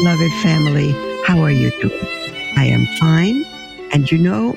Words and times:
beloved 0.00 0.32
family. 0.40 0.92
How 1.26 1.40
are 1.40 1.50
you 1.50 1.70
doing? 1.82 2.06
I 2.56 2.64
am 2.64 2.86
fine. 2.98 3.44
And 3.92 4.10
you 4.10 4.16
know, 4.16 4.56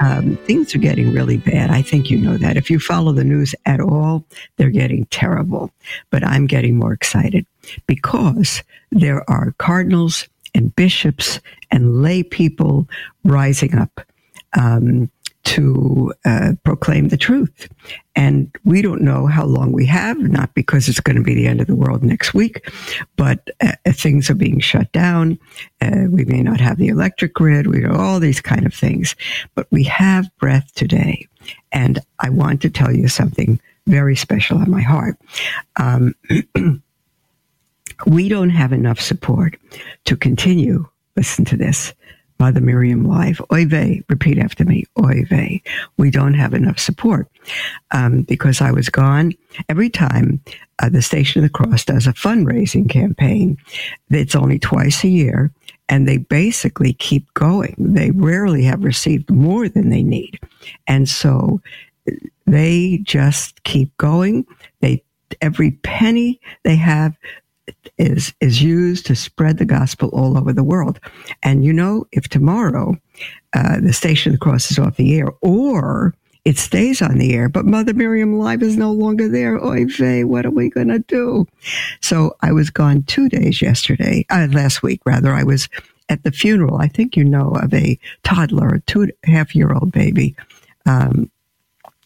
um, 0.00 0.36
things 0.44 0.74
are 0.74 0.78
getting 0.78 1.14
really 1.14 1.38
bad. 1.38 1.70
I 1.70 1.80
think 1.80 2.10
you 2.10 2.18
know 2.18 2.36
that. 2.36 2.58
If 2.58 2.68
you 2.68 2.78
follow 2.78 3.12
the 3.12 3.24
news 3.24 3.54
at 3.64 3.80
all, 3.80 4.26
they're 4.58 4.68
getting 4.68 5.06
terrible. 5.06 5.70
But 6.10 6.26
I'm 6.26 6.46
getting 6.46 6.76
more 6.76 6.92
excited 6.92 7.46
because 7.86 8.62
there 8.90 9.28
are 9.30 9.54
cardinals 9.56 10.28
and 10.54 10.76
bishops 10.76 11.40
and 11.70 12.02
lay 12.02 12.22
people 12.22 12.86
rising 13.24 13.74
up. 13.74 14.02
Um, 14.60 15.10
to 15.44 16.12
uh, 16.24 16.52
proclaim 16.64 17.08
the 17.08 17.16
truth. 17.16 17.68
And 18.14 18.54
we 18.64 18.82
don't 18.82 19.02
know 19.02 19.26
how 19.26 19.44
long 19.44 19.72
we 19.72 19.86
have, 19.86 20.18
not 20.18 20.54
because 20.54 20.88
it's 20.88 21.00
going 21.00 21.16
to 21.16 21.22
be 21.22 21.34
the 21.34 21.46
end 21.46 21.60
of 21.60 21.66
the 21.66 21.74
world 21.74 22.02
next 22.02 22.34
week, 22.34 22.70
but 23.16 23.50
uh, 23.60 23.72
things 23.88 24.30
are 24.30 24.34
being 24.34 24.60
shut 24.60 24.92
down. 24.92 25.38
Uh, 25.80 26.04
we 26.08 26.24
may 26.26 26.42
not 26.42 26.60
have 26.60 26.78
the 26.78 26.88
electric 26.88 27.34
grid. 27.34 27.66
We 27.66 27.80
know 27.80 27.96
all 27.96 28.20
these 28.20 28.40
kind 28.40 28.66
of 28.66 28.74
things, 28.74 29.16
but 29.54 29.66
we 29.70 29.84
have 29.84 30.30
breath 30.38 30.72
today. 30.74 31.26
And 31.72 31.98
I 32.20 32.28
want 32.30 32.62
to 32.62 32.70
tell 32.70 32.94
you 32.94 33.08
something 33.08 33.58
very 33.86 34.14
special 34.14 34.58
on 34.58 34.70
my 34.70 34.82
heart. 34.82 35.16
Um, 35.76 36.14
we 38.06 38.28
don't 38.28 38.50
have 38.50 38.72
enough 38.72 39.00
support 39.00 39.56
to 40.04 40.16
continue. 40.16 40.86
Listen 41.16 41.44
to 41.46 41.56
this 41.56 41.94
Mother 42.42 42.60
Miriam 42.60 43.04
Live. 43.04 43.40
Oy 43.52 43.66
repeat 44.08 44.36
after 44.36 44.64
me. 44.64 44.82
Oy. 45.00 45.62
We 45.96 46.10
don't 46.10 46.34
have 46.34 46.54
enough 46.54 46.80
support 46.80 47.28
um, 47.92 48.22
because 48.22 48.60
I 48.60 48.72
was 48.72 48.88
gone. 48.88 49.32
Every 49.68 49.88
time 49.88 50.42
uh, 50.80 50.88
the 50.88 51.02
Station 51.02 51.38
of 51.38 51.48
the 51.48 51.56
Cross 51.56 51.84
does 51.84 52.08
a 52.08 52.12
fundraising 52.12 52.90
campaign, 52.90 53.58
it's 54.10 54.34
only 54.34 54.58
twice 54.58 55.04
a 55.04 55.08
year, 55.08 55.52
and 55.88 56.08
they 56.08 56.16
basically 56.16 56.94
keep 56.94 57.32
going. 57.34 57.76
They 57.78 58.10
rarely 58.10 58.64
have 58.64 58.82
received 58.82 59.30
more 59.30 59.68
than 59.68 59.90
they 59.90 60.02
need, 60.02 60.40
and 60.88 61.08
so 61.08 61.60
they 62.44 62.98
just 63.04 63.62
keep 63.62 63.96
going. 63.98 64.44
They 64.80 65.04
every 65.40 65.70
penny 65.84 66.40
they 66.64 66.76
have 66.76 67.16
is 67.98 68.32
is 68.40 68.62
used 68.62 69.06
to 69.06 69.14
spread 69.14 69.58
the 69.58 69.64
gospel 69.64 70.08
all 70.12 70.36
over 70.36 70.52
the 70.52 70.64
world. 70.64 70.98
And 71.42 71.64
you 71.64 71.72
know, 71.72 72.06
if 72.12 72.28
tomorrow 72.28 72.96
uh, 73.54 73.80
the 73.80 73.92
station 73.92 74.36
crosses 74.38 74.78
off 74.78 74.96
the 74.96 75.16
air, 75.16 75.28
or 75.40 76.14
it 76.44 76.58
stays 76.58 77.00
on 77.00 77.18
the 77.18 77.34
air, 77.34 77.48
but 77.48 77.66
Mother 77.66 77.94
Miriam 77.94 78.38
Live 78.38 78.62
is 78.62 78.76
no 78.76 78.90
longer 78.90 79.28
there. 79.28 79.62
Oy 79.64 79.86
vey, 79.86 80.24
what 80.24 80.44
are 80.44 80.50
we 80.50 80.70
going 80.70 80.88
to 80.88 80.98
do? 81.00 81.46
So 82.00 82.36
I 82.40 82.52
was 82.52 82.70
gone 82.70 83.04
two 83.04 83.28
days 83.28 83.62
yesterday, 83.62 84.26
uh, 84.30 84.48
last 84.50 84.82
week 84.82 85.00
rather. 85.06 85.32
I 85.32 85.44
was 85.44 85.68
at 86.08 86.24
the 86.24 86.32
funeral. 86.32 86.78
I 86.78 86.88
think 86.88 87.16
you 87.16 87.24
know 87.24 87.50
of 87.62 87.72
a 87.72 87.98
toddler, 88.24 88.68
a 88.68 88.80
two 88.82 89.02
and 89.02 89.12
a 89.24 89.30
half 89.30 89.54
year 89.54 89.72
old 89.72 89.92
baby. 89.92 90.34
Um, 90.84 91.30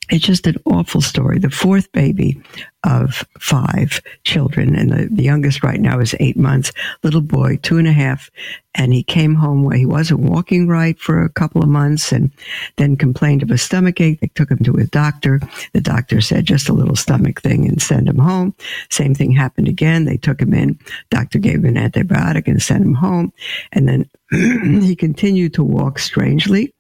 it's 0.09 0.25
just 0.25 0.47
an 0.47 0.57
awful 0.65 1.01
story. 1.01 1.39
The 1.39 1.51
fourth 1.51 1.91
baby 1.93 2.41
of 2.85 3.25
five 3.41 4.01
children, 4.23 4.77
and 4.77 4.91
the, 4.91 5.09
the, 5.11 5.25
youngest 5.25 5.65
right 5.65 5.81
now 5.81 5.99
is 5.99 6.15
eight 6.21 6.37
months, 6.37 6.71
little 7.03 7.21
boy, 7.21 7.59
two 7.63 7.79
and 7.79 7.89
a 7.89 7.93
half. 7.93 8.31
And 8.77 8.93
he 8.93 9.03
came 9.03 9.35
home 9.35 9.65
where 9.65 9.77
he 9.77 9.87
wasn't 9.87 10.21
walking 10.21 10.69
right 10.69 10.97
for 11.01 11.23
a 11.23 11.31
couple 11.31 11.63
of 11.63 11.69
months 11.69 12.13
and 12.13 12.31
then 12.77 12.97
complained 12.97 13.43
of 13.43 13.51
a 13.51 13.59
stomach 13.59 14.01
ache. 14.01 14.21
They 14.21 14.29
took 14.29 14.51
him 14.51 14.59
to 14.59 14.75
a 14.75 14.85
doctor. 14.85 15.41
The 15.73 15.81
doctor 15.81 16.21
said 16.21 16.45
just 16.45 16.69
a 16.69 16.75
little 16.75 16.95
stomach 16.95 17.41
thing 17.41 17.67
and 17.67 17.83
send 17.83 18.09
him 18.09 18.19
home. 18.19 18.55
Same 18.91 19.15
thing 19.15 19.33
happened 19.33 19.67
again. 19.67 20.05
They 20.05 20.19
took 20.19 20.41
him 20.41 20.55
in. 20.55 20.79
Doctor 21.11 21.39
gave 21.39 21.65
him 21.65 21.77
an 21.77 21.91
antibiotic 21.91 22.47
and 22.47 22.63
sent 22.63 22.85
him 22.85 22.95
home. 22.95 23.33
And 23.73 23.89
then 23.89 24.11
he 24.83 24.95
continued 24.95 25.55
to 25.55 25.65
walk 25.65 25.99
strangely 25.99 26.73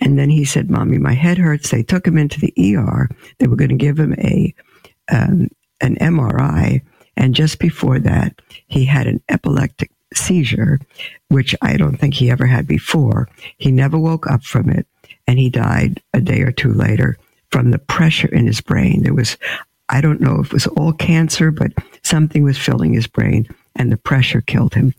and 0.00 0.18
then 0.18 0.30
he 0.30 0.44
said, 0.44 0.70
Mommy, 0.70 0.98
my 0.98 1.14
head 1.14 1.38
hurts. 1.38 1.70
They 1.70 1.82
took 1.82 2.06
him 2.06 2.18
into 2.18 2.40
the 2.40 2.76
ER. 2.76 3.08
They 3.38 3.46
were 3.46 3.56
going 3.56 3.70
to 3.70 3.76
give 3.76 3.98
him 3.98 4.14
a, 4.18 4.54
um, 5.10 5.48
an 5.80 5.96
MRI. 5.96 6.82
And 7.16 7.34
just 7.34 7.58
before 7.58 7.98
that, 8.00 8.40
he 8.66 8.84
had 8.84 9.06
an 9.06 9.22
epileptic 9.28 9.90
seizure, 10.14 10.80
which 11.28 11.54
I 11.62 11.76
don't 11.76 11.96
think 11.96 12.14
he 12.14 12.30
ever 12.30 12.46
had 12.46 12.66
before. 12.66 13.28
He 13.58 13.70
never 13.70 13.98
woke 13.98 14.26
up 14.26 14.44
from 14.44 14.70
it. 14.70 14.86
And 15.26 15.38
he 15.38 15.50
died 15.50 16.02
a 16.12 16.20
day 16.20 16.40
or 16.40 16.52
two 16.52 16.72
later 16.72 17.16
from 17.50 17.70
the 17.70 17.78
pressure 17.78 18.28
in 18.28 18.46
his 18.46 18.60
brain. 18.60 19.02
There 19.02 19.14
was, 19.14 19.36
I 19.88 20.00
don't 20.00 20.20
know 20.20 20.40
if 20.40 20.46
it 20.46 20.52
was 20.52 20.66
all 20.68 20.92
cancer, 20.92 21.50
but 21.50 21.72
something 22.02 22.42
was 22.42 22.58
filling 22.58 22.94
his 22.94 23.06
brain 23.06 23.48
and 23.76 23.92
the 23.92 23.96
pressure 23.96 24.40
killed 24.40 24.74
him. 24.74 24.94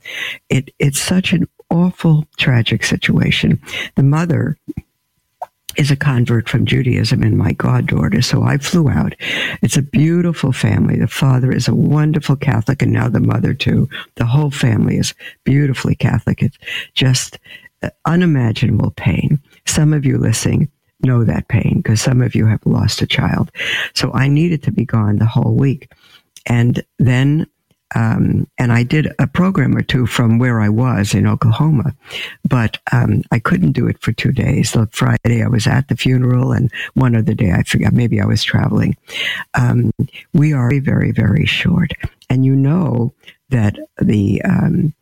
It, 0.50 0.74
it's 0.80 1.00
such 1.00 1.34
an 1.34 1.48
awful, 1.74 2.26
tragic 2.38 2.84
situation. 2.84 3.60
The 3.96 4.04
mother 4.04 4.58
is 5.76 5.90
a 5.90 5.96
convert 5.96 6.48
from 6.48 6.66
Judaism 6.66 7.24
and 7.24 7.36
my 7.36 7.54
goddaughter. 7.54 8.22
So 8.22 8.44
I 8.44 8.58
flew 8.58 8.90
out. 8.90 9.16
It's 9.64 9.76
a 9.76 9.82
beautiful 9.82 10.52
family. 10.52 11.00
The 11.00 11.08
father 11.08 11.52
is 11.52 11.68
a 11.68 11.74
wonderful 11.74 12.36
Catholic 12.36 12.84
and 12.84 12.92
now 12.92 13.10
the 13.10 13.20
mother 13.20 13.56
too. 13.56 13.90
The 14.16 14.26
whole 14.26 14.52
family 14.52 14.98
is 14.98 15.16
beautifully 15.44 15.96
Catholic. 15.96 16.44
It's 16.44 16.58
just 16.94 17.40
uh, 17.82 17.90
unimaginable 18.06 18.92
pain. 18.92 19.42
Some 19.66 19.94
of 19.94 20.06
you 20.06 20.20
listening 20.20 20.70
know 21.02 21.24
that 21.24 21.48
pain 21.48 21.78
because 21.78 22.02
some 22.02 22.22
of 22.22 22.36
you 22.36 22.46
have 22.46 22.66
lost 22.66 23.02
a 23.02 23.08
child. 23.08 23.52
So 23.96 24.14
I 24.14 24.28
needed 24.28 24.62
to 24.64 24.72
be 24.72 24.86
gone 24.86 25.18
the 25.18 25.26
whole 25.26 25.56
week. 25.56 25.92
And 26.46 26.84
then 27.00 27.48
um, 27.96 28.48
and 28.58 28.72
I 28.72 28.84
did 28.84 29.14
a 29.20 29.28
program 29.28 29.76
or 29.76 29.82
two 29.82 30.06
from 30.06 30.40
where 30.40 30.62
I 30.62 30.70
was 30.70 31.14
in 31.14 31.28
Oklahoma, 31.28 31.96
but 32.48 32.80
um, 32.92 33.24
I 33.32 33.40
couldn't 33.40 33.74
do 33.74 33.88
it 33.88 34.02
for 34.02 34.12
two 34.12 34.32
days. 34.32 34.72
The 34.72 34.88
Friday 34.92 35.44
I 35.44 35.48
was 35.48 35.68
at 35.68 35.88
the 35.88 35.96
funeral, 35.96 36.52
and 36.52 36.72
one 36.94 37.16
other 37.16 37.34
day 37.34 37.52
I 37.52 37.64
forgot. 37.64 37.94
Maybe 37.94 38.20
I 38.20 38.26
was 38.26 38.44
traveling. 38.44 38.96
Um, 39.54 39.92
we 40.34 40.54
are 40.54 40.70
very, 40.70 40.80
very, 40.80 41.12
very 41.12 41.46
short, 41.46 41.92
and 42.30 42.46
you 42.46 42.56
know 42.56 43.14
that 43.50 43.78
the 44.02 44.42
um, 44.44 44.94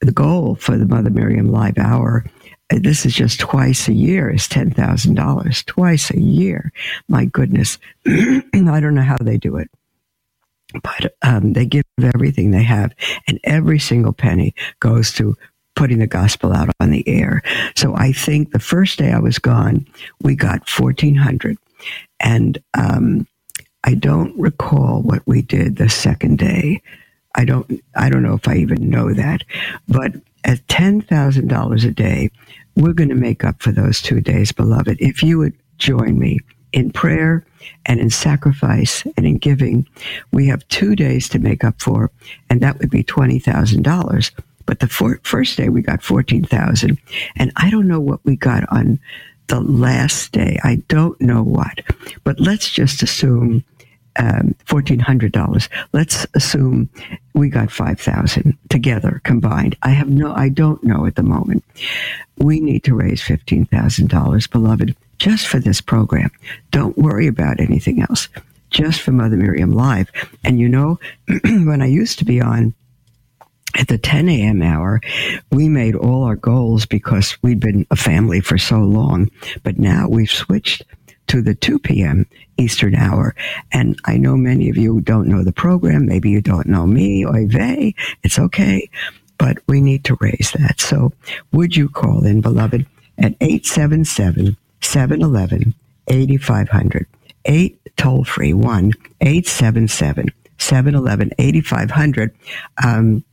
the 0.00 0.12
goal 0.12 0.56
for 0.56 0.76
the 0.76 0.86
Mother 0.86 1.10
Miriam 1.10 1.52
Live 1.52 1.78
Hour 1.78 2.24
uh, 2.72 2.78
this 2.80 3.04
is 3.04 3.14
just 3.14 3.40
twice 3.40 3.88
a 3.88 3.92
year 3.92 4.30
is 4.30 4.46
$10,000 4.48 5.64
twice 5.66 6.10
a 6.10 6.20
year. 6.20 6.72
My 7.08 7.24
goodness. 7.24 7.78
I 8.06 8.40
don't 8.54 8.94
know 8.94 9.02
how 9.02 9.16
they 9.20 9.36
do 9.36 9.56
it 9.56 9.68
but 10.82 11.14
um, 11.22 11.52
they 11.52 11.66
give 11.66 11.84
everything 12.02 12.50
they 12.50 12.62
have, 12.62 12.92
and 13.28 13.38
every 13.44 13.78
single 13.78 14.12
penny 14.12 14.54
goes 14.80 15.12
to 15.14 15.36
putting 15.76 15.98
the 15.98 16.06
gospel 16.06 16.52
out 16.52 16.68
on 16.80 16.90
the 16.90 17.06
air. 17.08 17.42
So 17.76 17.94
I 17.94 18.12
think 18.12 18.50
the 18.52 18.58
first 18.58 18.98
day 18.98 19.12
I 19.12 19.18
was 19.18 19.38
gone, 19.38 19.86
we 20.22 20.34
got 20.36 20.68
fourteen 20.68 21.14
hundred, 21.14 21.58
and 22.20 22.58
um, 22.78 23.26
I 23.84 23.94
don't 23.94 24.38
recall 24.38 25.02
what 25.02 25.22
we 25.26 25.42
did 25.42 25.76
the 25.76 25.88
second 25.88 26.38
day. 26.38 26.82
I 27.34 27.44
don't. 27.44 27.80
I 27.94 28.10
don't 28.10 28.22
know 28.22 28.34
if 28.34 28.48
I 28.48 28.56
even 28.56 28.90
know 28.90 29.14
that, 29.14 29.44
but 29.88 30.12
at 30.44 30.66
ten 30.68 31.00
thousand 31.00 31.48
dollars 31.48 31.84
a 31.84 31.90
day, 31.90 32.30
we're 32.76 32.92
going 32.92 33.08
to 33.08 33.14
make 33.14 33.44
up 33.44 33.62
for 33.62 33.72
those 33.72 34.02
two 34.02 34.20
days, 34.20 34.52
beloved. 34.52 34.96
If 35.00 35.22
you 35.22 35.38
would 35.38 35.54
join 35.78 36.18
me 36.18 36.40
in 36.72 36.90
prayer 36.92 37.44
and 37.86 38.00
in 38.00 38.10
sacrifice 38.10 39.04
and 39.16 39.26
in 39.26 39.38
giving, 39.38 39.86
we 40.32 40.46
have 40.46 40.66
two 40.68 40.94
days 40.96 41.28
to 41.30 41.38
make 41.38 41.64
up 41.64 41.80
for, 41.80 42.10
and 42.48 42.60
that 42.60 42.78
would 42.78 42.90
be 42.90 43.04
$20,000. 43.04 44.30
But 44.66 44.80
the 44.80 44.88
for- 44.88 45.20
first 45.24 45.56
day 45.56 45.68
we 45.68 45.82
got 45.82 46.02
14,000 46.02 46.98
and 47.36 47.52
I 47.56 47.70
don't 47.70 47.88
know 47.88 48.00
what 48.00 48.24
we 48.24 48.36
got 48.36 48.70
on 48.70 49.00
the 49.48 49.60
last 49.60 50.30
day. 50.32 50.58
I 50.62 50.76
don't 50.88 51.20
know 51.20 51.42
what, 51.42 51.80
but 52.22 52.38
let's 52.38 52.70
just 52.70 53.02
assume 53.02 53.64
um, 54.18 54.54
$1,400. 54.66 55.68
Let's 55.92 56.26
assume 56.34 56.88
we 57.34 57.48
got 57.48 57.70
5,000 57.70 58.56
together 58.68 59.20
combined. 59.24 59.76
I 59.82 59.90
have 59.90 60.08
no, 60.08 60.32
I 60.34 60.48
don't 60.50 60.82
know 60.84 61.06
at 61.06 61.16
the 61.16 61.22
moment. 61.22 61.64
We 62.36 62.60
need 62.60 62.84
to 62.84 62.94
raise 62.94 63.22
$15,000, 63.22 64.50
beloved 64.50 64.96
just 65.20 65.46
for 65.46 65.60
this 65.60 65.80
program. 65.80 66.30
Don't 66.72 66.98
worry 66.98 67.28
about 67.28 67.60
anything 67.60 68.00
else. 68.00 68.28
Just 68.70 69.02
for 69.02 69.12
Mother 69.12 69.36
Miriam 69.36 69.72
Live. 69.72 70.10
And 70.42 70.58
you 70.58 70.68
know, 70.68 70.98
when 71.44 71.82
I 71.82 71.86
used 71.86 72.18
to 72.20 72.24
be 72.24 72.40
on 72.40 72.74
at 73.78 73.88
the 73.88 73.98
10 73.98 74.28
a.m. 74.28 74.62
hour, 74.62 75.00
we 75.52 75.68
made 75.68 75.94
all 75.94 76.24
our 76.24 76.36
goals 76.36 76.86
because 76.86 77.36
we'd 77.42 77.60
been 77.60 77.86
a 77.90 77.96
family 77.96 78.40
for 78.40 78.58
so 78.58 78.78
long. 78.78 79.30
But 79.62 79.78
now 79.78 80.08
we've 80.08 80.30
switched 80.30 80.82
to 81.28 81.42
the 81.42 81.54
2 81.54 81.78
p.m. 81.78 82.26
Eastern 82.56 82.94
hour. 82.94 83.34
And 83.72 84.00
I 84.06 84.16
know 84.16 84.36
many 84.36 84.70
of 84.70 84.76
you 84.76 85.00
don't 85.02 85.28
know 85.28 85.44
the 85.44 85.52
program. 85.52 86.06
Maybe 86.06 86.30
you 86.30 86.40
don't 86.40 86.66
know 86.66 86.86
me 86.86 87.24
or. 87.24 87.36
It's 88.22 88.38
okay. 88.38 88.88
But 89.36 89.58
we 89.68 89.80
need 89.80 90.04
to 90.04 90.16
raise 90.20 90.52
that. 90.58 90.80
So 90.80 91.12
would 91.52 91.76
you 91.76 91.88
call 91.88 92.24
in, 92.24 92.40
beloved, 92.40 92.86
at 93.18 93.34
877 93.40 94.56
711 94.90 95.72
8500? 96.08 97.06
8 97.44 97.78
toll 97.96 98.24
free 98.24 98.52
1 98.52 98.92
877 99.20 100.26
711 100.58 101.30
8500. 101.38 102.34
Um, 102.84 103.24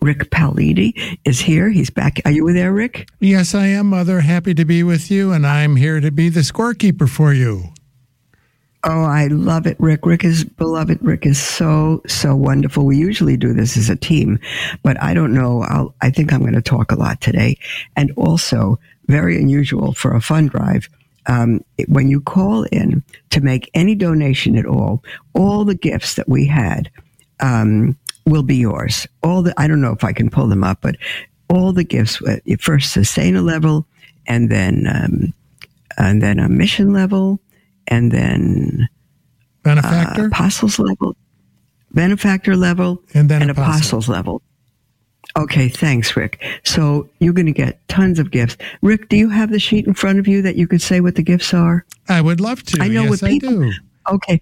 Rick 0.00 0.30
Paliti 0.30 1.18
is 1.24 1.40
here. 1.40 1.70
He's 1.70 1.90
back. 1.90 2.20
Are 2.24 2.30
you 2.30 2.52
there, 2.52 2.72
Rick? 2.72 3.08
Yes, 3.18 3.52
I 3.54 3.66
am, 3.66 3.88
Mother. 3.88 4.20
Happy 4.20 4.54
to 4.54 4.64
be 4.64 4.84
with 4.84 5.10
you, 5.10 5.32
and 5.32 5.44
I'm 5.44 5.74
here 5.74 5.98
to 5.98 6.12
be 6.12 6.28
the 6.28 6.40
scorekeeper 6.40 7.08
for 7.08 7.32
you. 7.32 7.64
Oh, 8.84 9.02
I 9.02 9.28
love 9.28 9.66
it, 9.66 9.76
Rick. 9.80 10.04
Rick 10.04 10.24
is 10.24 10.44
beloved. 10.44 10.98
Rick 11.02 11.26
is 11.26 11.40
so, 11.42 12.02
so 12.06 12.36
wonderful. 12.36 12.84
We 12.84 12.98
usually 12.98 13.38
do 13.38 13.54
this 13.54 13.76
as 13.78 13.88
a 13.88 13.96
team, 13.96 14.38
but 14.82 15.02
I 15.02 15.14
don't 15.14 15.32
know. 15.32 15.62
I'll, 15.62 15.94
I 16.02 16.10
think 16.10 16.32
I'm 16.32 16.40
going 16.40 16.52
to 16.52 16.62
talk 16.62 16.92
a 16.92 16.96
lot 16.96 17.20
today. 17.22 17.56
And 17.96 18.12
also, 18.16 18.78
very 19.08 19.36
unusual 19.36 19.92
for 19.92 20.14
a 20.14 20.20
fund 20.20 20.50
drive. 20.50 20.88
Um, 21.26 21.64
when 21.88 22.08
you 22.08 22.20
call 22.20 22.64
in 22.64 23.02
to 23.30 23.40
make 23.40 23.70
any 23.72 23.94
donation 23.94 24.56
at 24.56 24.66
all, 24.66 25.02
all 25.32 25.64
the 25.64 25.74
gifts 25.74 26.14
that 26.14 26.28
we 26.28 26.46
had, 26.46 26.90
um, 27.40 27.96
will 28.26 28.42
be 28.42 28.56
yours. 28.56 29.06
All 29.22 29.42
the, 29.42 29.54
I 29.56 29.66
don't 29.66 29.80
know 29.80 29.92
if 29.92 30.04
I 30.04 30.12
can 30.12 30.30
pull 30.30 30.46
them 30.48 30.64
up, 30.64 30.78
but 30.80 30.96
all 31.48 31.72
the 31.72 31.84
gifts, 31.84 32.20
uh, 32.22 32.36
first 32.58 32.92
sustainer 32.92 33.40
level, 33.40 33.86
and 34.26 34.50
then, 34.50 34.86
um, 34.88 35.34
and 35.98 36.22
then 36.22 36.38
a 36.38 36.48
mission 36.48 36.92
level, 36.92 37.40
and 37.86 38.10
then 38.10 38.88
benefactor, 39.62 40.22
uh, 40.22 40.26
apostles 40.26 40.78
level, 40.78 41.16
benefactor 41.92 42.56
level, 42.56 43.02
and 43.12 43.28
then 43.28 43.42
and 43.42 43.50
apostle. 43.50 43.72
apostles 43.72 44.08
level. 44.08 44.42
Okay, 45.36 45.68
thanks, 45.68 46.16
Rick. 46.16 46.42
So 46.64 47.08
you're 47.18 47.32
going 47.32 47.46
to 47.46 47.52
get 47.52 47.86
tons 47.88 48.18
of 48.20 48.30
gifts. 48.30 48.56
Rick, 48.82 49.08
do 49.08 49.16
you 49.16 49.28
have 49.30 49.50
the 49.50 49.58
sheet 49.58 49.86
in 49.86 49.94
front 49.94 50.20
of 50.20 50.28
you 50.28 50.42
that 50.42 50.54
you 50.54 50.68
could 50.68 50.80
say 50.80 51.00
what 51.00 51.16
the 51.16 51.22
gifts 51.22 51.52
are? 51.52 51.84
I 52.08 52.20
would 52.20 52.40
love 52.40 52.62
to. 52.64 52.82
I 52.82 52.88
know 52.88 53.02
yes, 53.02 53.22
what 53.22 53.30
people. 53.30 53.72
Okay, 54.10 54.40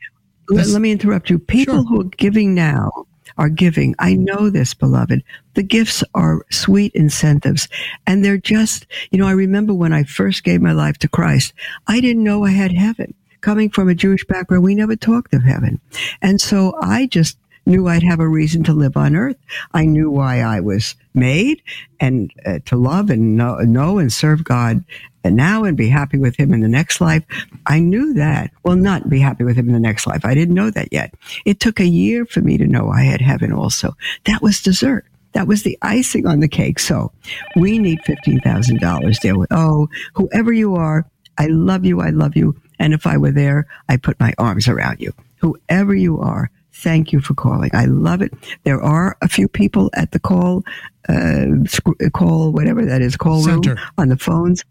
let, 0.49 0.67
let, 0.67 0.83
me 0.83 0.91
interrupt 0.91 1.31
you. 1.31 1.39
People 1.39 1.77
Sure. 1.77 1.85
who 1.85 2.01
are 2.03 2.05
giving 2.05 2.55
now 2.55 2.91
are 3.39 3.49
giving. 3.49 3.95
I 3.99 4.15
know 4.15 4.51
this, 4.51 4.75
beloved. 4.75 5.23
The 5.55 5.63
gifts 5.63 6.05
are 6.15 6.45
sweet 6.51 6.93
incentives, 6.95 7.69
and 8.07 8.23
they're 8.23 8.37
just. 8.37 8.87
You 9.11 9.19
know, 9.19 9.27
I 9.27 9.33
remember 9.33 9.73
when 9.73 9.95
I 9.95 10.03
first 10.03 10.45
gave 10.45 10.61
my 10.61 10.73
life 10.73 10.99
to 10.99 11.09
Christ. 11.09 11.55
I 11.87 12.01
didn't 12.01 12.25
know 12.25 12.45
I 12.45 12.51
had 12.51 12.73
heaven. 12.73 13.15
Coming 13.41 13.71
from 13.71 13.89
a 13.89 13.95
Jewish 13.95 14.25
background, 14.27 14.63
we 14.63 14.75
never 14.75 14.95
talked 14.95 15.33
of 15.33 15.43
heaven, 15.43 15.81
and 16.21 16.41
so 16.41 16.75
I 16.81 17.07
just 17.07 17.39
knew 17.67 17.89
I'd 17.89 18.03
have 18.03 18.21
a 18.21 18.29
reason 18.29 18.65
to 18.65 18.73
live 18.73 18.97
on 18.97 19.17
earth. 19.17 19.37
I 19.73 19.85
knew 19.85 20.11
why 20.11 20.41
I 20.41 20.61
was 20.61 20.95
made 21.15 21.63
and 22.01 22.33
uh, 22.45 22.59
to 22.67 22.77
love 22.77 23.11
and 23.11 23.37
know, 23.37 23.57
know 23.59 23.99
and 23.99 24.13
serve 24.13 24.45
God 24.45 24.85
and 25.25 25.37
now 25.37 25.65
and 25.65 25.77
be 25.77 25.89
happy 25.89 26.19
with 26.19 26.37
him 26.37 26.53
in 26.53 26.61
the 26.61 26.69
next 26.69 27.01
life. 27.01 27.25
I 27.67 27.79
knew 27.79 28.15
that. 28.15 28.51
Well, 28.65 28.77
not 28.77 29.09
be 29.09 29.21
happy 29.21 29.45
with 29.45 29.57
him 29.57 29.69
in 29.69 29.75
the 29.75 29.81
next 29.81 30.07
life. 30.07 30.25
I 30.25 30.35
didn't 30.35 30.55
know 30.55 30.71
that 30.71 30.93
yet. 30.93 31.15
It 31.45 31.61
took 31.61 31.81
a 31.81 31.87
year 31.87 32.27
for 32.27 32.41
me 32.41 32.59
to 32.59 32.67
know 32.67 32.91
I 32.91 33.03
had 33.03 33.21
heaven 33.21 33.53
also. 33.53 33.97
That 34.25 34.43
was 34.43 34.63
dessert. 34.63 35.07
That 35.33 35.47
was 35.47 35.63
the 35.63 35.79
icing 35.81 36.27
on 36.27 36.41
the 36.41 36.49
cake. 36.49 36.79
So 36.79 37.13
we 37.57 37.79
need 37.79 38.01
$15,000 38.01 39.21
there 39.21 39.35
oh, 39.51 39.89
whoever 40.15 40.53
you 40.53 40.75
are, 40.75 41.07
I 41.39 41.47
love 41.47 41.85
you. 41.85 42.01
I 42.01 42.11
love 42.11 42.37
you. 42.37 42.61
And 42.79 42.93
if 42.93 43.07
I 43.07 43.17
were 43.17 43.31
there, 43.31 43.67
I 43.89 43.97
put 43.97 44.21
my 44.21 44.35
arms 44.39 44.69
around 44.69 45.01
you. 45.01 45.13
Whoever 45.37 45.95
you 45.95 46.21
are, 46.21 46.51
thank 46.75 47.13
you 47.13 47.21
for 47.21 47.35
calling. 47.35 47.71
I 47.73 47.85
love 47.87 48.23
it. 48.23 48.33
There 48.65 48.81
are 48.83 49.17
a 49.23 49.29
few 49.29 49.49
people 49.49 49.91
at 49.95 50.11
the 50.13 50.19
call, 50.19 50.63
uh, 51.09 51.47
sc- 51.67 52.13
call, 52.13 52.53
whatever 52.53 52.85
that 52.85 53.01
is, 53.03 53.17
call 53.17 53.43
Center. 53.43 53.75
room 53.75 53.79
on 53.99 54.09
the 54.09 54.17
phones, 54.17 54.65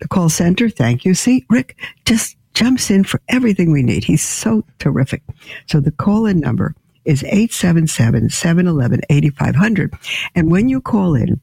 the 0.00 0.08
call 0.08 0.28
center. 0.28 0.68
Thank 0.68 1.04
you. 1.04 1.14
See, 1.14 1.44
Rick 1.50 1.76
just 2.04 2.36
jumps 2.54 2.90
in 2.90 3.04
for 3.04 3.20
everything 3.28 3.70
we 3.70 3.82
need. 3.82 4.04
He's 4.04 4.22
so 4.22 4.64
terrific. 4.78 5.22
So 5.66 5.80
the 5.80 5.90
call 5.92 6.26
in 6.26 6.40
number 6.40 6.74
is 7.04 7.22
877-711-8500. 7.22 9.92
And 10.34 10.50
when 10.50 10.68
you 10.68 10.80
call 10.80 11.14
in, 11.14 11.40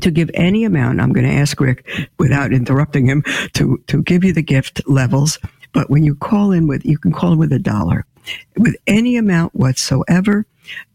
to 0.00 0.10
give 0.10 0.28
any 0.34 0.64
amount, 0.64 1.00
I'm 1.00 1.12
going 1.12 1.26
to 1.26 1.32
ask 1.32 1.60
Rick 1.60 1.86
without 2.18 2.52
interrupting 2.52 3.06
him 3.06 3.22
to, 3.52 3.80
to 3.86 4.02
give 4.02 4.24
you 4.24 4.32
the 4.32 4.42
gift 4.42 4.82
levels. 4.88 5.38
But 5.74 5.90
when 5.90 6.04
you 6.04 6.14
call 6.14 6.52
in 6.52 6.66
with, 6.66 6.86
you 6.86 6.96
can 6.96 7.12
call 7.12 7.32
in 7.32 7.38
with 7.38 7.52
a 7.52 7.58
dollar, 7.58 8.06
with 8.56 8.76
any 8.86 9.16
amount 9.16 9.54
whatsoever. 9.54 10.46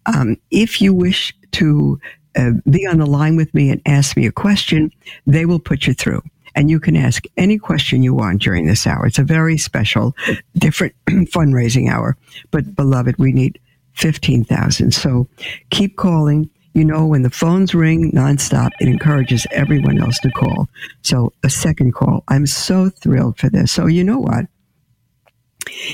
Um, 0.08 0.38
if 0.50 0.82
you 0.82 0.94
wish 0.94 1.36
to 1.52 2.00
uh, 2.36 2.52
be 2.70 2.88
on 2.88 2.98
the 2.98 3.06
line 3.06 3.36
with 3.36 3.54
me 3.54 3.70
and 3.70 3.82
ask 3.86 4.18
me 4.18 4.26
a 4.26 4.32
question, 4.32 4.92
they 5.28 5.46
will 5.46 5.60
put 5.60 5.86
you 5.86 5.94
through. 5.94 6.24
And 6.56 6.70
you 6.70 6.80
can 6.80 6.96
ask 6.96 7.26
any 7.38 7.60
question 7.60 8.02
you 8.02 8.14
want 8.14 8.42
during 8.42 8.66
this 8.66 8.88
hour. 8.88 9.06
It's 9.06 9.20
a 9.20 9.24
very 9.24 9.58
special, 9.58 10.16
different 10.56 10.96
fundraising 11.08 11.92
hour. 11.92 12.18
But 12.52 12.76
beloved, 12.76 13.18
we 13.18 13.32
need 13.32 13.60
15,000. 13.94 14.94
So 14.94 15.28
keep 15.70 15.98
calling. 15.98 16.50
You 16.74 16.86
know, 16.86 17.06
when 17.06 17.24
the 17.24 17.30
phones 17.30 17.76
ring 17.76 18.12
nonstop, 18.12 18.70
it 18.80 18.88
encourages 18.88 19.46
everyone 19.52 20.00
else 20.00 20.18
to 20.20 20.32
call. 20.32 20.70
So 21.02 21.34
a 21.44 21.50
second 21.50 21.94
call. 21.94 22.24
I'm 22.28 22.48
so 22.48 22.90
thrilled 22.90 23.38
for 23.38 23.50
this. 23.50 23.72
So 23.72 23.88
you 23.88 24.04
know 24.04 24.20
what? 24.20 24.46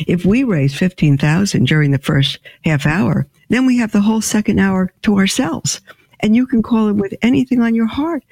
If 0.08 0.26
we 0.26 0.44
raise 0.44 0.76
15,000 0.76 1.66
during 1.66 1.92
the 1.92 2.00
first 2.00 2.40
half 2.64 2.86
hour, 2.86 3.28
then 3.50 3.66
we 3.66 3.78
have 3.78 3.92
the 3.92 4.02
whole 4.02 4.22
second 4.22 4.60
hour 4.60 4.92
to 5.04 5.18
ourselves. 5.18 5.82
And 6.22 6.36
you 6.36 6.48
can 6.48 6.64
call 6.64 6.88
in 6.88 6.98
with 6.98 7.14
anything 7.22 7.62
on 7.62 7.76
your 7.76 7.86
heart, 7.86 8.24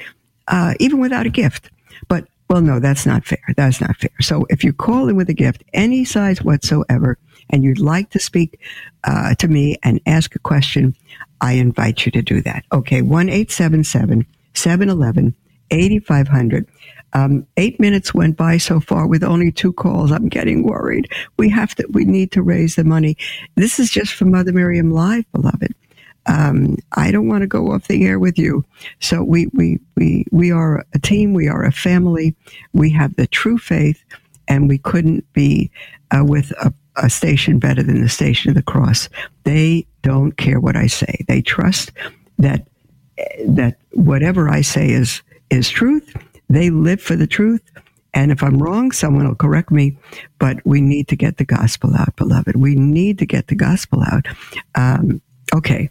uh, 0.47 0.73
even 0.79 0.99
without 0.99 1.25
a 1.25 1.29
gift. 1.29 1.69
But, 2.07 2.27
well, 2.49 2.61
no, 2.61 2.79
that's 2.79 3.05
not 3.05 3.25
fair. 3.25 3.43
That's 3.55 3.81
not 3.81 3.97
fair. 3.97 4.11
So 4.21 4.45
if 4.49 4.63
you 4.63 4.73
call 4.73 5.09
in 5.09 5.15
with 5.15 5.29
a 5.29 5.33
gift, 5.33 5.63
any 5.73 6.05
size 6.05 6.41
whatsoever, 6.41 7.17
and 7.49 7.63
you'd 7.63 7.79
like 7.79 8.09
to 8.11 8.19
speak 8.19 8.59
uh, 9.03 9.35
to 9.35 9.47
me 9.47 9.77
and 9.83 9.99
ask 10.05 10.35
a 10.35 10.39
question, 10.39 10.95
I 11.41 11.53
invite 11.53 12.05
you 12.05 12.11
to 12.13 12.21
do 12.21 12.41
that. 12.41 12.63
Okay, 12.71 13.01
1 13.01 13.29
877 13.29 14.25
711 14.53 15.35
8500. 15.71 16.67
Um, 17.13 17.45
eight 17.57 17.79
minutes 17.79 18.13
went 18.13 18.37
by 18.37 18.57
so 18.57 18.79
far 18.79 19.07
with 19.07 19.23
only 19.23 19.51
two 19.51 19.73
calls. 19.73 20.11
I'm 20.11 20.29
getting 20.29 20.63
worried. 20.63 21.11
We 21.37 21.49
have 21.49 21.75
to, 21.75 21.85
we 21.91 22.05
need 22.05 22.31
to 22.31 22.41
raise 22.41 22.75
the 22.75 22.83
money. 22.83 23.17
This 23.55 23.79
is 23.79 23.91
just 23.91 24.13
for 24.13 24.25
Mother 24.25 24.51
Miriam 24.51 24.91
Live, 24.91 25.31
beloved. 25.31 25.73
Um, 26.25 26.77
I 26.93 27.11
don't 27.11 27.27
want 27.27 27.41
to 27.41 27.47
go 27.47 27.71
off 27.71 27.87
the 27.87 28.05
air 28.05 28.17
with 28.17 28.39
you. 28.39 28.65
So 28.99 29.23
we, 29.23 29.47
we, 29.53 29.79
we, 29.95 30.25
we 30.31 30.51
are 30.51 30.85
a 30.93 30.99
team. 30.99 31.33
We 31.33 31.47
are 31.47 31.63
a 31.63 31.71
family. 31.71 32.35
We 32.71 32.89
have 32.91 33.15
the 33.15 33.27
true 33.27 33.57
faith 33.57 34.03
and 34.47 34.69
we 34.69 34.77
couldn't 34.77 35.31
be 35.33 35.69
uh, 36.11 36.23
with 36.23 36.51
a, 36.51 36.73
a 36.95 37.09
station 37.09 37.59
better 37.59 37.83
than 37.83 38.01
the 38.01 38.09
station 38.09 38.49
of 38.49 38.55
the 38.55 38.63
cross. 38.63 39.09
They 39.43 39.85
don't 40.01 40.33
care 40.37 40.59
what 40.59 40.75
I 40.75 40.87
say. 40.87 41.25
They 41.27 41.41
trust 41.41 41.91
that, 42.37 42.67
that 43.47 43.77
whatever 43.91 44.49
I 44.49 44.61
say 44.61 44.89
is, 44.89 45.21
is 45.49 45.69
truth. 45.69 46.15
They 46.49 46.69
live 46.69 47.01
for 47.01 47.15
the 47.15 47.27
truth. 47.27 47.61
And 48.13 48.31
if 48.31 48.43
I'm 48.43 48.61
wrong, 48.61 48.91
someone 48.91 49.27
will 49.27 49.35
correct 49.35 49.71
me. 49.71 49.97
But 50.39 50.63
we 50.65 50.81
need 50.81 51.07
to 51.07 51.15
get 51.15 51.37
the 51.37 51.45
gospel 51.45 51.95
out, 51.95 52.15
beloved. 52.15 52.55
We 52.55 52.75
need 52.75 53.17
to 53.19 53.25
get 53.25 53.47
the 53.47 53.55
gospel 53.55 54.03
out. 54.03 54.25
Um, 54.75 55.21
okay. 55.55 55.89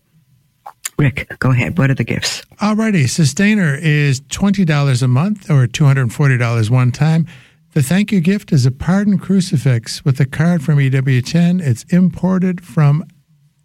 Rick, 0.99 1.33
go 1.41 1.51
ahead. 1.51 1.79
What 1.79 1.91
are 1.91 1.95
the 1.95 2.05
gifts? 2.05 2.43
Alrighty, 2.61 3.09
Sustainer 3.09 3.75
is 3.75 4.21
$20 4.21 5.03
a 5.03 5.09
month 5.09 5.51
or 5.51 5.67
$240 5.67 6.71
one 6.71 6.93
time. 6.93 7.27
The 7.73 7.83
thank 7.83 8.13
you 8.13 8.21
gift 8.21 8.53
is 8.53 8.67
a 8.67 8.71
pardon 8.71 9.19
crucifix 9.19 10.05
with 10.05 10.21
a 10.21 10.27
card 10.27 10.63
from 10.63 10.77
EWTN. 10.79 11.61
It's 11.61 11.85
imported 11.85 12.65
from 12.65 13.05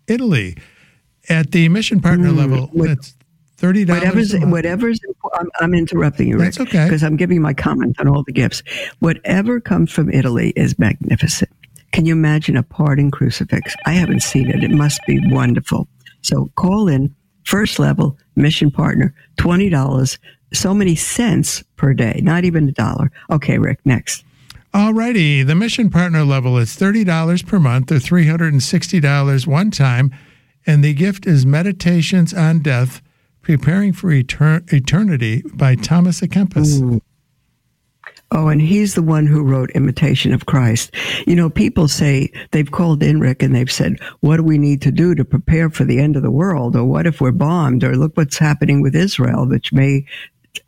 Italy. 0.08 0.56
At 1.29 1.51
the 1.51 1.67
mission 1.70 2.00
partner 2.00 2.29
Mm, 2.29 2.38
level, 2.38 2.67
what- 2.72 2.89
it's 2.89 3.13
$30 3.58 3.89
Whatever's, 3.89 4.34
whatever's, 4.34 5.00
I'm, 5.34 5.50
I'm 5.60 5.74
interrupting 5.74 6.28
you, 6.28 6.38
Rick. 6.38 6.54
That's 6.54 6.60
okay. 6.70 6.86
Because 6.86 7.04
I'm 7.04 7.16
giving 7.16 7.42
my 7.42 7.54
comment 7.54 8.00
on 8.00 8.08
all 8.08 8.24
the 8.24 8.32
gifts. 8.32 8.64
Whatever 9.00 9.60
comes 9.60 9.92
from 9.92 10.10
Italy 10.12 10.54
is 10.56 10.78
magnificent. 10.78 11.50
Can 11.92 12.06
you 12.06 12.14
imagine 12.14 12.58
a 12.58 12.64
pardon 12.64 13.12
crucifix? 13.12 13.76
I 13.86 13.94
haven't 13.94 14.22
seen 14.22 14.50
it. 14.50 14.64
It 14.64 14.72
must 14.72 15.00
be 15.08 15.20
wonderful. 15.30 15.88
So 16.22 16.52
call 16.56 16.88
in, 16.88 17.16
first 17.44 17.80
level, 17.80 18.18
mission 18.36 18.70
partner, 18.72 19.14
$20, 19.38 20.18
so 20.54 20.74
many 20.74 20.96
cents 20.96 21.64
per 21.76 21.94
day, 21.94 22.20
not 22.24 22.46
even 22.46 22.68
a 22.70 22.72
dollar. 22.72 23.12
Okay, 23.32 23.58
Rick, 23.58 23.80
next. 23.86 24.24
Alrighty, 24.74 25.46
the 25.46 25.56
mission 25.56 25.90
partner 25.90 26.24
level 26.24 26.58
is 26.58 26.76
$30 26.76 27.48
per 27.48 27.60
month 27.60 27.92
or 27.92 27.96
$360 27.96 29.48
one 29.48 29.72
time. 29.72 30.14
And 30.66 30.84
the 30.84 30.94
gift 30.94 31.26
is 31.26 31.46
Meditations 31.46 32.34
on 32.34 32.60
Death 32.60 33.02
Preparing 33.48 33.94
for 33.94 34.10
Etern- 34.10 34.74
Eternity 34.74 35.42
by 35.54 35.75
Thomas 35.75 36.20
à 36.20 36.27
Kempis. 36.27 37.01
Oh, 38.32 38.50
and 38.50 38.62
he's 38.62 38.94
the 38.94 39.01
one 39.01 39.25
who 39.25 39.42
wrote 39.42 39.70
Imitation 39.70 40.34
of 40.34 40.48
Christ. 40.48 40.94
You 41.25 41.38
know, 41.38 41.50
people 41.50 41.88
say 41.88 42.30
they've 42.51 42.70
called 42.70 43.01
in 43.01 43.22
Rick 43.22 43.42
and 43.42 43.56
they've 43.56 43.72
said, 43.72 44.01
what 44.20 44.36
do 44.36 44.44
we 44.44 44.58
need 44.58 44.82
to 44.82 44.92
do 44.92 45.16
to 45.16 45.24
prepare 45.24 45.70
for 45.70 45.86
the 45.86 45.98
end 45.98 46.18
of 46.18 46.24
the 46.24 46.30
world? 46.30 46.75
Or 46.75 46.84
what 46.84 47.08
if 47.08 47.22
we're 47.22 47.32
bombed? 47.32 47.86
Or 47.86 47.96
look 47.96 48.18
what's 48.18 48.38
happening 48.38 48.82
with 48.82 48.94
Israel, 48.94 49.48
which 49.48 49.72
may 49.72 50.06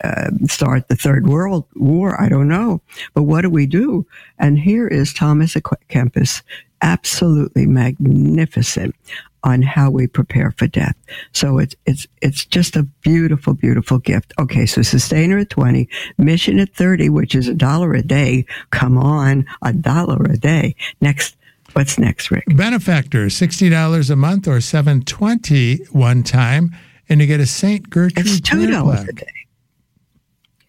uh, 0.06 0.30
start 0.48 0.88
the 0.88 0.96
third 0.96 1.28
world 1.28 1.66
war. 1.76 2.16
I 2.22 2.30
don't 2.30 2.48
know. 2.48 2.82
But 3.14 3.24
what 3.24 3.42
do 3.42 3.50
we 3.50 3.66
do? 3.66 4.08
And 4.38 4.58
here 4.58 4.88
is 4.88 5.14
Thomas. 5.14 5.54
Kempis, 5.56 6.44
absolutely 6.82 7.66
magnificent 7.66 8.96
on 9.44 9.62
how 9.62 9.90
we 9.90 10.08
prepare 10.08 10.52
for 10.58 10.68
death. 10.68 10.96
So 11.34 11.58
it's 11.60 11.76
it's 11.86 12.08
it's 12.22 12.46
just 12.46 12.76
a 12.76 12.84
beautiful, 13.02 13.54
beautiful 13.54 14.00
gift. 14.00 14.34
Okay, 14.40 14.66
so 14.66 14.82
sustainer 14.82 15.40
at 15.40 15.50
twenty, 15.50 15.90
mission 16.18 16.60
at 16.60 16.74
thirty, 16.76 17.10
which 17.10 17.36
is 17.36 17.48
a 17.48 17.54
dollar 17.54 17.94
a 17.94 18.02
day. 18.02 18.46
Come 18.72 18.98
on, 18.98 19.46
a 19.62 19.74
dollar 19.74 20.24
a 20.26 20.38
day. 20.38 20.76
Next 21.02 21.36
what's 21.74 21.98
next, 21.98 22.32
Rick? 22.32 22.46
Benefactor, 22.56 23.30
sixty 23.30 23.70
dollars 23.70 24.10
a 24.10 24.16
month 24.16 24.48
or 24.48 24.62
seven 24.62 25.04
twenty 25.04 25.78
one 25.92 26.24
time, 26.24 26.76
and 27.08 27.22
you 27.22 27.28
get 27.28 27.40
a 27.40 27.46
Saint 27.46 27.90
Gertrude. 27.90 28.28
It's 28.28 28.42
two 28.42 28.70
dollars 28.70 29.08
a 29.08 29.14
day. 29.14 29.26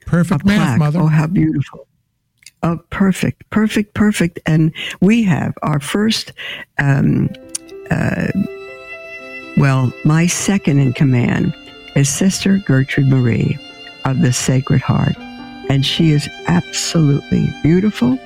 Perfect 0.06 0.42
a 0.42 0.46
math, 0.46 0.58
plaque. 0.58 0.78
mother. 0.78 1.00
Oh, 1.00 1.06
how 1.06 1.26
beautiful. 1.26 1.86
Oh, 2.62 2.78
perfect, 2.90 3.48
perfect, 3.50 3.94
perfect. 3.94 4.38
And 4.44 4.74
we 5.00 5.22
have 5.22 5.54
our 5.62 5.80
first 5.80 6.32
um, 6.78 7.30
uh, 7.90 8.28
well, 9.60 9.92
my 10.06 10.26
second 10.26 10.78
in 10.78 10.94
command 10.94 11.54
is 11.94 12.08
Sister 12.08 12.56
Gertrude 12.56 13.08
Marie 13.08 13.58
of 14.06 14.22
the 14.22 14.32
Sacred 14.32 14.80
Heart. 14.80 15.16
And 15.68 15.84
she 15.84 16.12
is 16.12 16.30
absolutely 16.46 17.46
beautiful. 17.62 18.18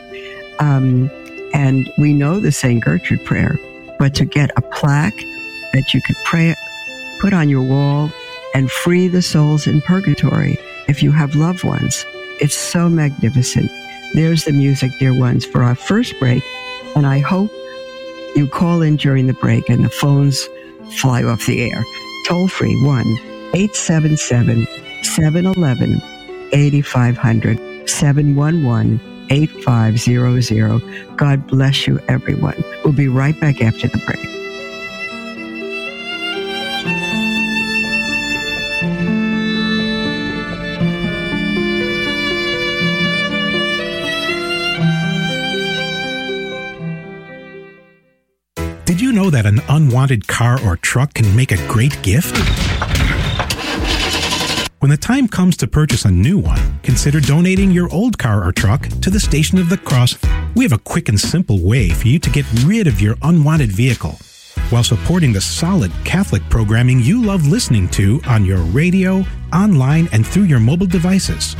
Um, 0.61 1.11
and 1.53 1.91
we 1.99 2.13
know 2.13 2.39
the 2.39 2.53
St. 2.53 2.83
Gertrude 2.83 3.25
prayer, 3.25 3.59
but 3.99 4.15
to 4.15 4.25
get 4.25 4.53
a 4.57 4.63
plaque 4.63 5.17
that 5.73 5.93
you 5.93 6.01
could 6.03 6.15
pray, 6.25 6.55
put 7.21 7.35
on 7.35 7.49
your 7.49 7.63
wall 7.63 8.13
and 8.55 8.71
free 8.71 9.09
the 9.09 9.21
souls 9.21 9.67
in 9.67 9.81
purgatory 9.81 10.57
if 10.87 11.03
you 11.03 11.11
have 11.11 11.35
loved 11.35 11.65
ones, 11.65 12.07
it's 12.41 12.57
so 12.57 12.89
magnificent. 12.89 13.69
There's 14.13 14.45
the 14.45 14.53
music, 14.53 14.93
dear 15.01 15.19
ones, 15.19 15.45
for 15.45 15.65
our 15.65 15.75
first 15.75 16.17
break. 16.21 16.45
And 16.95 17.09
I 17.09 17.19
hope 17.19 17.51
you 18.37 18.47
call 18.47 18.83
in 18.83 18.95
during 18.95 19.27
the 19.27 19.35
break 19.35 19.69
and 19.69 19.85
the 19.85 19.91
phones 19.91 20.49
fly 20.93 21.23
off 21.25 21.47
the 21.47 21.71
air. 21.71 21.85
Toll 22.29 22.49
free 22.49 22.77
1 22.83 23.07
877 23.55 24.67
711 25.03 26.03
8500 26.53 27.89
711 27.91 29.01
8500. 29.31 31.17
God 31.17 31.47
bless 31.47 31.87
you, 31.87 32.01
everyone. 32.09 32.63
We'll 32.85 32.93
be 32.95 33.09
right 33.09 33.39
back 33.41 33.61
after 33.63 33.89
the 33.89 33.99
break. 34.07 34.44
Know 49.25 49.31
that 49.31 49.47
an 49.47 49.63
unwanted 49.71 50.27
car 50.29 50.59
or 50.67 50.77
truck 50.77 51.15
can 51.15 51.35
make 51.35 51.51
a 51.51 51.69
great 51.69 52.03
gift? 52.03 52.37
When 54.81 54.91
the 54.91 54.99
time 55.01 55.29
comes 55.29 55.57
to 55.59 55.67
purchase 55.67 56.05
a 56.05 56.11
new 56.11 56.39
one, 56.39 56.79
consider 56.83 57.21
donating 57.21 57.71
your 57.71 57.91
old 57.91 58.19
car 58.19 58.47
or 58.47 58.53
truck 58.53 58.87
to 59.01 59.09
the 59.09 59.21
Station 59.21 59.57
of 59.59 59.71
the 59.71 59.79
Cross. 59.79 60.19
We 60.55 60.65
have 60.65 60.73
a 60.73 60.79
quick 60.79 61.09
and 61.09 61.19
simple 61.19 61.61
way 61.63 61.89
for 61.89 62.07
you 62.07 62.19
to 62.19 62.29
get 62.29 62.45
rid 62.65 62.87
of 62.87 63.01
your 63.01 63.17
unwanted 63.23 63.73
vehicle 63.73 64.19
while 64.69 64.85
supporting 64.85 65.33
the 65.33 65.41
solid 65.41 65.93
Catholic 66.05 66.43
programming 66.51 67.01
you 67.01 67.23
love 67.23 67.47
listening 67.47 67.89
to 67.91 68.21
on 68.27 68.45
your 68.45 68.59
radio, 68.59 69.25
online, 69.55 70.07
and 70.13 70.27
through 70.27 70.45
your 70.45 70.61
mobile 70.61 70.87
devices. 70.87 71.55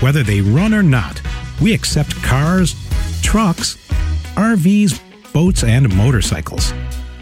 Whether 0.00 0.22
they 0.22 0.42
run 0.42 0.74
or 0.74 0.82
not, 0.82 1.22
we 1.60 1.72
accept 1.72 2.22
cars, 2.22 2.74
trucks, 3.22 3.76
RVs, 4.34 5.00
boats, 5.32 5.64
and 5.64 5.94
motorcycles. 5.96 6.72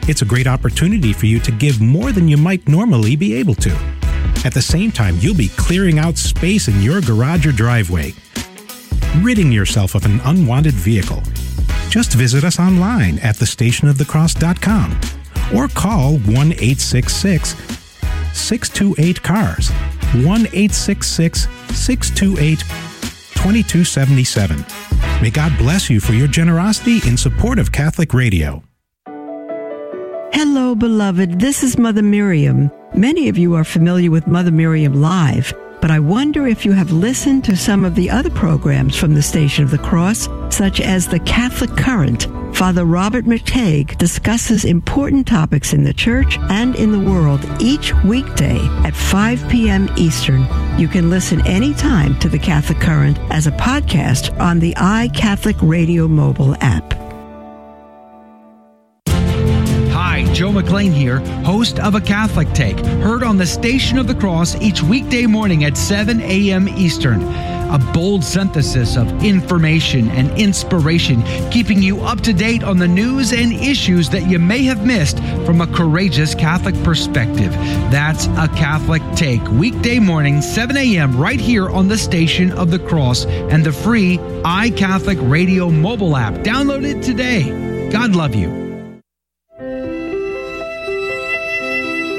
It's 0.09 0.23
a 0.23 0.25
great 0.25 0.47
opportunity 0.47 1.13
for 1.13 1.27
you 1.27 1.39
to 1.41 1.53
give 1.53 1.81
more 1.81 2.13
than 2.13 2.29
you 2.29 2.37
might 2.37 2.69
normally 2.69 3.17
be 3.17 3.35
able 3.35 3.55
to. 3.57 3.71
At 4.45 4.55
the 4.55 4.63
same 4.63 4.91
time, 4.91 5.17
you'll 5.21 5.37
be 5.37 5.51
clearing 5.57 5.99
out 5.99 6.17
space 6.17 6.69
in 6.69 6.83
your 6.83 7.01
garage 7.01 7.47
or 7.47 7.53
driveway, 7.53 8.15
ridding 9.21 9.53
yourself 9.53 9.95
of 9.95 10.05
an 10.05 10.21
unwanted 10.25 10.75
vehicle. 10.75 11.23
Just 11.91 12.15
visit 12.15 12.45
us 12.45 12.59
online 12.59 13.19
at 13.19 13.37
thestationofthecross.com 13.37 15.01
or 15.55 15.69
call 15.69 16.19
1 16.19 16.29
866 16.29 17.57
628 18.33 19.23
CARS. 19.23 19.71
1 20.13 20.25
866 20.25 21.49
628 21.75 22.61
2277. 22.61 24.90
May 25.21 25.31
God 25.31 25.53
bless 25.59 25.91
you 25.91 26.01
for 26.01 26.15
your 26.15 26.29
generosity 26.29 27.07
in 27.07 27.17
support 27.19 27.59
of 27.59 27.73
Catholic 27.73 28.15
Radio. 28.15 28.65
Hello, 30.33 30.75
beloved. 30.75 31.39
This 31.39 31.63
is 31.63 31.77
Mother 31.77 32.03
Miriam. 32.03 32.71
Many 32.95 33.29
of 33.29 33.37
you 33.37 33.55
are 33.55 33.65
familiar 33.65 34.11
with 34.11 34.27
Mother 34.27 34.51
Miriam 34.51 34.95
Live, 34.95 35.53
but 35.81 35.91
I 35.91 35.99
wonder 35.99 36.47
if 36.47 36.65
you 36.65 36.73
have 36.73 36.93
listened 36.93 37.45
to 37.45 37.57
some 37.57 37.85
of 37.85 37.95
the 37.95 38.11
other 38.11 38.31
programs 38.31 38.97
from 38.97 39.15
the 39.15 39.23
Station 39.23 39.65
of 39.65 39.71
the 39.71 39.79
Cross, 39.79 40.29
such 40.51 40.81
as 40.81 41.09
the 41.09 41.21
Catholic 41.21 41.71
Current. 41.77 42.27
Father 42.55 42.85
Robert 42.85 43.25
McTeigue 43.25 43.97
discusses 43.97 44.65
important 44.65 45.27
topics 45.27 45.73
in 45.73 45.85
the 45.85 45.95
church 45.95 46.37
and 46.51 46.77
in 46.77 46.93
the 46.93 47.11
world 47.11 47.41
each 47.61 47.95
weekday 48.05 48.59
at 48.85 48.95
5 48.95 49.49
p.m. 49.49 49.89
Eastern. 49.97 50.47
You 50.79 50.89
can 50.89 51.09
listen 51.09 51.47
anytime 51.47 52.19
to 52.19 52.29
the 52.29 52.39
Catholic 52.39 52.79
Current 52.79 53.19
as 53.31 53.47
a 53.47 53.53
podcast 53.53 54.39
on 54.39 54.59
the 54.59 54.75
iCatholic 54.75 55.57
Radio 55.67 56.07
mobile 56.07 56.55
app. 56.61 57.10
McLean 60.71 60.93
here, 60.93 61.19
host 61.43 61.81
of 61.81 61.97
A 61.97 62.01
Catholic 62.01 62.53
Take, 62.53 62.79
heard 62.79 63.25
on 63.25 63.37
the 63.37 63.45
Station 63.45 63.99
of 63.99 64.07
the 64.07 64.15
Cross 64.15 64.55
each 64.61 64.85
weekday 64.85 65.27
morning 65.27 65.65
at 65.65 65.77
7 65.77 66.21
a.m. 66.21 66.69
Eastern. 66.69 67.23
A 67.25 67.91
bold 67.93 68.23
synthesis 68.23 68.97
of 68.97 69.25
information 69.25 70.09
and 70.11 70.31
inspiration, 70.39 71.25
keeping 71.51 71.83
you 71.83 72.01
up 72.03 72.21
to 72.21 72.33
date 72.33 72.63
on 72.63 72.79
the 72.79 72.87
news 72.87 73.33
and 73.33 73.53
issues 73.53 74.11
that 74.11 74.31
you 74.31 74.39
may 74.39 74.63
have 74.63 74.87
missed 74.87 75.19
from 75.45 75.61
a 75.61 75.67
courageous 75.67 76.37
Catholic 76.37 76.81
perspective. 76.85 77.51
That's 77.91 78.27
A 78.27 78.49
Catholic 78.55 79.03
Take, 79.17 79.43
weekday 79.51 79.99
morning, 79.99 80.41
7 80.41 80.77
a.m., 80.77 81.17
right 81.17 81.41
here 81.41 81.69
on 81.69 81.89
the 81.89 81.99
Station 81.99 82.53
of 82.53 82.71
the 82.71 82.79
Cross 82.79 83.25
and 83.27 83.67
the 83.67 83.73
free 83.73 84.19
iCatholic 84.45 85.19
Radio 85.29 85.69
mobile 85.69 86.17
app. 86.17 86.35
Download 86.45 86.85
it 86.85 87.03
today. 87.03 87.91
God 87.91 88.15
love 88.15 88.37
you. 88.37 88.70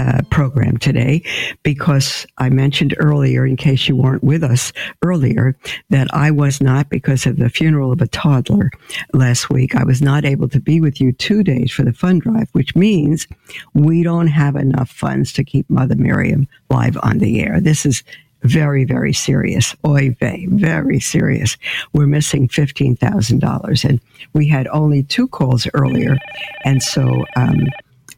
uh, 0.00 0.22
program 0.30 0.78
today 0.78 1.22
because 1.62 2.26
I 2.38 2.48
mentioned 2.48 2.94
earlier, 2.98 3.44
in 3.44 3.56
case 3.56 3.86
you 3.86 3.96
weren't 3.96 4.24
with 4.24 4.42
us 4.42 4.72
earlier, 5.04 5.58
that 5.90 6.08
I 6.14 6.30
was 6.30 6.62
not, 6.62 6.88
because 6.88 7.26
of 7.26 7.36
the 7.36 7.50
funeral 7.50 7.92
of 7.92 8.00
a 8.00 8.06
toddler 8.06 8.70
last 9.12 9.50
week, 9.50 9.76
I 9.76 9.84
was 9.84 10.00
not 10.00 10.24
able 10.24 10.48
to 10.48 10.60
be 10.60 10.80
with 10.80 11.02
you 11.02 11.12
two 11.12 11.42
days 11.42 11.70
for 11.70 11.82
the 11.82 11.92
fund 11.92 12.22
drive, 12.22 12.48
which 12.52 12.74
means 12.74 13.28
we 13.74 14.02
don't 14.02 14.28
have 14.28 14.56
enough 14.56 14.88
funds 14.88 15.34
to 15.34 15.44
keep 15.44 15.68
Mother 15.68 15.96
Miriam 15.96 16.48
live 16.70 16.96
on 17.02 17.18
the 17.18 17.42
air. 17.42 17.60
This 17.60 17.84
is 17.84 18.02
very, 18.42 18.86
very 18.86 19.12
serious. 19.12 19.76
Oy 19.86 20.16
vey, 20.18 20.46
very 20.48 20.98
serious. 20.98 21.58
We're 21.92 22.06
missing 22.06 22.48
$15,000. 22.48 23.84
And 23.84 24.00
we 24.32 24.48
had 24.48 24.66
only 24.68 25.02
two 25.02 25.28
calls 25.28 25.68
earlier. 25.74 26.16
And 26.64 26.82
so, 26.82 27.26
um, 27.36 27.66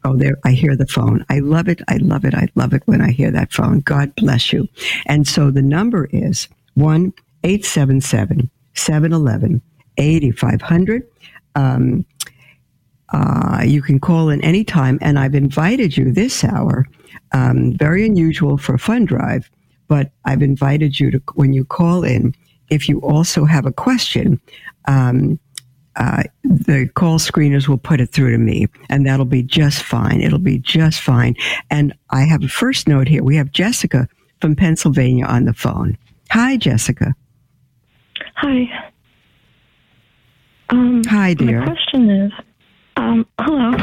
Oh, 0.05 0.15
there, 0.17 0.37
I 0.43 0.51
hear 0.51 0.75
the 0.75 0.87
phone. 0.87 1.25
I 1.29 1.39
love 1.39 1.67
it. 1.67 1.81
I 1.87 1.97
love 1.97 2.25
it. 2.25 2.33
I 2.33 2.47
love 2.55 2.73
it 2.73 2.83
when 2.85 3.01
I 3.01 3.11
hear 3.11 3.31
that 3.31 3.53
phone. 3.53 3.79
God 3.79 4.13
bless 4.15 4.51
you. 4.51 4.67
And 5.05 5.27
so 5.27 5.49
the 5.49 5.61
number 5.61 6.09
is 6.11 6.47
1 6.75 7.13
877 7.43 8.49
711 8.73 9.61
8500. 9.97 11.07
Um, 11.55 12.05
uh, 13.13 13.61
you 13.63 13.81
can 13.81 13.99
call 13.99 14.29
in 14.29 14.41
anytime, 14.41 14.97
and 15.01 15.19
I've 15.19 15.35
invited 15.35 15.95
you 15.95 16.11
this 16.11 16.43
hour. 16.43 16.87
Um, 17.31 17.73
very 17.77 18.05
unusual 18.05 18.57
for 18.57 18.73
a 18.73 18.79
fund 18.79 19.07
drive, 19.07 19.49
but 19.87 20.11
I've 20.25 20.41
invited 20.41 20.99
you 20.99 21.11
to, 21.11 21.21
when 21.35 21.53
you 21.53 21.63
call 21.63 22.03
in, 22.03 22.33
if 22.69 22.89
you 22.89 22.99
also 23.01 23.45
have 23.45 23.65
a 23.65 23.71
question, 23.71 24.41
um, 24.87 25.39
uh, 25.95 26.23
the 26.43 26.89
call 26.95 27.19
screeners 27.19 27.67
will 27.67 27.77
put 27.77 28.01
it 28.01 28.11
through 28.11 28.31
to 28.31 28.37
me, 28.37 28.67
and 28.89 29.05
that'll 29.05 29.25
be 29.25 29.43
just 29.43 29.83
fine. 29.83 30.21
It'll 30.21 30.39
be 30.39 30.59
just 30.59 31.01
fine. 31.01 31.35
And 31.69 31.93
I 32.09 32.21
have 32.21 32.43
a 32.43 32.47
first 32.47 32.87
note 32.87 33.07
here. 33.07 33.23
We 33.23 33.35
have 33.35 33.51
Jessica 33.51 34.07
from 34.41 34.55
Pennsylvania 34.55 35.25
on 35.25 35.45
the 35.45 35.53
phone. 35.53 35.97
Hi, 36.31 36.57
Jessica. 36.57 37.15
Hi. 38.35 38.89
Um, 40.69 41.03
Hi, 41.05 41.33
dear. 41.33 41.59
My 41.59 41.65
question 41.67 42.09
is, 42.09 42.31
um, 42.97 43.27
hello. 43.39 43.77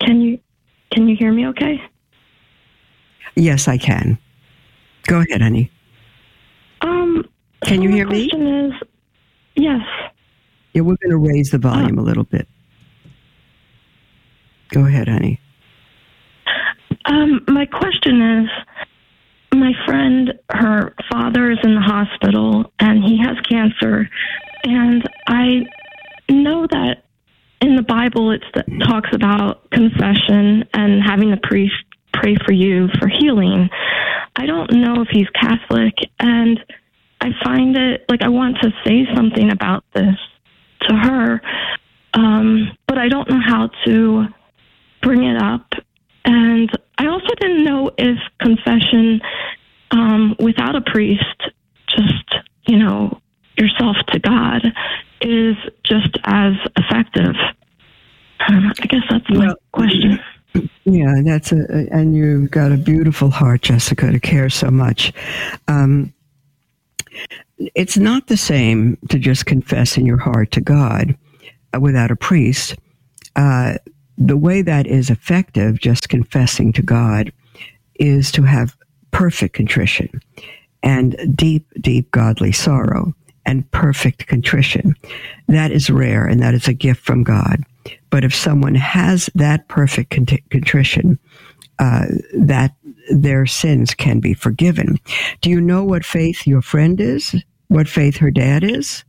Can 0.00 0.20
you 0.20 0.38
can 0.92 1.08
you 1.08 1.16
hear 1.16 1.32
me? 1.32 1.46
Okay. 1.48 1.82
Yes, 3.34 3.66
I 3.66 3.78
can. 3.78 4.18
Go 5.06 5.20
ahead, 5.20 5.40
honey. 5.40 5.70
Um, 6.82 7.26
Can 7.64 7.78
so 7.78 7.82
you 7.82 7.88
hear 7.90 8.06
me? 8.06 8.28
question 8.28 8.66
is, 8.66 8.72
yes. 9.56 9.80
Yeah, 10.72 10.82
we're 10.82 10.96
going 10.96 11.10
to 11.10 11.18
raise 11.18 11.50
the 11.50 11.58
volume 11.58 11.98
a 11.98 12.02
little 12.02 12.24
bit. 12.24 12.48
Go 14.70 14.86
ahead, 14.86 15.06
honey. 15.08 15.38
Um, 17.04 17.44
my 17.48 17.66
question 17.66 18.40
is, 18.40 18.50
my 19.54 19.72
friend, 19.84 20.32
her 20.50 20.94
father 21.10 21.50
is 21.50 21.58
in 21.62 21.74
the 21.74 21.80
hospital 21.80 22.72
and 22.80 23.04
he 23.04 23.18
has 23.18 23.36
cancer, 23.48 24.08
and 24.64 25.02
I 25.26 25.66
know 26.30 26.66
that 26.70 27.04
in 27.60 27.76
the 27.76 27.82
Bible 27.82 28.30
that 28.54 28.64
talks 28.88 29.10
about 29.12 29.70
confession 29.70 30.64
and 30.72 31.02
having 31.04 31.30
the 31.30 31.40
priest 31.42 31.74
pray 32.14 32.36
for 32.46 32.52
you 32.52 32.88
for 32.98 33.08
healing. 33.08 33.68
I 34.36 34.46
don't 34.46 34.72
know 34.72 35.02
if 35.02 35.08
he's 35.10 35.28
Catholic, 35.38 35.94
and 36.18 36.58
I 37.20 37.28
find 37.44 37.76
it 37.76 38.06
like 38.08 38.22
I 38.22 38.28
want 38.28 38.56
to 38.62 38.70
say 38.86 39.06
something 39.14 39.50
about 39.52 39.84
this 39.94 40.16
to 40.88 40.94
her, 40.94 41.40
um, 42.14 42.76
but 42.86 42.98
I 42.98 43.08
don't 43.08 43.28
know 43.28 43.40
how 43.40 43.70
to 43.84 44.26
bring 45.02 45.24
it 45.24 45.36
up. 45.36 45.72
And 46.24 46.70
I 46.98 47.06
also 47.06 47.34
didn't 47.40 47.64
know 47.64 47.90
if 47.98 48.18
confession 48.40 49.20
um, 49.90 50.36
without 50.38 50.76
a 50.76 50.80
priest, 50.80 51.42
just, 51.88 52.34
you 52.66 52.78
know, 52.78 53.20
yourself 53.56 53.96
to 54.08 54.18
God, 54.18 54.62
is 55.20 55.56
just 55.84 56.16
as 56.24 56.54
effective. 56.76 57.34
Um, 58.48 58.72
I 58.80 58.86
guess 58.86 59.02
that's 59.10 59.28
my 59.30 59.46
Well, 59.46 59.56
question. 59.72 60.20
Yeah, 60.84 61.14
that's 61.24 61.52
a, 61.52 61.64
and 61.90 62.14
you've 62.14 62.50
got 62.50 62.72
a 62.72 62.76
beautiful 62.76 63.30
heart, 63.30 63.62
Jessica, 63.62 64.10
to 64.10 64.20
care 64.20 64.50
so 64.50 64.70
much. 64.70 65.12
Um, 65.68 66.12
it's 67.74 67.96
not 67.96 68.26
the 68.26 68.36
same 68.36 68.96
to 69.08 69.18
just 69.18 69.46
confess 69.46 69.96
in 69.96 70.06
your 70.06 70.18
heart 70.18 70.50
to 70.52 70.60
God 70.60 71.16
uh, 71.74 71.80
without 71.80 72.10
a 72.10 72.16
priest. 72.16 72.76
Uh, 73.36 73.74
the 74.18 74.36
way 74.36 74.62
that 74.62 74.86
is 74.86 75.10
effective, 75.10 75.80
just 75.80 76.08
confessing 76.08 76.72
to 76.74 76.82
God, 76.82 77.32
is 77.96 78.30
to 78.32 78.42
have 78.42 78.76
perfect 79.10 79.54
contrition 79.54 80.20
and 80.82 81.16
deep, 81.36 81.66
deep 81.80 82.10
godly 82.10 82.52
sorrow 82.52 83.14
and 83.46 83.68
perfect 83.70 84.26
contrition. 84.26 84.94
That 85.48 85.70
is 85.70 85.90
rare 85.90 86.26
and 86.26 86.40
that 86.42 86.54
is 86.54 86.68
a 86.68 86.72
gift 86.72 87.04
from 87.04 87.22
God. 87.22 87.64
But 88.10 88.24
if 88.24 88.34
someone 88.34 88.74
has 88.74 89.28
that 89.34 89.68
perfect 89.68 90.10
cont- 90.10 90.50
contrition, 90.50 91.18
uh, 91.78 92.06
that 92.34 92.74
their 93.10 93.46
sins 93.46 93.94
can 93.94 94.20
be 94.20 94.34
forgiven. 94.34 94.98
Do 95.40 95.50
you 95.50 95.60
know 95.60 95.84
what 95.84 96.04
faith 96.04 96.46
your 96.46 96.62
friend 96.62 97.00
is? 97.00 97.34
What 97.68 97.88
faith 97.88 98.16
her 98.18 98.30
dad 98.30 98.62
is? 98.62 99.04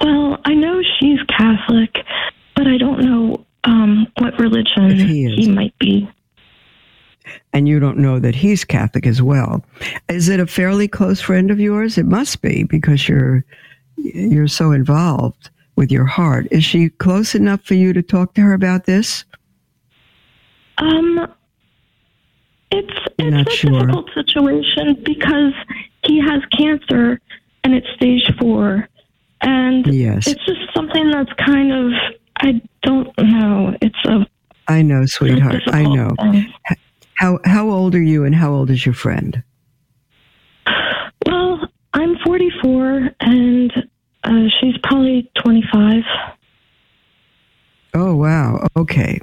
Well, 0.00 0.38
I 0.44 0.54
know 0.54 0.80
she's 0.98 1.20
Catholic, 1.28 1.94
but 2.56 2.66
I 2.66 2.78
don't 2.78 3.00
know 3.00 3.44
um, 3.64 4.06
what 4.18 4.38
religion 4.38 4.90
he 4.90 5.26
is. 5.26 5.48
might 5.48 5.76
be. 5.78 6.08
And 7.52 7.68
you 7.68 7.78
don't 7.78 7.98
know 7.98 8.18
that 8.18 8.34
he's 8.34 8.64
Catholic 8.64 9.06
as 9.06 9.22
well. 9.22 9.64
Is 10.08 10.28
it 10.28 10.40
a 10.40 10.46
fairly 10.46 10.88
close 10.88 11.20
friend 11.20 11.50
of 11.50 11.60
yours? 11.60 11.96
It 11.98 12.06
must 12.06 12.42
be 12.42 12.64
because 12.64 13.08
you're 13.08 13.44
you're 13.96 14.48
so 14.48 14.72
involved 14.72 15.50
with 15.76 15.92
your 15.92 16.04
heart. 16.04 16.48
Is 16.50 16.64
she 16.64 16.88
close 16.88 17.34
enough 17.34 17.62
for 17.62 17.74
you 17.74 17.92
to 17.92 18.02
talk 18.02 18.34
to 18.34 18.40
her 18.40 18.52
about 18.52 18.84
this? 18.84 19.24
Um, 20.82 21.32
it's 22.72 22.98
it's 23.18 23.30
not 23.30 23.46
a 23.46 23.50
sure. 23.50 23.70
difficult 23.80 24.10
situation 24.14 25.00
because 25.04 25.52
he 26.04 26.20
has 26.20 26.42
cancer 26.56 27.20
and 27.64 27.74
it's 27.74 27.86
stage 27.96 28.28
four, 28.40 28.88
and 29.42 29.86
Yes. 29.86 30.26
it's 30.26 30.44
just 30.44 30.60
something 30.74 31.10
that's 31.10 31.32
kind 31.34 31.72
of 31.72 31.92
I 32.38 32.60
don't 32.82 33.08
know. 33.18 33.76
It's 33.80 34.04
a 34.06 34.26
I 34.68 34.82
know, 34.82 35.04
sweetheart. 35.06 35.62
I 35.68 35.82
know. 35.84 36.10
thing. 36.20 36.52
How 37.14 37.38
how 37.44 37.68
old 37.70 37.94
are 37.94 38.02
you 38.02 38.24
and 38.24 38.34
how 38.34 38.52
old 38.52 38.70
is 38.70 38.84
your 38.84 38.94
friend? 38.94 39.42
Well, 41.26 41.60
I'm 41.94 42.16
44 42.24 43.10
and 43.20 43.72
uh, 44.24 44.30
she's 44.60 44.76
probably 44.82 45.30
25. 45.44 46.02
Oh 47.94 48.16
wow. 48.16 48.66
Okay. 48.76 49.20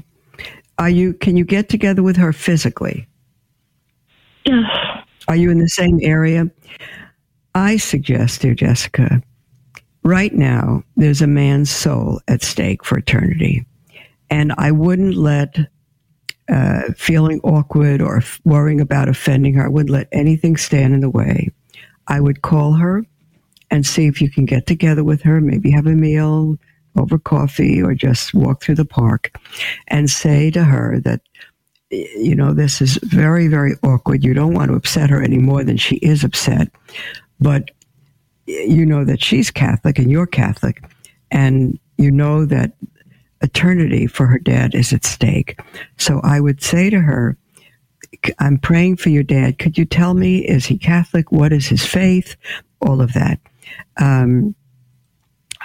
Are 0.79 0.89
you 0.89 1.13
can 1.13 1.37
you 1.37 1.45
get 1.45 1.69
together 1.69 2.01
with 2.01 2.17
her 2.17 2.33
physically? 2.33 3.07
Yes. 4.45 4.63
Are 5.27 5.35
you 5.35 5.51
in 5.51 5.59
the 5.59 5.67
same 5.67 5.99
area? 6.01 6.49
I 7.53 7.77
suggest, 7.77 8.41
dear 8.41 8.55
Jessica, 8.55 9.21
right 10.03 10.33
now 10.33 10.83
there's 10.97 11.21
a 11.21 11.27
man's 11.27 11.69
soul 11.69 12.19
at 12.27 12.41
stake 12.41 12.83
for 12.83 12.97
eternity. 12.97 13.63
And 14.31 14.53
I 14.57 14.71
wouldn't 14.71 15.15
let 15.15 15.55
uh, 16.51 16.93
feeling 16.97 17.39
awkward 17.41 18.01
or 18.01 18.17
f- 18.17 18.41
worrying 18.43 18.81
about 18.81 19.07
offending 19.07 19.53
her, 19.53 19.65
I 19.65 19.69
wouldn't 19.69 19.91
let 19.91 20.07
anything 20.11 20.57
stand 20.57 20.95
in 20.95 21.01
the 21.01 21.09
way. 21.09 21.49
I 22.07 22.19
would 22.19 22.41
call 22.41 22.73
her 22.73 23.05
and 23.69 23.85
see 23.85 24.07
if 24.07 24.19
you 24.19 24.31
can 24.31 24.45
get 24.45 24.65
together 24.65 25.03
with 25.03 25.21
her, 25.21 25.41
maybe 25.41 25.69
have 25.69 25.85
a 25.85 25.91
meal 25.91 26.57
over 26.97 27.17
coffee 27.17 27.81
or 27.81 27.93
just 27.93 28.33
walk 28.33 28.61
through 28.61 28.75
the 28.75 28.85
park 28.85 29.37
and 29.87 30.09
say 30.09 30.51
to 30.51 30.63
her 30.63 30.99
that 31.01 31.21
you 31.91 32.35
know, 32.35 32.53
this 32.53 32.81
is 32.81 32.99
very, 33.01 33.47
very 33.47 33.73
awkward. 33.83 34.23
You 34.23 34.33
don't 34.33 34.53
want 34.53 34.69
to 34.69 34.77
upset 34.77 35.09
her 35.09 35.21
any 35.23 35.37
more 35.37 35.63
than 35.63 35.77
she 35.77 35.95
is 35.97 36.23
upset. 36.23 36.69
But 37.39 37.71
you 38.45 38.85
know 38.85 39.05
that 39.05 39.21
she's 39.21 39.51
Catholic 39.51 39.97
and 39.97 40.11
you're 40.11 40.27
Catholic. 40.27 40.83
And 41.31 41.79
you 41.97 42.11
know 42.11 42.45
that 42.45 42.73
eternity 43.41 44.05
for 44.07 44.27
her 44.27 44.39
dad 44.39 44.75
is 44.75 44.93
at 44.93 45.05
stake. 45.05 45.59
So 45.97 46.19
I 46.23 46.39
would 46.39 46.61
say 46.61 46.89
to 46.89 46.99
her, 46.99 47.37
I'm 48.39 48.57
praying 48.57 48.97
for 48.97 49.09
your 49.09 49.23
dad. 49.23 49.59
Could 49.59 49.77
you 49.77 49.85
tell 49.85 50.13
me, 50.13 50.39
is 50.39 50.65
he 50.65 50.77
Catholic? 50.77 51.31
What 51.31 51.53
is 51.53 51.67
his 51.67 51.85
faith? 51.85 52.35
All 52.81 53.01
of 53.01 53.13
that. 53.13 53.39
Um, 53.97 54.55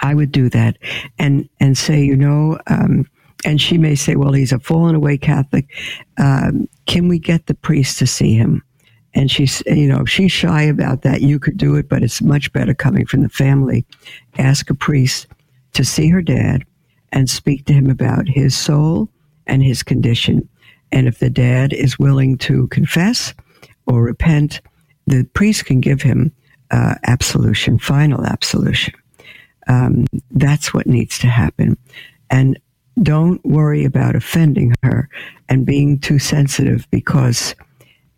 I 0.01 0.13
would 0.13 0.31
do 0.31 0.49
that 0.49 0.77
and, 1.17 1.47
and 1.59 1.77
say, 1.77 2.03
you 2.03 2.15
know, 2.15 2.59
um, 2.67 3.07
and 3.45 3.61
she 3.61 3.77
may 3.77 3.95
say, 3.95 4.15
well, 4.15 4.33
he's 4.33 4.51
a 4.51 4.59
fallen 4.59 4.95
away 4.95 5.17
Catholic. 5.17 5.67
Um, 6.17 6.67
can 6.87 7.07
we 7.07 7.19
get 7.19 7.45
the 7.45 7.53
priest 7.53 7.99
to 7.99 8.07
see 8.07 8.33
him? 8.33 8.63
And 9.13 9.31
she's, 9.31 9.63
you 9.65 9.87
know, 9.87 10.01
if 10.01 10.09
she's 10.09 10.31
shy 10.31 10.63
about 10.63 11.03
that, 11.03 11.21
you 11.21 11.39
could 11.39 11.57
do 11.57 11.75
it, 11.75 11.87
but 11.87 12.03
it's 12.03 12.21
much 12.21 12.51
better 12.51 12.73
coming 12.73 13.05
from 13.05 13.21
the 13.21 13.29
family. 13.29 13.85
Ask 14.37 14.69
a 14.69 14.75
priest 14.75 15.27
to 15.73 15.85
see 15.85 16.09
her 16.09 16.21
dad 16.21 16.65
and 17.11 17.29
speak 17.29 17.65
to 17.65 17.73
him 17.73 17.89
about 17.89 18.27
his 18.27 18.55
soul 18.55 19.09
and 19.47 19.63
his 19.63 19.83
condition. 19.83 20.47
And 20.91 21.07
if 21.07 21.19
the 21.19 21.29
dad 21.29 21.71
is 21.71 21.99
willing 21.99 22.37
to 22.39 22.67
confess 22.67 23.33
or 23.85 24.03
repent, 24.03 24.59
the 25.07 25.23
priest 25.33 25.65
can 25.65 25.79
give 25.79 26.01
him 26.01 26.31
uh, 26.71 26.95
absolution, 27.05 27.77
final 27.79 28.25
absolution. 28.25 28.93
Um, 29.67 30.05
that's 30.31 30.73
what 30.73 30.87
needs 30.87 31.19
to 31.19 31.27
happen. 31.27 31.77
And 32.29 32.59
don't 33.01 33.43
worry 33.45 33.83
about 33.83 34.15
offending 34.15 34.73
her 34.83 35.09
and 35.49 35.65
being 35.65 35.99
too 35.99 36.19
sensitive 36.19 36.87
because 36.91 37.55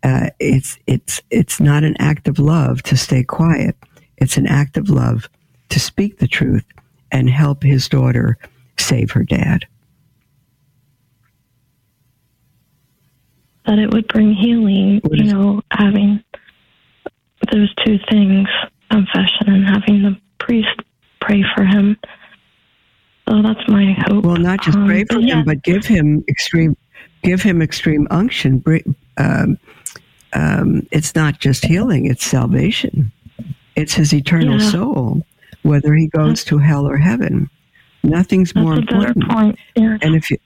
uh, 0.02 0.30
it's 0.38 0.78
it's 0.86 1.20
it's 1.30 1.58
not 1.58 1.82
an 1.82 1.96
act 1.98 2.28
of 2.28 2.38
love 2.38 2.82
to 2.84 2.96
stay 2.96 3.24
quiet. 3.24 3.76
It's 4.18 4.36
an 4.36 4.46
act 4.46 4.76
of 4.76 4.88
love 4.88 5.28
to 5.70 5.80
speak 5.80 6.18
the 6.18 6.28
truth 6.28 6.64
and 7.10 7.28
help 7.28 7.62
his 7.62 7.88
daughter 7.88 8.38
save 8.76 9.10
her 9.10 9.24
dad. 9.24 9.66
that 13.68 13.78
it 13.78 13.92
would 13.92 14.08
bring 14.08 14.32
healing, 14.32 15.00
you 15.12 15.24
know, 15.24 15.60
having 15.70 16.24
those 17.52 17.72
two 17.84 17.98
things, 18.10 18.48
confession 18.90 19.46
and 19.46 19.68
having 19.68 20.02
the 20.02 20.16
priest 20.38 20.80
pray 21.20 21.44
for 21.54 21.64
him. 21.64 21.96
So 23.28 23.42
that's 23.42 23.68
my 23.68 23.94
hope. 24.06 24.24
Well, 24.24 24.36
not 24.36 24.62
just 24.62 24.78
Um, 24.78 24.86
pray 24.86 25.04
for 25.04 25.18
yeah, 25.20 25.36
him, 25.36 25.44
but 25.44 25.62
give 25.62 25.84
him 25.84 26.24
extreme, 26.28 26.76
give 27.22 27.42
him 27.42 27.60
extreme 27.60 28.06
unction. 28.10 28.62
Um, 29.18 29.58
um, 30.32 30.86
it's 30.90 31.14
not 31.14 31.38
just 31.38 31.64
healing; 31.64 32.06
it's 32.06 32.24
salvation. 32.24 33.12
It's 33.76 33.94
his 33.94 34.12
eternal 34.14 34.58
Yeah. 34.60 34.70
soul, 34.70 35.26
whether 35.62 35.94
he 35.94 36.06
goes 36.08 36.42
to 36.44 36.58
hell 36.58 36.86
or 36.88 36.96
heaven. 36.96 37.48
Nothing's 38.02 38.52
that's 38.52 38.64
more 38.64 38.74
important. 38.74 39.28
point. 39.28 39.58
Yeah. 39.76 39.98
And 40.00 40.14
if 40.14 40.30
you, 40.30 40.38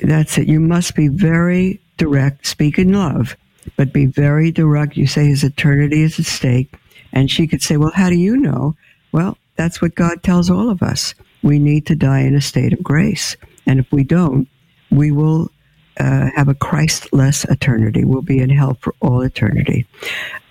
that's 0.00 0.38
it. 0.38 0.48
You 0.48 0.60
must 0.60 0.94
be 0.94 1.08
very 1.08 1.78
direct. 1.98 2.46
Speak 2.46 2.78
in 2.78 2.92
love, 2.92 3.36
but 3.76 3.92
be 3.92 4.06
very 4.06 4.50
direct. 4.50 4.96
You 4.96 5.06
say 5.06 5.26
his 5.26 5.44
eternity 5.44 6.02
is 6.02 6.18
at 6.18 6.24
stake, 6.24 6.74
and 7.12 7.30
she 7.30 7.46
could 7.46 7.62
say, 7.62 7.76
"Well, 7.76 7.92
how 7.94 8.08
do 8.08 8.16
you 8.16 8.36
know?" 8.36 8.74
Well, 9.12 9.36
that's 9.56 9.82
what 9.82 9.94
God 9.94 10.22
tells 10.22 10.50
all 10.50 10.70
of 10.70 10.82
us. 10.82 11.14
We 11.42 11.58
need 11.58 11.86
to 11.86 11.94
die 11.94 12.20
in 12.20 12.34
a 12.34 12.40
state 12.40 12.72
of 12.72 12.82
grace, 12.82 13.36
and 13.66 13.78
if 13.80 13.90
we 13.92 14.04
don't, 14.04 14.48
we 14.90 15.10
will 15.10 15.50
uh, 15.98 16.30
have 16.34 16.48
a 16.48 16.54
Christless 16.54 17.44
eternity. 17.44 18.04
We'll 18.04 18.22
be 18.22 18.38
in 18.38 18.50
hell 18.50 18.74
for 18.80 18.94
all 19.00 19.20
eternity. 19.22 19.86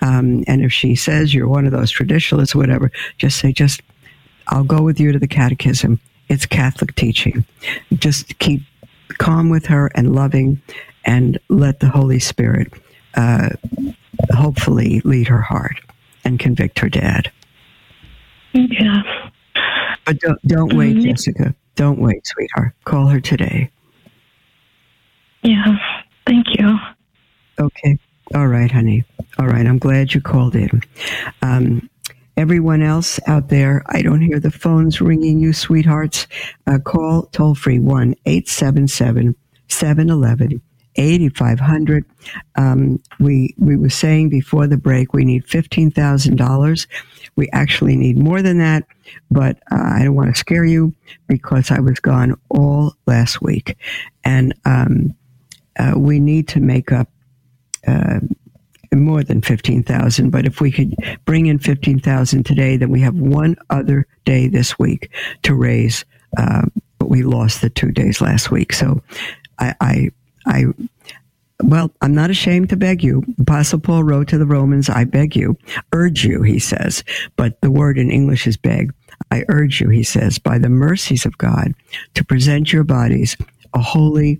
Um, 0.01 0.43
and 0.47 0.63
if 0.63 0.71
she 0.71 0.95
says 0.95 1.33
you're 1.33 1.47
one 1.47 1.65
of 1.65 1.71
those 1.71 1.91
traditionalists, 1.91 2.55
whatever, 2.55 2.91
just 3.17 3.39
say, 3.39 3.51
"Just 3.51 3.81
I'll 4.47 4.63
go 4.63 4.81
with 4.81 4.99
you 4.99 5.11
to 5.11 5.19
the 5.19 5.27
catechism. 5.27 5.99
It's 6.27 6.45
Catholic 6.45 6.95
teaching. 6.95 7.45
Just 7.93 8.37
keep 8.39 8.61
calm 9.17 9.49
with 9.49 9.65
her 9.65 9.91
and 9.95 10.13
loving, 10.13 10.61
and 11.05 11.39
let 11.49 11.79
the 11.79 11.89
Holy 11.89 12.19
Spirit 12.19 12.71
uh, 13.15 13.49
hopefully 14.31 15.01
lead 15.03 15.27
her 15.27 15.41
heart 15.41 15.79
and 16.23 16.39
convict 16.39 16.79
her 16.79 16.89
dad. 16.89 17.31
Yeah. 18.53 19.01
But 20.05 20.19
don't, 20.19 20.47
don't 20.47 20.75
wait, 20.75 20.95
Mhm. 20.97 21.03
Jessica. 21.03 21.55
Don't 21.75 21.99
wait, 21.99 22.25
sweetheart. 22.25 22.73
Call 22.85 23.07
her 23.07 23.19
today. 23.19 23.69
Yeah. 25.43 25.75
Thank 26.25 26.47
you. 26.57 26.77
Okay. 27.59 27.97
All 28.35 28.47
right, 28.47 28.71
honey. 28.71 29.03
All 29.37 29.47
right. 29.47 29.65
I'm 29.65 29.79
glad 29.79 30.13
you 30.13 30.21
called 30.21 30.55
in. 30.55 30.81
Um, 31.41 31.89
everyone 32.37 32.81
else 32.81 33.19
out 33.27 33.49
there, 33.49 33.83
I 33.87 34.01
don't 34.01 34.21
hear 34.21 34.39
the 34.39 34.51
phones 34.51 35.01
ringing 35.01 35.39
you, 35.39 35.53
sweethearts. 35.53 36.27
Uh, 36.67 36.79
call 36.79 37.23
toll 37.31 37.55
free 37.55 37.79
1 37.79 38.15
877 38.25 39.35
711 39.67 40.61
8500. 40.95 42.03
Um, 42.55 43.01
we 43.19 43.55
we 43.57 43.77
were 43.77 43.89
saying 43.89 44.29
before 44.29 44.67
the 44.67 44.77
break 44.77 45.13
we 45.13 45.23
need 45.23 45.45
fifteen 45.47 45.91
thousand 45.91 46.35
dollars. 46.35 46.87
We 47.39 47.47
actually 47.53 47.95
need 47.95 48.17
more 48.17 48.41
than 48.41 48.57
that, 48.57 48.85
but 49.31 49.59
uh, 49.71 49.81
I 49.81 50.03
don't 50.03 50.13
want 50.15 50.29
to 50.35 50.37
scare 50.37 50.65
you 50.65 50.93
because 51.29 51.71
I 51.71 51.79
was 51.79 51.97
gone 52.01 52.37
all 52.49 52.95
last 53.07 53.41
week, 53.41 53.77
and 54.25 54.53
um, 54.65 55.15
uh, 55.79 55.93
we 55.95 56.19
need 56.19 56.49
to 56.49 56.59
make 56.59 56.91
up 56.91 57.07
uh, 57.87 58.19
more 58.93 59.23
than 59.23 59.41
15,000. 59.41 60.31
But 60.31 60.47
if 60.47 60.59
we 60.59 60.69
could 60.69 60.93
bring 61.23 61.45
in 61.45 61.59
15,000 61.59 62.43
today, 62.43 62.75
then 62.75 62.89
we 62.89 62.99
have 62.99 63.15
one 63.15 63.55
other 63.69 64.05
day 64.25 64.49
this 64.49 64.77
week 64.77 65.09
to 65.43 65.55
raise. 65.55 66.03
Uh, 66.37 66.63
but 66.97 67.09
we 67.09 67.23
lost 67.23 67.61
the 67.61 67.69
two 67.69 67.93
days 67.93 68.19
last 68.19 68.51
week. 68.51 68.73
So 68.73 69.01
I, 69.59 69.75
I, 69.79 70.09
I, 70.45 70.65
well, 71.63 71.91
I'm 72.01 72.13
not 72.13 72.29
ashamed 72.29 72.69
to 72.69 72.77
beg 72.77 73.03
you. 73.03 73.23
Apostle 73.39 73.79
Paul 73.79 74.03
wrote 74.03 74.27
to 74.29 74.37
the 74.37 74.45
Romans, 74.45 74.89
I 74.89 75.03
beg 75.03 75.35
you, 75.35 75.57
urge 75.93 76.23
you, 76.23 76.41
he 76.41 76.59
says, 76.59 77.03
but 77.35 77.59
the 77.61 77.71
word 77.71 77.97
in 77.97 78.09
English 78.09 78.47
is 78.47 78.57
beg. 78.57 78.93
I 79.31 79.43
urge 79.49 79.81
you, 79.81 79.89
he 79.89 80.03
says, 80.03 80.39
by 80.39 80.57
the 80.57 80.69
mercies 80.69 81.25
of 81.25 81.37
God, 81.37 81.73
to 82.13 82.23
present 82.23 82.71
your 82.71 82.83
bodies 82.83 83.35
a 83.73 83.81
holy 83.81 84.39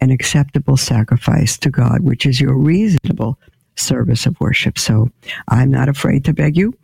and 0.00 0.10
acceptable 0.10 0.76
sacrifice 0.76 1.56
to 1.58 1.70
God, 1.70 2.00
which 2.00 2.26
is 2.26 2.40
your 2.40 2.54
reasonable 2.54 3.38
service 3.76 4.26
of 4.26 4.38
worship. 4.40 4.78
So 4.78 5.10
I'm 5.48 5.70
not 5.70 5.88
afraid 5.88 6.24
to 6.24 6.32
beg 6.32 6.56
you. 6.56 6.74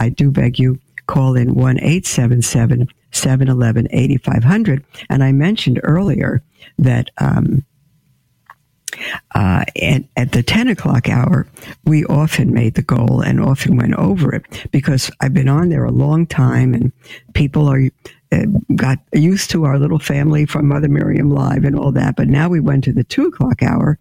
I 0.00 0.08
do 0.10 0.30
beg 0.30 0.58
you. 0.58 0.78
Call 1.06 1.36
in 1.36 1.54
1 1.54 1.78
877 1.78 2.88
711 3.10 3.88
8500. 3.90 4.84
And 5.10 5.24
I 5.24 5.32
mentioned 5.32 5.80
earlier 5.82 6.42
that 6.78 7.10
um, 7.18 7.64
uh, 9.34 9.64
at, 9.80 10.04
at 10.16 10.32
the 10.32 10.42
10 10.42 10.68
o'clock 10.68 11.08
hour, 11.08 11.46
we 11.84 12.04
often 12.06 12.52
made 12.52 12.74
the 12.74 12.82
goal 12.82 13.20
and 13.20 13.40
often 13.40 13.76
went 13.76 13.94
over 13.94 14.34
it 14.34 14.66
because 14.70 15.10
I've 15.20 15.34
been 15.34 15.48
on 15.48 15.68
there 15.68 15.84
a 15.84 15.92
long 15.92 16.26
time 16.26 16.74
and 16.74 16.92
people 17.34 17.68
are 17.68 17.88
uh, 18.32 18.46
got 18.76 18.98
used 19.12 19.50
to 19.50 19.64
our 19.64 19.78
little 19.78 19.98
family 19.98 20.46
from 20.46 20.68
Mother 20.68 20.88
Miriam 20.88 21.30
Live 21.30 21.64
and 21.64 21.78
all 21.78 21.92
that. 21.92 22.16
But 22.16 22.28
now 22.28 22.48
we 22.48 22.60
went 22.60 22.84
to 22.84 22.92
the 22.92 23.04
two 23.04 23.26
o'clock 23.26 23.62
hour 23.62 23.98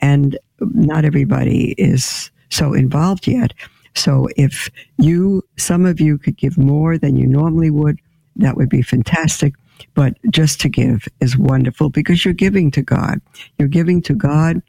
and 0.00 0.38
not 0.60 1.04
everybody 1.04 1.74
is 1.78 2.30
so 2.50 2.74
involved 2.74 3.26
yet. 3.26 3.52
So 3.94 4.28
if 4.36 4.70
you, 4.98 5.44
some 5.56 5.86
of 5.86 6.00
you 6.00 6.18
could 6.18 6.36
give 6.36 6.58
more 6.58 6.98
than 6.98 7.16
you 7.16 7.26
normally 7.26 7.70
would, 7.70 8.00
that 8.36 8.56
would 8.56 8.68
be 8.68 8.82
fantastic. 8.82 9.54
But 9.94 10.14
just 10.30 10.60
to 10.62 10.68
give 10.68 11.08
is 11.20 11.36
wonderful 11.36 11.90
because 11.90 12.24
you're 12.24 12.34
giving 12.34 12.70
to 12.72 12.82
God. 12.82 13.20
You're 13.58 13.68
giving 13.68 14.02
to 14.02 14.14
God 14.14 14.62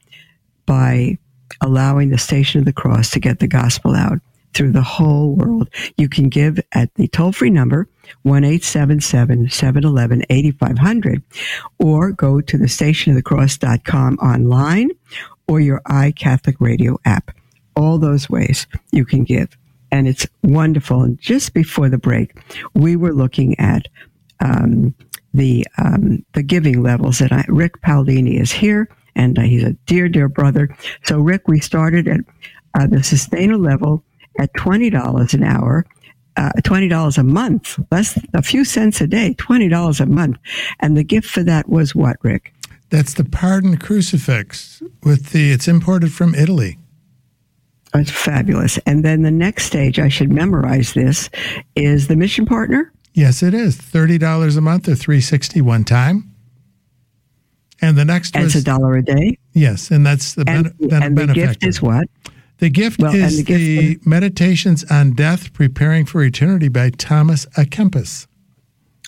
by 0.65 1.17
allowing 1.61 2.09
the 2.09 2.17
Station 2.17 2.59
of 2.59 2.65
the 2.65 2.73
Cross 2.73 3.11
to 3.11 3.19
get 3.19 3.39
the 3.39 3.47
gospel 3.47 3.95
out 3.95 4.19
through 4.53 4.71
the 4.71 4.81
whole 4.81 5.35
world. 5.35 5.69
You 5.97 6.09
can 6.09 6.29
give 6.29 6.59
at 6.73 6.93
the 6.95 7.07
toll 7.07 7.31
free 7.31 7.49
number, 7.49 7.87
1 8.23 8.43
877 8.43 9.49
711 9.49 10.23
8500, 10.29 11.23
or 11.79 12.11
go 12.11 12.41
to 12.41 12.57
the 12.57 12.65
stationofthecross.com 12.65 14.15
online 14.15 14.89
or 15.47 15.59
your 15.59 15.81
iCatholic 15.87 16.55
Radio 16.59 16.99
app. 17.05 17.31
All 17.75 17.97
those 17.97 18.29
ways 18.29 18.67
you 18.91 19.05
can 19.05 19.23
give. 19.23 19.57
And 19.91 20.07
it's 20.07 20.27
wonderful. 20.43 21.01
And 21.01 21.19
just 21.19 21.53
before 21.53 21.89
the 21.89 21.97
break, 21.97 22.37
we 22.73 22.95
were 22.95 23.13
looking 23.13 23.57
at 23.59 23.87
um, 24.41 24.93
the 25.33 25.65
um, 25.77 26.25
the 26.33 26.43
giving 26.43 26.81
levels. 26.81 27.21
And 27.21 27.31
I, 27.31 27.45
Rick 27.47 27.81
Paulini 27.81 28.39
is 28.39 28.51
here, 28.51 28.89
and 29.15 29.37
uh, 29.37 29.43
he's 29.43 29.63
a 29.63 29.73
dear, 29.85 30.09
dear 30.09 30.29
brother. 30.29 30.75
So, 31.05 31.19
Rick, 31.19 31.47
we 31.47 31.59
started 31.59 32.07
at 32.07 32.21
uh, 32.73 32.87
the 32.87 33.03
sustainable 33.03 33.63
level 33.63 34.03
at 34.39 34.53
twenty 34.53 34.89
dollars 34.89 35.33
an 35.33 35.43
hour, 35.43 35.85
uh, 36.37 36.51
twenty 36.63 36.87
dollars 36.87 37.17
a 37.17 37.23
month, 37.23 37.79
less 37.91 38.19
a 38.33 38.41
few 38.41 38.65
cents 38.65 39.01
a 39.01 39.07
day, 39.07 39.35
twenty 39.37 39.67
dollars 39.67 39.99
a 39.99 40.05
month, 40.05 40.37
and 40.79 40.97
the 40.97 41.03
gift 41.03 41.27
for 41.27 41.43
that 41.43 41.69
was 41.69 41.93
what, 41.93 42.17
Rick? 42.23 42.53
That's 42.89 43.13
the 43.13 43.23
pardon 43.23 43.77
crucifix 43.77 44.81
with 45.03 45.29
the. 45.29 45.51
It's 45.51 45.67
imported 45.67 46.11
from 46.11 46.33
Italy. 46.33 46.79
It's 47.93 48.11
fabulous. 48.11 48.77
And 48.85 49.03
then 49.03 49.23
the 49.23 49.31
next 49.31 49.65
stage, 49.65 49.99
I 49.99 50.09
should 50.09 50.31
memorize 50.31 50.93
this, 50.93 51.29
is 51.75 52.07
the 52.07 52.15
mission 52.15 52.45
partner. 52.45 52.91
Yes, 53.13 53.43
it 53.43 53.53
is 53.53 53.75
thirty 53.75 54.17
dollars 54.17 54.55
a 54.55 54.61
month 54.61 54.87
or 54.87 54.95
three 54.95 55.21
sixty 55.21 55.61
one 55.61 55.83
time. 55.83 56.33
And 57.81 57.97
the 57.97 58.05
next 58.05 58.35
was 58.35 58.55
it's 58.55 58.63
a 58.63 58.65
dollar 58.65 58.97
a 58.97 59.01
day. 59.03 59.37
yes, 59.53 59.89
and 59.89 60.05
that's 60.05 60.33
the 60.35 60.43
And, 60.47 60.63
ben- 60.77 60.89
then 60.89 61.03
and 61.03 61.17
the 61.17 61.27
gift 61.27 61.63
is 61.65 61.81
what? 61.81 62.07
The 62.57 62.69
gift 62.69 62.99
Well, 63.01 63.15
is 63.15 63.37
the 63.37 63.43
the, 63.43 63.87
gift- 63.93 64.05
Meditations 64.05 64.83
on 64.91 65.13
Death, 65.13 65.53
Preparing 65.53 66.05
for 66.05 66.21
Eternity 66.21 66.67
by 66.67 66.89
Thomas 66.89 67.45
à 67.57 67.65
Kempis. 67.65 68.27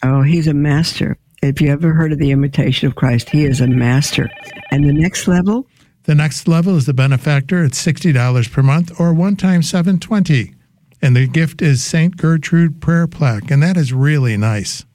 Oh, 0.03 0.21
he's 0.21 0.47
a 0.47 0.53
master. 0.53 1.17
If 1.43 1.59
you 1.59 1.67
ever 1.69 1.91
heard 1.93 2.13
of 2.13 2.19
the 2.19 2.31
imitation 2.31 2.87
of 2.87 2.95
Christ, 2.95 3.29
he 3.29 3.43
is 3.43 3.59
a 3.59 3.67
master. 3.67 4.29
And 4.71 4.85
the 4.87 4.93
next 4.93 5.27
level, 5.27 5.67
The 6.03 6.15
next 6.15 6.47
level 6.47 6.77
is 6.77 6.85
the 6.85 6.93
benefactor. 6.93 7.63
It's 7.65 7.77
sixty 7.77 8.11
dollars 8.13 8.47
per 8.47 8.63
month 8.63 8.99
or 8.99 9.13
one 9.13 9.35
time 9.35 9.61
seven 9.63 9.99
twenty. 9.99 10.55
And 11.01 11.15
the 11.15 11.27
gift 11.27 11.61
is 11.61 11.83
Saint 11.83 12.17
Gertrude 12.17 12.79
prayer 12.81 13.07
plaque, 13.07 13.49
and 13.49 13.61
that 13.63 13.77
is 13.77 13.91
really 13.93 14.37
nice. 14.37 14.85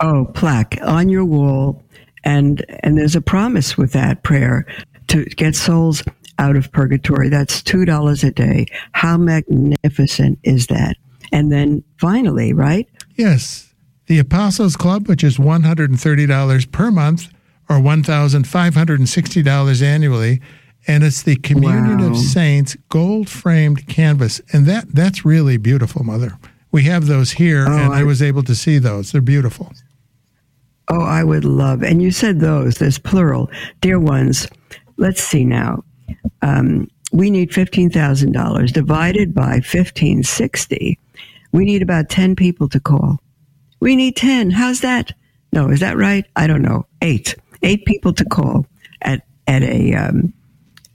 oh, 0.00 0.24
plaque 0.34 0.78
on 0.82 1.08
your 1.08 1.24
wall, 1.24 1.82
and 2.24 2.64
and 2.80 2.98
there's 2.98 3.16
a 3.16 3.20
promise 3.20 3.76
with 3.76 3.92
that 3.92 4.22
prayer 4.22 4.66
to 5.08 5.24
get 5.24 5.54
souls 5.54 6.02
out 6.38 6.56
of 6.56 6.72
purgatory. 6.72 7.28
That's 7.28 7.62
two 7.62 7.84
dollars 7.84 8.24
a 8.24 8.30
day. 8.30 8.66
How 8.92 9.16
magnificent 9.16 10.38
is 10.42 10.66
that? 10.68 10.96
And 11.32 11.52
then 11.52 11.84
finally, 11.98 12.52
right? 12.52 12.88
Yes, 13.14 13.72
the 14.06 14.18
Apostles 14.18 14.76
Club, 14.76 15.06
which 15.06 15.22
is 15.22 15.38
one 15.38 15.62
hundred 15.62 15.90
and 15.90 16.00
thirty 16.00 16.26
dollars 16.26 16.66
per 16.66 16.90
month 16.90 17.28
or 17.68 17.78
one 17.78 18.02
thousand 18.02 18.48
five 18.48 18.74
hundred 18.74 18.98
and 18.98 19.08
sixty 19.08 19.42
dollars 19.42 19.80
annually, 19.82 20.40
and 20.86 21.04
it's 21.04 21.22
the 21.22 21.36
Communion 21.36 21.98
Wow. 21.98 22.10
of 22.10 22.16
Saints 22.16 22.76
gold 22.88 23.28
framed 23.28 23.86
canvas, 23.88 24.40
and 24.52 24.66
that 24.66 24.86
that's 24.94 25.24
really 25.24 25.56
beautiful, 25.56 26.04
Mother. 26.04 26.38
We 26.72 26.84
have 26.84 27.06
those 27.06 27.32
here, 27.32 27.66
Oh, 27.68 27.72
and 27.76 27.92
I, 27.92 28.00
I- 28.00 28.04
was 28.04 28.22
able 28.22 28.42
to 28.44 28.54
see 28.54 28.78
those. 28.78 29.12
They're 29.12 29.20
beautiful. 29.20 29.72
Oh, 30.88 31.02
I 31.02 31.22
would 31.22 31.44
love. 31.44 31.82
And 31.84 32.02
you 32.02 32.10
said 32.10 32.40
those. 32.40 32.76
There's 32.78 32.98
plural, 32.98 33.48
dear 33.80 33.98
ones. 34.00 34.48
let's 34.96 35.22
see 35.22 35.44
now. 35.44 35.84
Um, 36.42 36.88
we 37.12 37.30
need 37.30 37.50
$15,000 37.52 38.72
divided 38.72 39.32
by 39.34 39.60
1560. 39.62 40.98
We 41.52 41.64
need 41.64 41.82
about 41.82 42.08
10 42.08 42.36
people 42.36 42.68
to 42.68 42.80
call. 42.80 43.18
We 43.80 43.96
need 43.96 44.16
10. 44.16 44.50
How's 44.50 44.80
that? 44.80 45.12
No, 45.52 45.68
is 45.70 45.80
that 45.80 45.96
right? 45.96 46.24
I 46.36 46.46
don't 46.46 46.62
know. 46.62 46.86
Eight. 47.02 47.34
Eight 47.62 47.84
people 47.86 48.12
to 48.14 48.24
call 48.24 48.66
at, 49.02 49.22
at 49.46 49.62
a 49.62 49.94
um, 49.94 50.32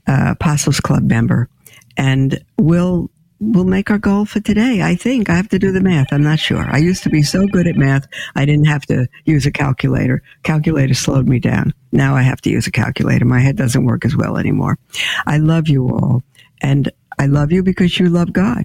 uh, 0.06 0.32
Apostles 0.32 0.80
Club 0.80 1.04
member. 1.04 1.48
And 1.96 2.44
we'll 2.58 3.10
we'll 3.40 3.64
make 3.64 3.90
our 3.90 3.98
goal 3.98 4.24
for 4.24 4.40
today. 4.40 4.82
I 4.82 4.94
think 4.94 5.28
I 5.28 5.34
have 5.34 5.48
to 5.50 5.58
do 5.58 5.72
the 5.72 5.80
math. 5.80 6.12
I'm 6.12 6.22
not 6.22 6.38
sure. 6.38 6.66
I 6.70 6.78
used 6.78 7.02
to 7.02 7.10
be 7.10 7.22
so 7.22 7.46
good 7.46 7.66
at 7.66 7.76
math, 7.76 8.06
I 8.34 8.44
didn't 8.44 8.66
have 8.66 8.86
to 8.86 9.06
use 9.24 9.46
a 9.46 9.50
calculator. 9.50 10.22
Calculator 10.42 10.94
slowed 10.94 11.28
me 11.28 11.38
down. 11.38 11.74
Now 11.92 12.16
I 12.16 12.22
have 12.22 12.40
to 12.42 12.50
use 12.50 12.66
a 12.66 12.70
calculator. 12.72 13.24
My 13.24 13.40
head 13.40 13.56
doesn't 13.56 13.84
work 13.84 14.04
as 14.04 14.16
well 14.16 14.36
anymore. 14.38 14.78
I 15.26 15.38
love 15.38 15.68
you 15.68 15.88
all, 15.88 16.22
and 16.62 16.90
I 17.18 17.26
love 17.26 17.52
you 17.52 17.62
because 17.62 17.98
you 17.98 18.08
love 18.08 18.32
God. 18.32 18.64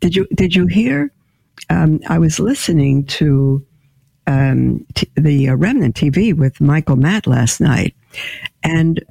Did 0.00 0.14
you 0.14 0.26
Did 0.34 0.54
you 0.54 0.66
hear? 0.66 1.12
Um, 1.70 2.00
I 2.08 2.18
was 2.18 2.40
listening 2.40 3.06
to 3.06 3.64
um, 4.26 4.84
t- 4.94 5.10
the 5.16 5.48
uh, 5.48 5.54
Remnant 5.54 5.94
TV 5.94 6.34
with 6.36 6.60
Michael 6.60 6.96
Matt 6.96 7.26
last 7.26 7.60
night, 7.60 7.94
and 8.62 9.02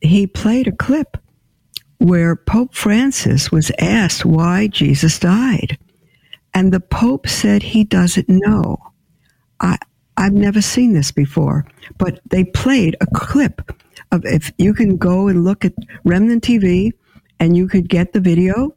he 0.00 0.26
played 0.26 0.66
a 0.66 0.72
clip 0.72 1.16
where 1.98 2.34
Pope 2.34 2.74
Francis 2.74 3.52
was 3.52 3.70
asked 3.78 4.24
why 4.24 4.66
Jesus 4.66 5.18
died. 5.18 5.78
And 6.54 6.72
the 6.72 6.80
Pope 6.80 7.28
said 7.28 7.62
he 7.62 7.84
doesn't 7.84 8.28
know. 8.28 8.78
I, 9.60 9.76
I've 10.16 10.32
never 10.32 10.62
seen 10.62 10.94
this 10.94 11.12
before, 11.12 11.66
but 11.98 12.20
they 12.30 12.44
played 12.44 12.96
a 13.00 13.06
clip 13.14 13.72
of 14.12 14.24
if 14.24 14.50
you 14.58 14.74
can 14.74 14.96
go 14.96 15.28
and 15.28 15.44
look 15.44 15.64
at 15.64 15.74
Remnant 16.04 16.42
TV 16.42 16.92
and 17.38 17.56
you 17.56 17.68
could 17.68 17.88
get 17.88 18.12
the 18.12 18.20
video 18.20 18.74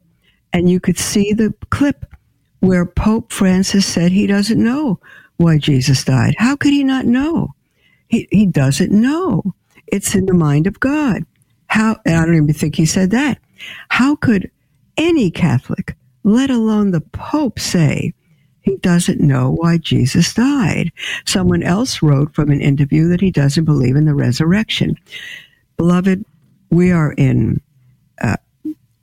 and 0.52 0.70
you 0.70 0.78
could 0.78 0.98
see 0.98 1.32
the 1.32 1.52
clip 1.70 2.04
where 2.60 2.86
Pope 2.86 3.32
Francis 3.32 3.84
said 3.86 4.12
he 4.12 4.26
doesn't 4.26 4.62
know 4.62 5.00
why 5.36 5.58
Jesus 5.58 6.04
died. 6.04 6.34
How 6.38 6.56
could 6.56 6.72
he 6.72 6.84
not 6.84 7.06
know? 7.06 7.54
He, 8.08 8.28
he 8.30 8.46
doesn't 8.46 8.92
know. 8.92 9.54
It's 9.86 10.14
in 10.14 10.26
the 10.26 10.34
mind 10.34 10.66
of 10.66 10.80
God. 10.80 11.24
How, 11.66 11.96
I 12.06 12.10
don't 12.10 12.34
even 12.36 12.54
think 12.54 12.76
he 12.76 12.86
said 12.86 13.10
that. 13.10 13.38
How 13.88 14.16
could 14.16 14.50
any 14.96 15.30
Catholic, 15.30 15.96
let 16.22 16.50
alone 16.50 16.90
the 16.90 17.00
Pope, 17.00 17.58
say 17.58 18.12
he 18.60 18.76
doesn't 18.76 19.20
know 19.20 19.50
why 19.50 19.78
Jesus 19.78 20.34
died? 20.34 20.92
Someone 21.26 21.62
else 21.62 22.02
wrote 22.02 22.34
from 22.34 22.50
an 22.50 22.60
interview 22.60 23.08
that 23.08 23.20
he 23.20 23.30
doesn't 23.30 23.64
believe 23.64 23.96
in 23.96 24.04
the 24.04 24.14
resurrection. 24.14 24.96
Beloved, 25.76 26.24
we 26.70 26.92
are 26.92 27.12
in 27.12 27.60
uh, 28.22 28.36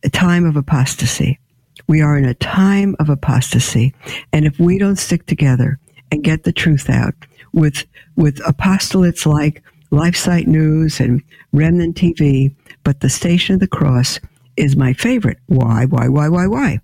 a 0.03 0.09
time 0.09 0.45
of 0.45 0.55
apostasy. 0.55 1.39
We 1.87 2.01
are 2.01 2.17
in 2.17 2.25
a 2.25 2.33
time 2.35 2.95
of 2.99 3.09
apostasy. 3.09 3.93
And 4.31 4.45
if 4.45 4.59
we 4.59 4.77
don't 4.77 4.97
stick 4.97 5.25
together 5.25 5.77
and 6.11 6.23
get 6.23 6.43
the 6.43 6.53
truth 6.53 6.89
out 6.89 7.15
with, 7.53 7.85
with 8.15 8.37
apostolates 8.39 9.25
like 9.25 9.61
LifeSite 9.91 10.47
News 10.47 10.99
and 10.99 11.21
Remnant 11.51 11.95
TV, 11.95 12.53
but 12.83 13.01
the 13.01 13.09
Station 13.09 13.55
of 13.55 13.59
the 13.59 13.67
Cross 13.67 14.19
is 14.57 14.75
my 14.75 14.93
favorite. 14.93 15.39
Why, 15.47 15.85
why, 15.85 16.07
why, 16.07 16.29
why, 16.29 16.47
why? 16.47 16.79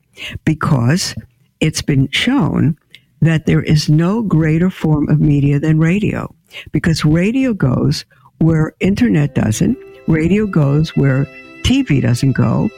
Because 0.45 1.15
it's 1.59 1.81
been 1.81 2.09
shown 2.11 2.77
that 3.21 3.45
there 3.45 3.63
is 3.63 3.89
no 3.89 4.21
greater 4.21 4.69
form 4.69 5.09
of 5.09 5.19
media 5.19 5.59
than 5.59 5.79
radio. 5.79 6.33
Because 6.71 7.03
radio 7.05 7.53
goes 7.53 8.05
where 8.39 8.73
internet 8.79 9.35
doesn't, 9.35 9.77
radio 10.07 10.45
goes 10.45 10.95
where 10.95 11.25
TV 11.63 12.01
doesn't 12.01 12.33
go, 12.33 12.69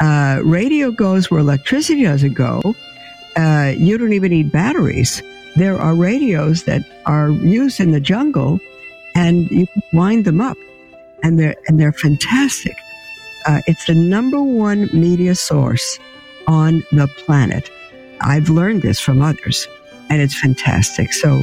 uh, 0.00 0.40
radio 0.44 0.90
goes 0.90 1.30
where 1.30 1.40
electricity 1.40 2.02
doesn't 2.02 2.34
go. 2.34 2.74
Uh, 3.36 3.72
you 3.76 3.96
don't 3.98 4.12
even 4.12 4.30
need 4.30 4.50
batteries. 4.50 5.22
There 5.56 5.78
are 5.78 5.94
radios 5.94 6.64
that 6.64 6.82
are 7.06 7.30
used 7.30 7.80
in 7.80 7.92
the 7.92 8.00
jungle, 8.00 8.60
and 9.14 9.50
you 9.50 9.66
wind 9.92 10.24
them 10.24 10.40
up, 10.40 10.56
and 11.22 11.38
they're 11.38 11.56
and 11.68 11.78
they're 11.78 11.92
fantastic. 11.92 12.76
Uh, 13.46 13.60
it's 13.66 13.86
the 13.86 13.94
number 13.94 14.42
one 14.42 14.88
media 14.92 15.34
source 15.34 15.98
on 16.46 16.84
the 16.92 17.08
planet. 17.24 17.70
I've 18.20 18.48
learned 18.48 18.82
this 18.82 19.00
from 19.00 19.20
others, 19.22 19.68
and 20.08 20.22
it's 20.22 20.38
fantastic. 20.38 21.12
So, 21.12 21.42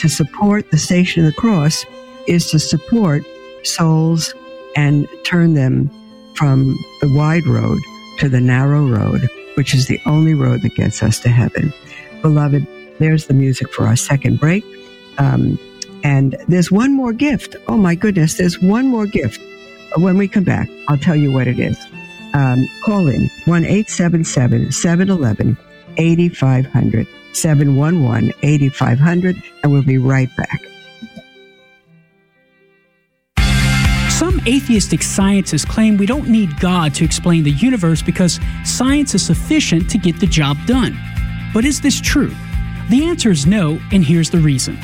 to 0.00 0.08
support 0.08 0.70
the 0.70 0.78
Station 0.78 1.24
of 1.24 1.34
the 1.34 1.40
Cross 1.40 1.84
is 2.26 2.50
to 2.50 2.58
support 2.58 3.22
souls 3.62 4.34
and 4.76 5.08
turn 5.24 5.54
them 5.54 5.90
from 6.34 6.76
the 7.00 7.12
wide 7.14 7.46
road 7.46 7.78
to 8.18 8.28
the 8.28 8.40
narrow 8.40 8.86
road, 8.86 9.28
which 9.54 9.74
is 9.74 9.86
the 9.86 10.00
only 10.06 10.34
road 10.34 10.62
that 10.62 10.74
gets 10.74 11.02
us 11.02 11.18
to 11.20 11.28
heaven. 11.28 11.72
Beloved, 12.22 12.66
there's 12.98 13.26
the 13.26 13.34
music 13.34 13.72
for 13.72 13.86
our 13.86 13.96
second 13.96 14.40
break. 14.40 14.64
Um, 15.18 15.58
and 16.06 16.36
there's 16.46 16.70
one 16.70 16.94
more 16.94 17.12
gift. 17.12 17.56
Oh 17.66 17.76
my 17.76 17.96
goodness, 17.96 18.34
there's 18.34 18.60
one 18.60 18.86
more 18.86 19.06
gift. 19.06 19.40
When 19.96 20.16
we 20.16 20.28
come 20.28 20.44
back, 20.44 20.68
I'll 20.86 20.98
tell 20.98 21.16
you 21.16 21.32
what 21.32 21.48
it 21.48 21.58
is. 21.58 21.76
Um, 22.32 22.64
call 22.84 23.08
in 23.08 23.28
1 23.46 23.64
877 23.64 24.70
711 24.70 25.56
8500, 25.96 27.08
711 27.32 28.32
8500, 28.40 29.42
and 29.64 29.72
we'll 29.72 29.82
be 29.82 29.98
right 29.98 30.28
back. 30.36 30.60
Some 34.10 34.40
atheistic 34.46 35.02
scientists 35.02 35.64
claim 35.64 35.96
we 35.96 36.06
don't 36.06 36.28
need 36.28 36.60
God 36.60 36.94
to 36.94 37.04
explain 37.04 37.42
the 37.42 37.50
universe 37.50 38.00
because 38.00 38.38
science 38.64 39.16
is 39.16 39.26
sufficient 39.26 39.90
to 39.90 39.98
get 39.98 40.20
the 40.20 40.26
job 40.26 40.56
done. 40.66 40.96
But 41.52 41.64
is 41.64 41.80
this 41.80 42.00
true? 42.00 42.32
The 42.90 43.06
answer 43.06 43.32
is 43.32 43.44
no, 43.44 43.80
and 43.90 44.04
here's 44.04 44.30
the 44.30 44.38
reason. 44.38 44.78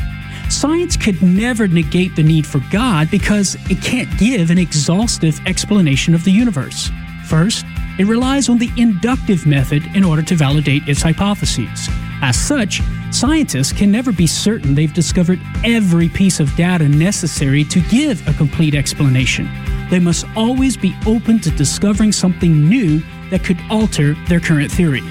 Science 0.52 0.98
could 0.98 1.20
never 1.22 1.66
negate 1.66 2.14
the 2.14 2.22
need 2.22 2.46
for 2.46 2.60
God 2.70 3.10
because 3.10 3.56
it 3.70 3.82
can't 3.82 4.08
give 4.18 4.50
an 4.50 4.58
exhaustive 4.58 5.40
explanation 5.46 6.14
of 6.14 6.24
the 6.24 6.30
universe. 6.30 6.90
First, 7.26 7.64
it 7.98 8.06
relies 8.06 8.50
on 8.50 8.58
the 8.58 8.70
inductive 8.76 9.46
method 9.46 9.82
in 9.96 10.04
order 10.04 10.22
to 10.22 10.36
validate 10.36 10.86
its 10.86 11.00
hypotheses. 11.00 11.88
As 12.20 12.38
such, 12.38 12.82
scientists 13.10 13.72
can 13.72 13.90
never 13.90 14.12
be 14.12 14.26
certain 14.26 14.74
they've 14.74 14.92
discovered 14.92 15.40
every 15.64 16.10
piece 16.10 16.38
of 16.38 16.54
data 16.54 16.86
necessary 16.86 17.64
to 17.64 17.80
give 17.88 18.24
a 18.28 18.34
complete 18.34 18.74
explanation. 18.74 19.48
They 19.90 20.00
must 20.00 20.26
always 20.36 20.76
be 20.76 20.94
open 21.06 21.40
to 21.40 21.50
discovering 21.50 22.12
something 22.12 22.68
new 22.68 23.02
that 23.30 23.42
could 23.42 23.58
alter 23.70 24.14
their 24.28 24.38
current 24.38 24.70
theory. 24.70 25.02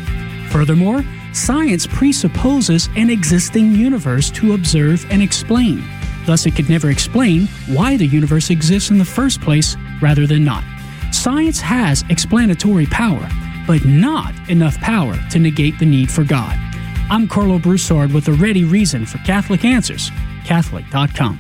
Furthermore, 0.49 1.04
science 1.34 1.88
presupposes 1.88 2.89
an 2.96 3.10
existing 3.10 3.72
universe 3.74 4.30
to 4.32 4.54
observe 4.54 5.06
and 5.10 5.22
explain. 5.22 5.84
Thus, 6.26 6.46
it 6.46 6.56
could 6.56 6.70
never 6.70 6.89
explain 6.89 7.48
why 7.67 7.98
the 7.98 8.08
universe 8.08 8.50
exists 8.50 8.89
in 8.89 8.98
the 8.98 9.06
first 9.06 9.41
place 9.41 9.76
rather 10.02 10.28
than 10.28 10.44
not. 10.44 10.63
Science 11.12 11.60
has 11.60 12.04
explanatory 12.10 12.86
power, 12.86 13.28
but 13.67 13.84
not 13.86 14.34
enough 14.50 14.78
power 14.80 15.15
to 15.30 15.39
negate 15.39 15.78
the 15.80 15.86
need 15.86 16.12
for 16.12 16.24
God. 16.24 16.56
I'm 17.10 17.28
Karlo 17.28 17.62
Broussard 17.62 18.13
with 18.13 18.28
a 18.28 18.34
ready 18.34 18.63
reason 18.63 19.06
for 19.06 19.17
Catholic 19.20 19.65
Answers, 19.65 20.12
Catholic.com. 20.46 21.39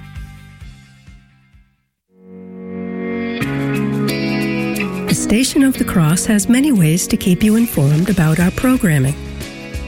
The 5.07 5.15
Station 5.15 5.63
of 5.63 5.77
the 5.77 5.85
Cross 5.85 6.25
has 6.25 6.49
many 6.49 6.71
ways 6.71 7.07
to 7.07 7.17
keep 7.17 7.43
you 7.43 7.55
informed 7.55 8.09
about 8.09 8.39
our 8.39 8.51
programming. 8.51 9.30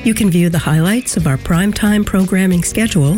You 0.04 0.14
can 0.14 0.30
view 0.30 0.50
the 0.50 0.60
highlights 0.60 1.16
of 1.16 1.28
our 1.28 1.38
primetime 1.38 2.06
programming 2.06 2.64
schedule 2.64 3.18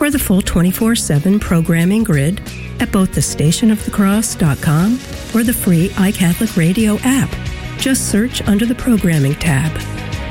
or 0.00 0.10
the 0.10 0.18
full 0.18 0.40
24 0.40 0.94
7 0.94 1.40
programming 1.40 2.04
grid 2.04 2.40
at 2.80 2.92
both 2.92 3.12
thestationofthecross.com 3.12 4.92
or 5.34 5.44
the 5.44 5.52
free 5.52 5.88
iCatholic 5.90 6.56
Radio 6.56 6.98
app. 7.02 7.30
Just 7.78 8.10
search 8.10 8.42
under 8.42 8.66
the 8.66 8.74
Programming 8.74 9.34
tab. 9.34 9.72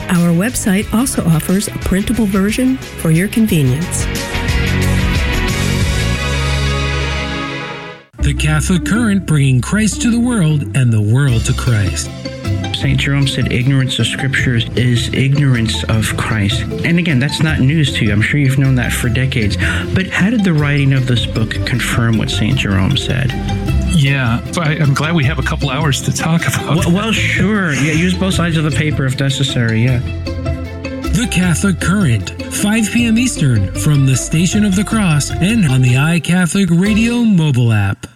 Our 0.10 0.32
website 0.34 0.92
also 0.94 1.26
offers 1.26 1.68
a 1.68 1.78
printable 1.80 2.26
version 2.26 2.78
for 2.78 3.12
your 3.12 3.28
convenience. 3.28 4.06
The 8.20 8.36
Catholic 8.38 8.86
Current 8.86 9.26
bringing 9.26 9.62
Christ 9.62 10.02
to 10.04 10.12
the 10.12 10.20
world 10.20 10.78
and 10.78 10.94
the 10.94 11.02
world 11.02 11.46
to 11.46 11.54
Christ. 11.54 12.10
St. 12.80 12.98
Jerome 12.98 13.28
said 13.28 13.52
ignorance 13.52 14.00
of 14.00 14.08
scriptures 14.08 14.66
is 14.78 15.14
ignorance 15.14 15.84
of 15.90 16.16
Christ. 16.16 16.62
And 16.62 16.98
again, 16.98 17.20
that's 17.20 17.44
not 17.44 17.60
news 17.60 17.94
to 17.98 18.06
you. 18.06 18.14
I'm 18.14 18.22
sure 18.22 18.40
you've 18.40 18.58
known 18.58 18.76
that 18.76 18.94
for 18.94 19.10
decades. 19.10 19.58
But 19.94 20.08
how 20.08 20.30
did 20.30 20.46
the 20.46 20.54
writing 20.54 20.94
of 20.94 21.06
this 21.06 21.26
book 21.26 21.52
confirm 21.66 22.18
what 22.18 22.30
St. 22.30 22.58
Jerome 22.58 22.96
said? 22.96 23.32
Yeah, 23.94 24.42
I, 24.58 24.76
am 24.76 24.94
glad 24.94 25.14
we 25.14 25.26
have 25.26 25.40
a 25.40 25.44
couple 25.44 25.70
hours 25.70 26.02
to 26.04 26.14
talk 26.14 26.48
about. 26.48 26.78
Well, 26.78 26.94
well, 26.94 27.12
sure. 27.12 27.74
Yeah, 27.74 27.92
use 27.92 28.18
both 28.18 28.36
sides 28.36 28.56
of 28.56 28.64
the 28.64 28.72
paper 28.72 29.06
if 29.06 29.20
necessary. 29.20 29.84
Yeah. 29.84 30.00
The 30.00 31.28
Catholic 31.30 31.82
Current, 31.82 32.30
5 32.42 32.92
p.m. 32.94 33.18
Eastern, 33.18 33.74
from 33.76 34.06
the 34.06 34.16
Station 34.16 34.64
of 34.64 34.78
the 34.78 34.86
Cross 34.86 35.32
and 35.32 35.66
on 35.66 35.82
the 35.82 35.96
iCatholic 35.96 36.82
Radio 36.82 37.26
mobile 37.26 37.74
app. 37.74 38.08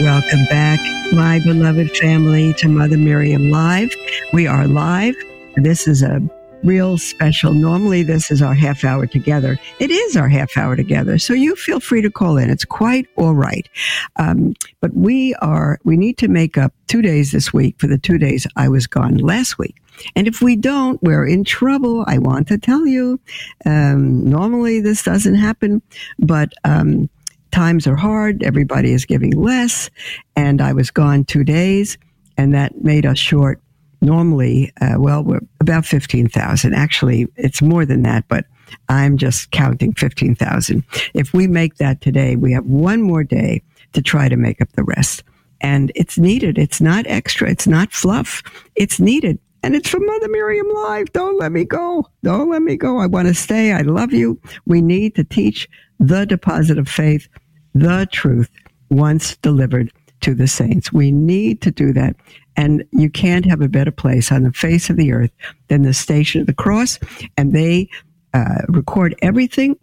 Welcome 0.00 0.44
back, 0.44 0.78
my 1.14 1.38
beloved 1.38 1.96
family, 1.96 2.52
to 2.58 2.68
Mother 2.68 2.98
Miriam 2.98 3.50
Live. 3.50 3.90
We 4.30 4.46
are 4.46 4.68
live. 4.68 5.16
This 5.56 5.88
is 5.88 6.02
a 6.02 6.20
real 6.62 6.98
special. 6.98 7.54
Normally, 7.54 8.02
this 8.02 8.30
is 8.30 8.42
our 8.42 8.52
half 8.52 8.84
hour 8.84 9.06
together. 9.06 9.58
It 9.78 9.90
is 9.90 10.14
our 10.14 10.28
half 10.28 10.54
hour 10.58 10.76
together. 10.76 11.16
So 11.16 11.32
you 11.32 11.56
feel 11.56 11.80
free 11.80 12.02
to 12.02 12.10
call 12.10 12.36
in. 12.36 12.50
It's 12.50 12.66
quite 12.66 13.06
all 13.16 13.34
right. 13.34 13.66
Um, 14.16 14.54
but 14.82 14.92
we 14.92 15.34
are, 15.36 15.78
we 15.84 15.96
need 15.96 16.18
to 16.18 16.28
make 16.28 16.58
up 16.58 16.74
two 16.88 17.00
days 17.00 17.32
this 17.32 17.54
week 17.54 17.76
for 17.78 17.86
the 17.86 17.96
two 17.96 18.18
days 18.18 18.46
I 18.54 18.68
was 18.68 18.86
gone 18.86 19.16
last 19.16 19.56
week. 19.58 19.76
And 20.14 20.28
if 20.28 20.42
we 20.42 20.56
don't, 20.56 21.02
we're 21.02 21.26
in 21.26 21.42
trouble. 21.42 22.04
I 22.06 22.18
want 22.18 22.48
to 22.48 22.58
tell 22.58 22.86
you. 22.86 23.18
Um, 23.64 24.28
normally, 24.28 24.80
this 24.80 25.02
doesn't 25.02 25.36
happen, 25.36 25.80
but 26.18 26.52
um, 26.64 27.08
times 27.50 27.86
are 27.86 27.96
hard. 27.96 28.42
Everybody 28.42 28.92
is 28.92 29.04
giving 29.04 29.32
less. 29.32 29.90
And 30.34 30.60
I 30.60 30.72
was 30.72 30.90
gone 30.90 31.24
two 31.24 31.44
days, 31.44 31.98
and 32.36 32.54
that 32.54 32.82
made 32.82 33.06
us 33.06 33.18
short. 33.18 33.60
Normally, 34.02 34.72
uh, 34.80 34.96
well, 34.98 35.24
we're 35.24 35.40
about 35.60 35.86
15,000. 35.86 36.74
Actually, 36.74 37.26
it's 37.36 37.62
more 37.62 37.86
than 37.86 38.02
that, 38.02 38.24
but 38.28 38.44
I'm 38.88 39.16
just 39.16 39.50
counting 39.50 39.94
15,000. 39.94 40.84
If 41.14 41.32
we 41.32 41.46
make 41.46 41.76
that 41.76 42.00
today, 42.00 42.36
we 42.36 42.52
have 42.52 42.66
one 42.66 43.02
more 43.02 43.24
day 43.24 43.62
to 43.94 44.02
try 44.02 44.28
to 44.28 44.36
make 44.36 44.60
up 44.60 44.70
the 44.72 44.84
rest. 44.84 45.24
And 45.60 45.90
it's 45.94 46.18
needed. 46.18 46.58
It's 46.58 46.80
not 46.80 47.06
extra. 47.06 47.50
It's 47.50 47.66
not 47.66 47.92
fluff. 47.92 48.42
It's 48.74 49.00
needed. 49.00 49.38
And 49.62 49.74
it's 49.74 49.88
from 49.88 50.06
Mother 50.06 50.28
Miriam 50.28 50.68
Live. 50.68 51.12
Don't 51.12 51.40
let 51.40 51.50
me 51.50 51.64
go. 51.64 52.06
Don't 52.22 52.50
let 52.50 52.62
me 52.62 52.76
go. 52.76 52.98
I 52.98 53.06
want 53.06 53.26
to 53.28 53.34
stay. 53.34 53.72
I 53.72 53.80
love 53.80 54.12
you. 54.12 54.40
We 54.66 54.80
need 54.80 55.14
to 55.16 55.24
teach 55.24 55.68
the 55.98 56.26
deposit 56.26 56.78
of 56.78 56.88
faith 56.88 57.28
the 57.74 58.08
truth 58.10 58.50
once 58.90 59.36
delivered 59.36 59.92
to 60.20 60.34
the 60.34 60.48
saints. 60.48 60.92
We 60.92 61.12
need 61.12 61.60
to 61.62 61.70
do 61.70 61.92
that. 61.92 62.16
And 62.56 62.84
you 62.92 63.10
can't 63.10 63.44
have 63.44 63.60
a 63.60 63.68
better 63.68 63.90
place 63.90 64.32
on 64.32 64.44
the 64.44 64.52
face 64.52 64.88
of 64.88 64.96
the 64.96 65.12
earth 65.12 65.30
than 65.68 65.82
the 65.82 65.92
Station 65.92 66.40
of 66.40 66.46
the 66.46 66.54
Cross. 66.54 66.98
And 67.36 67.52
they 67.52 67.88
uh, 68.32 68.62
record 68.68 69.14
everything 69.20 69.76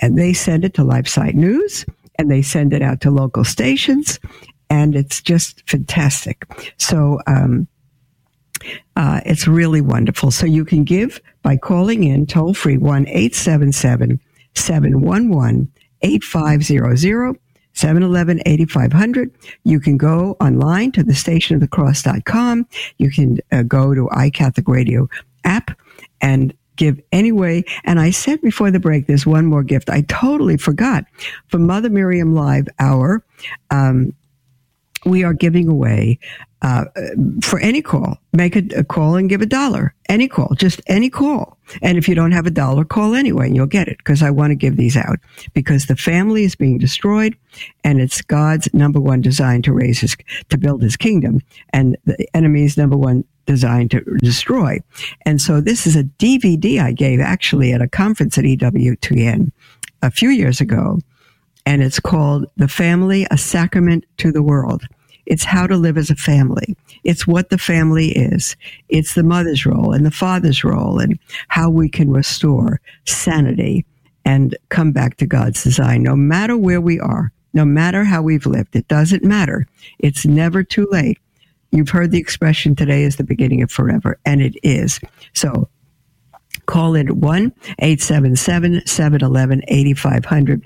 and 0.00 0.18
they 0.18 0.32
send 0.32 0.64
it 0.64 0.74
to 0.74 0.82
LifeSite 0.82 1.34
News 1.34 1.84
and 2.18 2.30
they 2.30 2.42
send 2.42 2.72
it 2.72 2.82
out 2.82 3.00
to 3.00 3.10
local 3.10 3.44
stations. 3.44 4.20
And 4.68 4.94
it's 4.94 5.20
just 5.20 5.68
fantastic. 5.68 6.46
So, 6.78 7.20
um, 7.26 7.66
uh, 8.94 9.20
it's 9.24 9.48
really 9.48 9.80
wonderful. 9.80 10.30
So 10.30 10.46
you 10.46 10.64
can 10.64 10.84
give 10.84 11.20
by 11.42 11.56
calling 11.56 12.04
in 12.04 12.26
toll 12.26 12.52
free 12.52 12.76
1 12.76 13.08
877 13.08 14.20
711 14.54 15.70
8500 16.02 17.38
711 17.72 18.42
8500. 18.46 19.30
You 19.64 19.80
can 19.80 19.96
go 19.96 20.36
online 20.40 20.92
to 20.92 21.02
the 21.02 21.12
stationofthecross.com. 21.12 22.66
You 22.98 23.10
can 23.10 23.38
uh, 23.52 23.62
go 23.62 23.94
to 23.94 24.06
iCatholic 24.08 24.68
Radio 24.68 25.08
app 25.44 25.70
and 26.20 26.52
give 26.76 27.00
anyway. 27.12 27.64
And 27.84 28.00
I 28.00 28.10
said 28.10 28.40
before 28.40 28.70
the 28.70 28.80
break, 28.80 29.06
there's 29.06 29.26
one 29.26 29.46
more 29.46 29.62
gift. 29.62 29.90
I 29.90 30.02
totally 30.02 30.56
forgot. 30.56 31.04
For 31.48 31.58
Mother 31.58 31.90
Miriam 31.90 32.34
Live 32.34 32.68
Hour, 32.78 33.24
um, 33.70 34.14
we 35.04 35.24
are 35.24 35.32
giving 35.32 35.68
away 35.68 36.18
uh, 36.62 36.84
for 37.42 37.58
any 37.60 37.80
call. 37.80 38.18
Make 38.32 38.54
a, 38.54 38.62
a, 38.76 38.84
call 38.84 39.16
and 39.16 39.28
give 39.30 39.40
a 39.40 39.46
dollar. 39.46 39.94
Any 40.08 40.28
call, 40.28 40.54
just 40.56 40.80
any 40.86 41.08
call. 41.08 41.56
And 41.80 41.96
if 41.96 42.06
you 42.08 42.14
don't 42.14 42.32
have 42.32 42.46
a 42.46 42.50
dollar, 42.50 42.84
call 42.84 43.14
anyway 43.14 43.46
and 43.46 43.56
you'll 43.56 43.66
get 43.66 43.88
it 43.88 43.96
because 43.98 44.22
I 44.22 44.30
want 44.30 44.50
to 44.50 44.54
give 44.54 44.76
these 44.76 44.96
out 44.96 45.18
because 45.54 45.86
the 45.86 45.96
family 45.96 46.44
is 46.44 46.54
being 46.54 46.78
destroyed 46.78 47.34
and 47.82 48.00
it's 48.00 48.20
God's 48.20 48.72
number 48.74 49.00
one 49.00 49.22
design 49.22 49.62
to 49.62 49.72
raise 49.72 50.00
his, 50.00 50.16
to 50.50 50.58
build 50.58 50.82
his 50.82 50.96
kingdom 50.96 51.40
and 51.72 51.96
the 52.04 52.28
enemy's 52.34 52.76
number 52.76 52.96
one 52.96 53.24
design 53.46 53.88
to 53.88 54.00
destroy. 54.18 54.78
And 55.24 55.40
so 55.40 55.60
this 55.60 55.86
is 55.86 55.96
a 55.96 56.04
DVD 56.04 56.80
I 56.80 56.92
gave 56.92 57.20
actually 57.20 57.72
at 57.72 57.80
a 57.80 57.88
conference 57.88 58.36
at 58.36 58.44
EWTN 58.44 59.50
a 60.02 60.10
few 60.10 60.28
years 60.28 60.60
ago 60.60 60.98
and 61.66 61.82
it's 61.82 62.00
called 62.00 62.46
The 62.56 62.68
Family, 62.68 63.26
a 63.30 63.38
Sacrament 63.38 64.04
to 64.18 64.32
the 64.32 64.42
World. 64.42 64.84
It's 65.26 65.44
how 65.44 65.66
to 65.66 65.76
live 65.76 65.96
as 65.96 66.10
a 66.10 66.16
family. 66.16 66.76
It's 67.04 67.26
what 67.26 67.50
the 67.50 67.58
family 67.58 68.08
is. 68.08 68.56
It's 68.88 69.14
the 69.14 69.22
mother's 69.22 69.64
role 69.64 69.92
and 69.92 70.04
the 70.04 70.10
father's 70.10 70.64
role 70.64 70.98
and 70.98 71.18
how 71.48 71.70
we 71.70 71.88
can 71.88 72.10
restore 72.10 72.80
sanity 73.06 73.86
and 74.24 74.56
come 74.70 74.92
back 74.92 75.16
to 75.18 75.26
God's 75.26 75.62
design, 75.62 76.02
no 76.02 76.16
matter 76.16 76.56
where 76.56 76.80
we 76.80 76.98
are, 76.98 77.32
no 77.54 77.64
matter 77.64 78.04
how 78.04 78.22
we've 78.22 78.46
lived. 78.46 78.74
It 78.74 78.88
doesn't 78.88 79.24
matter. 79.24 79.66
It's 79.98 80.26
never 80.26 80.62
too 80.62 80.88
late. 80.90 81.18
You've 81.72 81.90
heard 81.90 82.10
the 82.10 82.18
expression 82.18 82.74
today 82.74 83.04
is 83.04 83.16
the 83.16 83.24
beginning 83.24 83.62
of 83.62 83.70
forever, 83.70 84.18
and 84.24 84.42
it 84.42 84.56
is. 84.62 84.98
So 85.34 85.68
call 86.66 86.94
in 86.94 87.08
at 87.08 87.16
1 87.16 87.52
877 87.78 88.82
711 88.86 89.62
8500. 89.68 90.64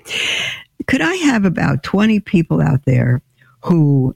Could 0.87 1.01
I 1.01 1.15
have 1.15 1.45
about 1.45 1.83
20 1.83 2.19
people 2.21 2.61
out 2.61 2.85
there 2.85 3.21
who 3.61 4.15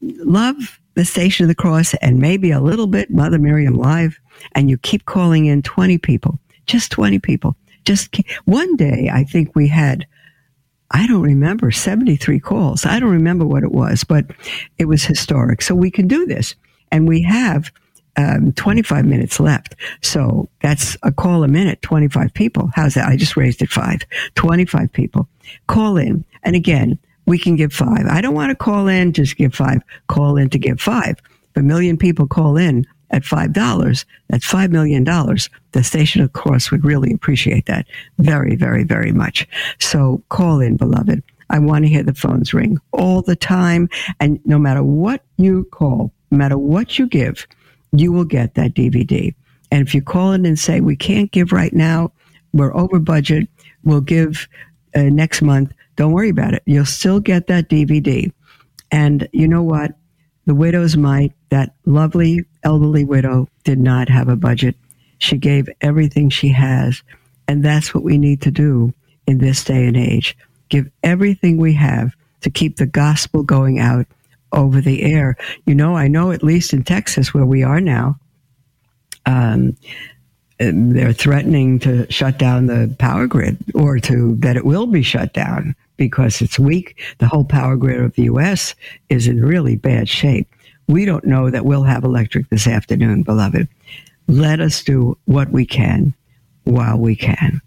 love 0.00 0.80
the 0.94 1.04
Station 1.04 1.44
of 1.44 1.48
the 1.48 1.54
Cross 1.54 1.94
and 1.94 2.18
maybe 2.18 2.50
a 2.50 2.60
little 2.60 2.86
bit 2.86 3.10
Mother 3.10 3.38
Miriam 3.38 3.74
Live, 3.74 4.18
and 4.52 4.70
you 4.70 4.78
keep 4.78 5.04
calling 5.06 5.46
in 5.46 5.62
20 5.62 5.98
people, 5.98 6.38
just 6.66 6.90
20 6.92 7.18
people. 7.18 7.56
Just 7.84 8.16
one 8.44 8.76
day, 8.76 9.10
I 9.12 9.24
think 9.24 9.54
we 9.54 9.68
had, 9.68 10.06
I 10.90 11.06
don't 11.06 11.22
remember, 11.22 11.70
73 11.70 12.40
calls. 12.40 12.84
I 12.84 13.00
don't 13.00 13.10
remember 13.10 13.46
what 13.46 13.62
it 13.62 13.72
was, 13.72 14.04
but 14.04 14.26
it 14.78 14.84
was 14.84 15.04
historic. 15.04 15.62
So 15.62 15.74
we 15.74 15.90
can 15.90 16.06
do 16.06 16.26
this. 16.26 16.54
And 16.92 17.08
we 17.08 17.22
have 17.22 17.70
um, 18.16 18.52
25 18.52 19.06
minutes 19.06 19.40
left. 19.40 19.76
So 20.02 20.48
that's 20.60 20.96
a 21.02 21.12
call 21.12 21.44
a 21.44 21.48
minute, 21.48 21.80
25 21.82 22.34
people. 22.34 22.70
How's 22.74 22.94
that? 22.94 23.08
I 23.08 23.16
just 23.16 23.36
raised 23.36 23.62
it 23.62 23.70
five. 23.70 24.00
25 24.34 24.92
people. 24.92 25.28
Call 25.66 25.96
in. 25.96 26.24
And 26.42 26.56
again, 26.56 26.98
we 27.26 27.38
can 27.38 27.56
give 27.56 27.72
five. 27.72 28.06
I 28.06 28.20
don't 28.20 28.34
want 28.34 28.50
to 28.50 28.56
call 28.56 28.88
in, 28.88 29.12
just 29.12 29.36
give 29.36 29.54
five. 29.54 29.82
Call 30.08 30.36
in 30.36 30.50
to 30.50 30.58
give 30.58 30.80
five. 30.80 31.16
If 31.50 31.56
a 31.56 31.62
million 31.62 31.96
people 31.96 32.26
call 32.26 32.56
in 32.56 32.86
at 33.10 33.22
$5, 33.22 34.04
that's 34.28 34.50
$5 34.50 34.70
million. 34.70 35.04
The 35.04 35.84
station, 35.84 36.22
of 36.22 36.32
course, 36.32 36.70
would 36.70 36.84
really 36.84 37.12
appreciate 37.12 37.66
that 37.66 37.86
very, 38.18 38.56
very, 38.56 38.84
very 38.84 39.12
much. 39.12 39.46
So 39.78 40.22
call 40.28 40.60
in, 40.60 40.76
beloved. 40.76 41.22
I 41.50 41.58
want 41.58 41.84
to 41.84 41.88
hear 41.88 42.04
the 42.04 42.14
phones 42.14 42.54
ring 42.54 42.78
all 42.92 43.22
the 43.22 43.36
time. 43.36 43.88
And 44.20 44.40
no 44.44 44.58
matter 44.58 44.82
what 44.82 45.24
you 45.36 45.64
call, 45.72 46.12
no 46.30 46.38
matter 46.38 46.56
what 46.56 46.98
you 46.98 47.06
give, 47.06 47.46
you 47.92 48.12
will 48.12 48.24
get 48.24 48.54
that 48.54 48.74
DVD. 48.74 49.34
And 49.72 49.86
if 49.86 49.94
you 49.94 50.02
call 50.02 50.32
in 50.32 50.46
and 50.46 50.58
say, 50.58 50.80
we 50.80 50.96
can't 50.96 51.32
give 51.32 51.52
right 51.52 51.72
now, 51.72 52.12
we're 52.52 52.74
over 52.76 52.98
budget, 52.98 53.48
we'll 53.84 54.00
give 54.00 54.48
uh, 54.94 55.02
next 55.02 55.42
month, 55.42 55.72
don't 55.96 56.12
worry 56.12 56.30
about 56.30 56.54
it. 56.54 56.62
You'll 56.66 56.84
still 56.84 57.20
get 57.20 57.46
that 57.48 57.68
DVD. 57.68 58.32
And 58.90 59.28
you 59.32 59.46
know 59.46 59.62
what? 59.62 59.92
The 60.46 60.54
widow's 60.54 60.96
mite, 60.96 61.32
that 61.50 61.74
lovely 61.84 62.44
elderly 62.62 63.04
widow, 63.04 63.48
did 63.64 63.78
not 63.78 64.08
have 64.08 64.28
a 64.28 64.36
budget. 64.36 64.76
She 65.18 65.36
gave 65.36 65.68
everything 65.80 66.30
she 66.30 66.48
has. 66.48 67.02
And 67.46 67.64
that's 67.64 67.94
what 67.94 68.04
we 68.04 68.18
need 68.18 68.40
to 68.42 68.50
do 68.50 68.92
in 69.26 69.38
this 69.38 69.62
day 69.64 69.86
and 69.86 69.96
age. 69.96 70.36
Give 70.68 70.90
everything 71.02 71.56
we 71.56 71.74
have 71.74 72.14
to 72.40 72.50
keep 72.50 72.76
the 72.76 72.86
gospel 72.86 73.42
going 73.42 73.78
out 73.78 74.06
over 74.52 74.80
the 74.80 75.02
air. 75.02 75.36
You 75.66 75.74
know, 75.74 75.96
I 75.96 76.08
know 76.08 76.32
at 76.32 76.42
least 76.42 76.72
in 76.72 76.82
Texas 76.82 77.34
where 77.34 77.44
we 77.44 77.62
are 77.62 77.80
now, 77.80 78.18
um, 79.26 79.76
they're 80.60 81.12
threatening 81.12 81.78
to 81.80 82.10
shut 82.12 82.38
down 82.38 82.66
the 82.66 82.94
power 82.98 83.26
grid 83.26 83.56
or 83.74 83.98
to 83.98 84.36
that 84.36 84.56
it 84.56 84.64
will 84.66 84.86
be 84.86 85.02
shut 85.02 85.32
down 85.32 85.74
because 85.96 86.42
it's 86.42 86.58
weak. 86.58 87.00
The 87.18 87.26
whole 87.26 87.44
power 87.44 87.76
grid 87.76 88.00
of 88.00 88.14
the 88.14 88.24
U.S. 88.24 88.74
is 89.08 89.26
in 89.26 89.44
really 89.44 89.76
bad 89.76 90.08
shape. 90.08 90.48
We 90.86 91.04
don't 91.04 91.24
know 91.24 91.50
that 91.50 91.64
we'll 91.64 91.84
have 91.84 92.04
electric 92.04 92.48
this 92.50 92.66
afternoon, 92.66 93.22
beloved. 93.22 93.68
Let 94.28 94.60
us 94.60 94.82
do 94.84 95.16
what 95.24 95.50
we 95.50 95.64
can 95.64 96.14
while 96.64 96.98
we 96.98 97.16
can. 97.16 97.60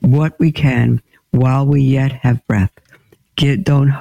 What 0.00 0.38
we 0.38 0.50
can 0.50 1.02
while 1.32 1.66
we 1.66 1.82
yet 1.82 2.12
have 2.12 2.46
breath. 2.46 2.72
Get, 3.36 3.64
don't 3.64 3.92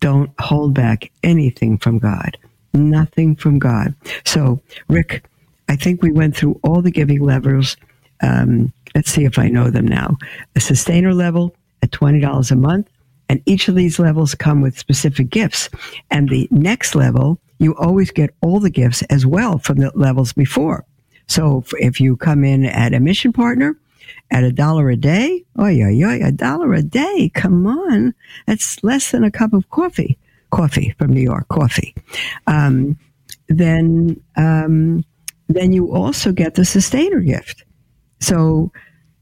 don't 0.00 0.30
hold 0.38 0.74
back 0.74 1.10
anything 1.22 1.78
from 1.78 1.98
God. 1.98 2.36
Nothing 2.74 3.36
from 3.36 3.58
God. 3.58 3.94
So, 4.24 4.60
Rick, 4.88 5.24
I 5.68 5.76
think 5.76 6.02
we 6.02 6.12
went 6.12 6.36
through 6.36 6.60
all 6.62 6.82
the 6.82 6.90
giving 6.90 7.22
levels. 7.22 7.76
Um, 8.22 8.72
let's 8.94 9.10
see 9.10 9.24
if 9.24 9.38
I 9.38 9.48
know 9.48 9.70
them 9.70 9.86
now. 9.86 10.16
A 10.54 10.60
sustainer 10.60 11.12
level 11.12 11.54
at 11.82 11.90
$20 11.90 12.50
a 12.50 12.56
month. 12.56 12.88
And 13.28 13.42
each 13.44 13.66
of 13.66 13.74
these 13.74 13.98
levels 13.98 14.34
come 14.36 14.60
with 14.60 14.78
specific 14.78 15.30
gifts. 15.30 15.68
And 16.10 16.28
the 16.28 16.46
next 16.52 16.94
level, 16.94 17.40
you 17.58 17.74
always 17.76 18.12
get 18.12 18.34
all 18.40 18.60
the 18.60 18.70
gifts 18.70 19.02
as 19.02 19.26
well 19.26 19.58
from 19.58 19.78
the 19.78 19.90
levels 19.94 20.32
before. 20.32 20.84
So 21.26 21.64
if 21.72 22.00
you 22.00 22.16
come 22.16 22.44
in 22.44 22.64
at 22.66 22.94
a 22.94 23.00
mission 23.00 23.32
partner, 23.32 23.76
at 24.30 24.44
a 24.44 24.52
dollar 24.52 24.90
a 24.90 24.96
day. 24.96 25.44
Oh, 25.56 25.66
yeah, 25.66 25.88
yeah, 25.88 26.26
a 26.26 26.32
dollar 26.32 26.74
a 26.74 26.82
day. 26.82 27.30
Come 27.34 27.66
on. 27.66 28.14
That's 28.46 28.82
less 28.82 29.10
than 29.10 29.24
a 29.24 29.30
cup 29.30 29.52
of 29.52 29.68
coffee. 29.70 30.18
coffee 30.50 30.94
from 30.98 31.12
New 31.12 31.20
York, 31.20 31.48
coffee. 31.48 31.94
Um, 32.46 32.98
then, 33.48 34.20
um, 34.36 35.04
then 35.48 35.72
you 35.72 35.92
also 35.92 36.32
get 36.32 36.54
the 36.54 36.64
sustainer 36.64 37.20
gift. 37.20 37.64
So, 38.20 38.72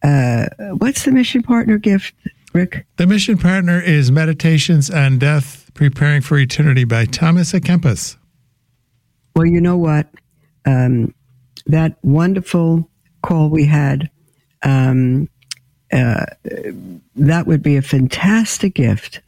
uh, 0.02 0.46
what's 0.78 1.04
the 1.04 1.10
mission 1.10 1.42
partner 1.42 1.78
gift, 1.78 2.14
Rick? 2.52 2.86
The 2.96 3.06
mission 3.06 3.38
partner 3.38 3.80
is 3.80 4.12
Meditations 4.12 4.90
on 4.90 5.18
Death 5.18 5.70
Preparing 5.74 6.22
for 6.22 6.38
Eternity 6.38 6.84
by 6.84 7.04
Thomas 7.04 7.52
à 7.52 7.60
Kempis. 7.60 8.16
Well, 9.34 9.46
you 9.46 9.60
know 9.60 9.76
what? 9.76 10.08
Um, 10.64 11.14
that 11.66 11.96
wonderful 12.02 12.88
call 13.22 13.48
we 13.48 13.66
had, 13.66 14.10
um, 14.62 15.28
uh, 15.92 16.26
that 17.16 17.46
would 17.46 17.62
be 17.62 17.76
a 17.76 17.82
fantastic 17.82 18.74
gift 18.74 19.20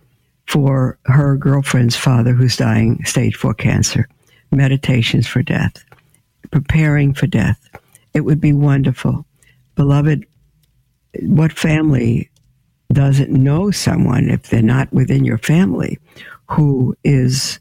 for 0.47 0.99
her 1.05 1.36
girlfriend's 1.36 1.97
father 1.97 2.32
who's 2.32 2.57
dying 2.57 3.05
stage 3.05 3.34
four 3.34 3.55
cancer. 3.55 4.09
Meditations 4.53 5.26
for 5.26 5.42
death, 5.42 5.84
preparing 6.51 7.14
for 7.14 7.26
death. 7.26 7.68
It 8.14 8.20
would 8.20 8.40
be 8.40 8.53
wonderful. 8.53 9.26
Beloved, 9.74 10.26
what 11.22 11.53
family 11.53 12.30
doesn't 12.92 13.30
know 13.30 13.70
someone, 13.70 14.30
if 14.30 14.44
they're 14.44 14.62
not 14.62 14.92
within 14.92 15.24
your 15.24 15.38
family, 15.38 15.99
who 16.49 16.97
is 17.05 17.59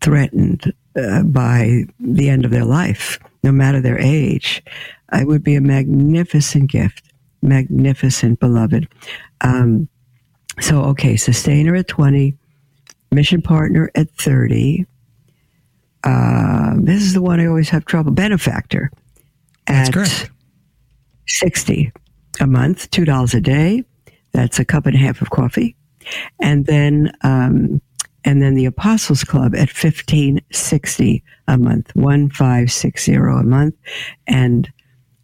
threatened 0.00 0.72
uh, 0.96 1.22
by 1.22 1.84
the 2.00 2.28
end 2.28 2.44
of 2.44 2.50
their 2.50 2.64
life, 2.64 3.18
no 3.42 3.52
matter 3.52 3.80
their 3.80 3.98
age? 3.98 4.62
It 5.12 5.26
would 5.26 5.42
be 5.42 5.54
a 5.54 5.60
magnificent 5.60 6.70
gift. 6.70 7.04
Magnificent, 7.42 8.40
beloved. 8.40 8.88
Um, 9.40 9.88
so, 10.60 10.82
okay, 10.84 11.16
sustainer 11.16 11.74
at 11.74 11.88
20, 11.88 12.36
mission 13.10 13.42
partner 13.42 13.90
at 13.94 14.10
30. 14.12 14.86
Uh, 16.04 16.74
this 16.78 17.02
is 17.02 17.14
the 17.14 17.22
one 17.22 17.40
I 17.40 17.46
always 17.46 17.68
have 17.70 17.84
trouble. 17.84 18.12
Benefactor 18.12 18.90
at. 19.66 19.92
60 21.28 21.92
a 22.40 22.46
month, 22.46 22.90
$2 22.90 23.34
a 23.34 23.40
day. 23.40 23.84
That's 24.32 24.58
a 24.58 24.64
cup 24.64 24.86
and 24.86 24.94
a 24.94 24.98
half 24.98 25.22
of 25.22 25.30
coffee. 25.30 25.76
And 26.40 26.66
then, 26.66 27.12
um, 27.22 27.80
and 28.24 28.42
then 28.42 28.54
the 28.54 28.66
Apostles 28.66 29.24
Club 29.24 29.54
at 29.54 29.68
1560 29.68 31.22
a 31.48 31.58
month, 31.58 31.94
1560 31.94 33.14
a 33.14 33.20
month. 33.42 33.74
And 34.26 34.70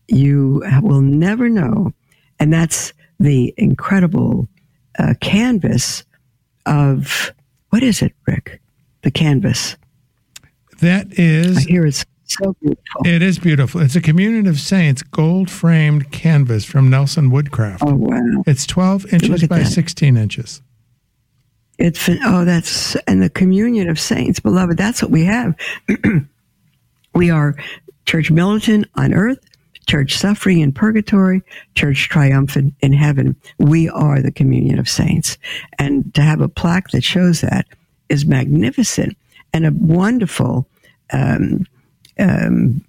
you 0.08 0.62
will 0.82 1.00
never 1.00 1.48
know. 1.48 1.92
And 2.40 2.52
that's 2.52 2.92
the 3.20 3.52
incredible 3.56 4.48
uh, 4.98 5.14
canvas 5.20 6.04
of 6.66 7.32
what 7.70 7.82
is 7.82 8.02
it, 8.02 8.14
Rick? 8.26 8.60
The 9.02 9.10
canvas. 9.10 9.76
That 10.80 11.08
I 11.18 11.60
hear 11.60 11.86
it's 11.86 12.04
so 12.24 12.54
beautiful. 12.60 13.06
it 13.06 13.22
is 13.22 13.38
beautiful. 13.38 13.80
It's 13.80 13.96
a 13.96 14.00
Communion 14.00 14.46
of 14.46 14.60
Saints 14.60 15.02
gold 15.02 15.50
framed 15.50 16.12
canvas 16.12 16.64
from 16.64 16.88
Nelson 16.88 17.30
Woodcraft. 17.30 17.82
Oh 17.84 17.94
wow! 17.94 18.42
It's 18.46 18.66
12 18.66 19.12
inches 19.12 19.48
by 19.48 19.60
that. 19.60 19.66
16 19.66 20.16
inches. 20.16 20.62
It's 21.78 22.08
oh, 22.24 22.44
that's 22.44 22.96
and 23.06 23.22
the 23.22 23.30
communion 23.30 23.88
of 23.88 24.00
saints, 24.00 24.40
beloved. 24.40 24.76
That's 24.76 25.00
what 25.00 25.12
we 25.12 25.24
have. 25.24 25.54
we 27.14 27.30
are 27.30 27.54
church 28.04 28.30
militant 28.30 28.88
on 28.96 29.14
earth, 29.14 29.38
church 29.86 30.16
suffering 30.16 30.60
in 30.60 30.72
purgatory, 30.72 31.42
church 31.76 32.08
triumphant 32.08 32.74
in 32.80 32.92
heaven. 32.92 33.36
We 33.58 33.88
are 33.88 34.20
the 34.20 34.32
communion 34.32 34.80
of 34.80 34.88
saints, 34.88 35.38
and 35.78 36.12
to 36.14 36.22
have 36.22 36.40
a 36.40 36.48
plaque 36.48 36.90
that 36.90 37.04
shows 37.04 37.42
that 37.42 37.66
is 38.08 38.26
magnificent 38.26 39.16
and 39.64 39.66
a 39.66 39.72
wonderful. 39.72 40.66
Um, 41.12 41.66
um, 42.18 42.84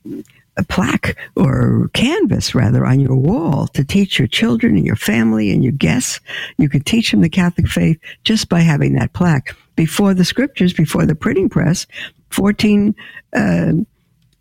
a 0.57 0.63
plaque 0.63 1.17
or 1.37 1.89
canvas 1.93 2.53
rather 2.53 2.85
on 2.85 2.99
your 2.99 3.15
wall 3.15 3.67
to 3.67 3.83
teach 3.83 4.19
your 4.19 4.27
children 4.27 4.75
and 4.75 4.85
your 4.85 4.97
family 4.97 5.51
and 5.51 5.63
your 5.63 5.71
guests. 5.71 6.19
You 6.57 6.67
could 6.67 6.85
teach 6.85 7.11
them 7.11 7.21
the 7.21 7.29
Catholic 7.29 7.67
faith 7.67 7.97
just 8.25 8.49
by 8.49 8.59
having 8.59 8.93
that 8.95 9.13
plaque. 9.13 9.55
Before 9.77 10.13
the 10.13 10.25
scriptures, 10.25 10.73
before 10.73 11.05
the 11.05 11.15
printing 11.15 11.47
press, 11.47 11.87
14 12.31 12.93
uh, 13.33 13.71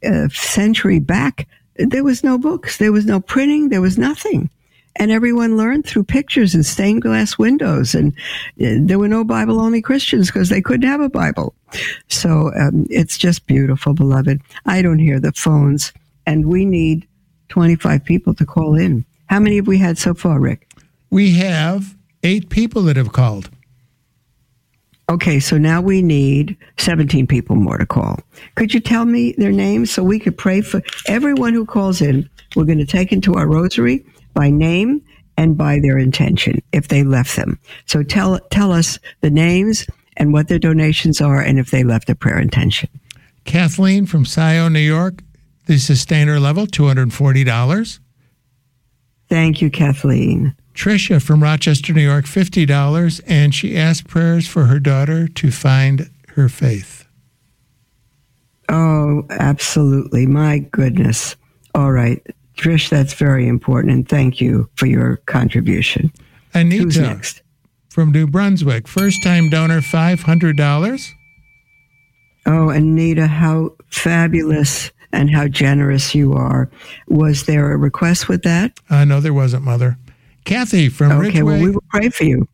uh, 0.04 0.28
century 0.30 0.98
back, 0.98 1.46
there 1.76 2.02
was 2.02 2.24
no 2.24 2.36
books, 2.36 2.78
there 2.78 2.90
was 2.90 3.06
no 3.06 3.20
printing, 3.20 3.68
there 3.68 3.80
was 3.80 3.96
nothing. 3.96 4.50
And 4.96 5.12
everyone 5.12 5.56
learned 5.56 5.86
through 5.86 6.04
pictures 6.04 6.56
and 6.56 6.66
stained 6.66 7.02
glass 7.02 7.38
windows. 7.38 7.94
And 7.94 8.12
uh, 8.60 8.82
there 8.82 8.98
were 8.98 9.06
no 9.06 9.22
Bible 9.22 9.60
only 9.60 9.80
Christians 9.80 10.26
because 10.26 10.48
they 10.48 10.60
couldn't 10.60 10.88
have 10.88 11.00
a 11.00 11.08
Bible. 11.08 11.54
So 12.08 12.50
um, 12.58 12.86
it's 12.90 13.18
just 13.18 13.46
beautiful, 13.46 13.94
beloved. 13.94 14.40
I 14.66 14.82
don't 14.82 14.98
hear 14.98 15.20
the 15.20 15.32
phones, 15.32 15.92
and 16.26 16.46
we 16.46 16.64
need 16.64 17.06
25 17.48 18.04
people 18.04 18.34
to 18.34 18.46
call 18.46 18.76
in. 18.76 19.04
How 19.26 19.40
many 19.40 19.56
have 19.56 19.66
we 19.66 19.78
had 19.78 19.98
so 19.98 20.14
far, 20.14 20.40
Rick? 20.40 20.70
We 21.10 21.34
have 21.34 21.96
eight 22.22 22.48
people 22.48 22.82
that 22.82 22.96
have 22.96 23.12
called. 23.12 23.50
Okay, 25.10 25.40
so 25.40 25.56
now 25.56 25.80
we 25.80 26.02
need 26.02 26.56
17 26.76 27.26
people 27.26 27.56
more 27.56 27.78
to 27.78 27.86
call. 27.86 28.20
Could 28.56 28.74
you 28.74 28.80
tell 28.80 29.06
me 29.06 29.32
their 29.38 29.52
names 29.52 29.90
so 29.90 30.02
we 30.02 30.18
could 30.18 30.36
pray 30.36 30.60
for 30.60 30.82
everyone 31.06 31.54
who 31.54 31.64
calls 31.64 32.02
in? 32.02 32.28
We're 32.54 32.66
going 32.66 32.78
to 32.78 32.86
take 32.86 33.10
into 33.10 33.34
our 33.34 33.46
rosary 33.46 34.04
by 34.34 34.50
name 34.50 35.02
and 35.38 35.56
by 35.56 35.78
their 35.78 35.96
intention 35.96 36.60
if 36.72 36.88
they 36.88 37.04
left 37.04 37.36
them. 37.36 37.58
So 37.86 38.02
tell 38.02 38.38
tell 38.50 38.70
us 38.72 38.98
the 39.20 39.30
names 39.30 39.86
and 40.18 40.32
what 40.32 40.48
their 40.48 40.58
donations 40.58 41.20
are 41.20 41.40
and 41.40 41.58
if 41.58 41.70
they 41.70 41.82
left 41.82 42.10
a 42.10 42.14
prayer 42.14 42.38
intention. 42.38 42.90
Kathleen 43.44 44.04
from 44.04 44.24
Scio, 44.24 44.68
New 44.68 44.78
York, 44.78 45.22
the 45.66 45.78
sustainer 45.78 46.38
level, 46.38 46.66
$240. 46.66 47.98
Thank 49.28 49.62
you, 49.62 49.70
Kathleen. 49.70 50.54
Tricia 50.74 51.22
from 51.22 51.42
Rochester, 51.42 51.92
New 51.92 52.02
York, 52.02 52.24
$50. 52.24 53.20
And 53.26 53.54
she 53.54 53.76
asked 53.76 54.06
prayers 54.06 54.46
for 54.46 54.64
her 54.64 54.78
daughter 54.78 55.28
to 55.28 55.50
find 55.50 56.10
her 56.34 56.48
faith. 56.48 57.06
Oh, 58.68 59.26
absolutely. 59.30 60.26
My 60.26 60.58
goodness. 60.58 61.36
All 61.74 61.92
right. 61.92 62.24
Trish, 62.56 62.88
that's 62.88 63.14
very 63.14 63.48
important. 63.48 63.92
And 63.92 64.08
thank 64.08 64.40
you 64.40 64.68
for 64.74 64.86
your 64.86 65.18
contribution. 65.26 66.12
Anita 66.54 66.84
Who's 66.84 66.98
next? 66.98 67.42
From 67.98 68.12
New 68.12 68.28
Brunswick, 68.28 68.86
first 68.86 69.20
time 69.24 69.50
donor, 69.50 69.80
$500. 69.80 71.12
Oh, 72.46 72.68
Anita, 72.68 73.26
how 73.26 73.74
fabulous 73.90 74.92
and 75.12 75.28
how 75.28 75.48
generous 75.48 76.14
you 76.14 76.32
are. 76.32 76.70
Was 77.08 77.46
there 77.46 77.72
a 77.72 77.76
request 77.76 78.28
with 78.28 78.44
that? 78.44 78.78
Uh, 78.88 79.04
no, 79.04 79.18
there 79.18 79.34
wasn't, 79.34 79.64
Mother. 79.64 79.98
Kathy 80.44 80.88
from 80.88 81.10
Okay, 81.10 81.22
Ridgeway. 81.42 81.42
well, 81.42 81.60
we 81.60 81.70
will 81.72 81.82
pray 81.90 82.08
for 82.10 82.22
you. 82.22 82.46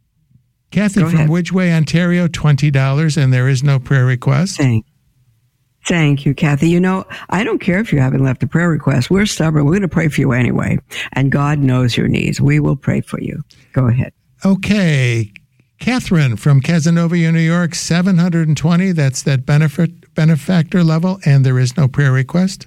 Kathy 0.71 1.01
Go 1.01 1.11
from 1.11 1.19
ahead. 1.19 1.31
Ridgeway, 1.31 1.73
Ontario, 1.73 2.27
$20, 2.27 3.23
and 3.23 3.31
there 3.31 3.47
is 3.47 3.63
no 3.63 3.79
prayer 3.79 4.07
request. 4.07 4.57
Thank, 4.57 4.87
thank 5.85 6.25
you, 6.25 6.33
Kathy. 6.35 6.71
You 6.71 6.81
know, 6.81 7.05
I 7.29 7.45
don't 7.45 7.59
care 7.59 7.81
if 7.81 7.93
you 7.93 7.99
haven't 7.99 8.25
left 8.25 8.43
a 8.43 8.47
prayer 8.47 8.71
request. 8.71 9.11
We're 9.11 9.27
stubborn. 9.27 9.67
We're 9.67 9.73
going 9.73 9.83
to 9.83 9.89
pray 9.89 10.09
for 10.09 10.23
you 10.23 10.33
anyway. 10.33 10.79
And 11.13 11.31
God 11.31 11.59
knows 11.59 11.99
your 11.99 12.09
needs. 12.09 12.41
We 12.41 12.61
will 12.61 12.77
pray 12.77 13.03
for 13.03 13.21
you. 13.21 13.43
Go 13.75 13.89
ahead. 13.89 14.15
Okay. 14.45 15.33
Catherine 15.81 16.37
from 16.37 16.61
Casanova, 16.61 17.17
New 17.17 17.39
York, 17.39 17.75
720. 17.75 18.93
That's 18.93 19.23
that 19.23 19.45
benefit 19.45 20.15
benefactor 20.15 20.85
level, 20.85 21.19
and 21.25 21.45
there 21.45 21.59
is 21.59 21.77
no 21.77 21.89
prayer 21.89 22.13
request. 22.13 22.67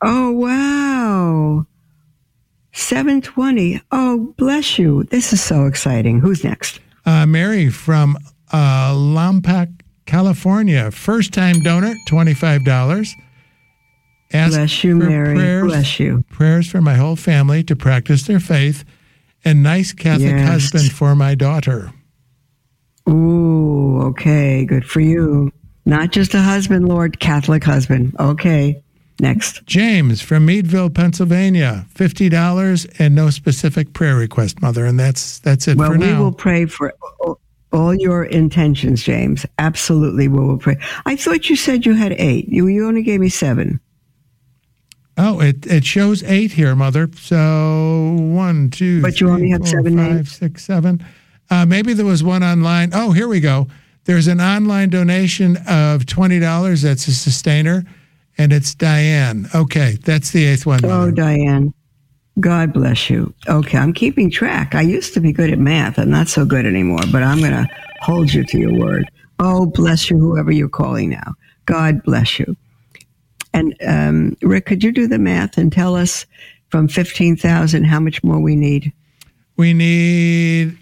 Oh, 0.00 0.32
wow. 0.32 1.66
720. 2.72 3.80
Oh, 3.92 4.34
bless 4.36 4.78
you. 4.78 5.04
This 5.04 5.32
is 5.32 5.40
so 5.42 5.66
exciting. 5.66 6.20
Who's 6.20 6.42
next? 6.42 6.80
Uh, 7.04 7.26
Mary 7.26 7.68
from 7.68 8.16
uh, 8.50 8.92
Lompoc, 8.92 9.82
California, 10.06 10.90
first 10.90 11.32
time 11.32 11.60
donor, 11.60 11.94
$25. 12.08 13.14
Ask 14.32 14.54
Bless 14.54 14.84
you, 14.84 14.96
Mary. 14.96 15.34
Prayers, 15.34 15.64
Bless 15.64 16.00
you. 16.00 16.24
Prayers 16.30 16.70
for 16.70 16.80
my 16.80 16.94
whole 16.94 17.16
family 17.16 17.62
to 17.64 17.76
practice 17.76 18.22
their 18.26 18.40
faith, 18.40 18.84
and 19.44 19.62
nice 19.62 19.92
Catholic 19.92 20.30
Yes. 20.30 20.48
husband 20.48 20.92
for 20.92 21.14
my 21.14 21.34
daughter. 21.34 21.92
Ooh, 23.08 24.00
okay. 24.02 24.64
Good 24.64 24.84
for 24.84 25.00
you. 25.00 25.50
Not 25.84 26.12
just 26.12 26.34
a 26.34 26.40
husband, 26.40 26.88
Lord, 26.88 27.18
Catholic 27.20 27.64
husband. 27.64 28.14
Okay. 28.20 28.82
Next. 29.20 29.64
James 29.66 30.20
from 30.22 30.46
Meadville, 30.46 30.90
Pennsylvania, 30.90 31.86
fifty 31.90 32.28
dollars 32.28 32.86
and 32.98 33.14
no 33.14 33.30
specific 33.30 33.92
prayer 33.92 34.16
request, 34.16 34.60
Mother, 34.62 34.84
and 34.86 34.98
that's 34.98 35.38
that's 35.40 35.68
it 35.68 35.76
Well, 35.76 35.92
we 35.92 35.98
now. 35.98 36.22
will 36.22 36.32
pray 36.32 36.66
for 36.66 36.92
all- 37.20 37.38
all 37.72 37.94
your 37.94 38.24
intentions, 38.24 39.02
James. 39.02 39.46
Absolutely, 39.58 40.28
we 40.28 40.38
will 40.40 40.58
pray. 40.58 40.76
I 41.06 41.16
thought 41.16 41.48
you 41.48 41.56
said 41.56 41.86
you 41.86 41.94
had 41.94 42.12
eight. 42.18 42.48
You, 42.48 42.66
you 42.66 42.86
only 42.86 43.02
gave 43.02 43.20
me 43.20 43.28
seven. 43.30 43.80
Oh, 45.18 45.40
it 45.40 45.66
it 45.66 45.84
shows 45.84 46.22
eight 46.22 46.52
here, 46.52 46.74
Mother. 46.74 47.08
So 47.16 48.16
one, 48.18 48.70
two, 48.70 49.02
But 49.02 49.20
you 49.20 49.28
only 49.28 49.50
have 49.50 49.60
four, 49.60 49.68
seven 49.68 49.96
five, 49.96 50.28
six, 50.28 50.64
seven. 50.64 51.04
Uh, 51.50 51.66
maybe 51.66 51.92
there 51.92 52.06
was 52.06 52.24
one 52.24 52.42
online. 52.42 52.90
Oh, 52.94 53.12
here 53.12 53.28
we 53.28 53.40
go. 53.40 53.68
There's 54.04 54.26
an 54.26 54.40
online 54.40 54.88
donation 54.88 55.58
of 55.58 56.06
$20. 56.06 56.82
That's 56.82 57.06
a 57.06 57.12
sustainer, 57.12 57.84
and 58.38 58.52
it's 58.52 58.74
Diane. 58.74 59.48
Okay, 59.54 59.98
that's 60.02 60.30
the 60.30 60.44
eighth 60.46 60.66
one. 60.66 60.80
Oh, 60.84 61.10
Diane. 61.10 61.72
God 62.40 62.72
bless 62.72 63.10
you. 63.10 63.32
Okay, 63.48 63.76
I'm 63.76 63.92
keeping 63.92 64.30
track. 64.30 64.74
I 64.74 64.80
used 64.80 65.12
to 65.14 65.20
be 65.20 65.32
good 65.32 65.50
at 65.50 65.58
math. 65.58 65.98
I'm 65.98 66.10
not 66.10 66.28
so 66.28 66.46
good 66.46 66.64
anymore, 66.64 67.02
but 67.12 67.22
I'm 67.22 67.40
going 67.40 67.52
to 67.52 67.68
hold 68.00 68.32
you 68.32 68.42
to 68.44 68.58
your 68.58 68.72
word. 68.72 69.10
Oh, 69.38 69.66
bless 69.66 70.08
you, 70.08 70.18
whoever 70.18 70.50
you're 70.50 70.68
calling 70.70 71.10
now. 71.10 71.34
God 71.66 72.02
bless 72.02 72.38
you. 72.38 72.56
And 73.54 73.76
um, 73.86 74.36
Rick, 74.42 74.66
could 74.66 74.82
you 74.82 74.92
do 74.92 75.06
the 75.06 75.18
math 75.18 75.58
and 75.58 75.72
tell 75.72 75.94
us 75.94 76.26
from 76.70 76.88
15,000 76.88 77.84
how 77.84 78.00
much 78.00 78.22
more 78.24 78.40
we 78.40 78.56
need? 78.56 78.92
We 79.56 79.74
need, 79.74 80.78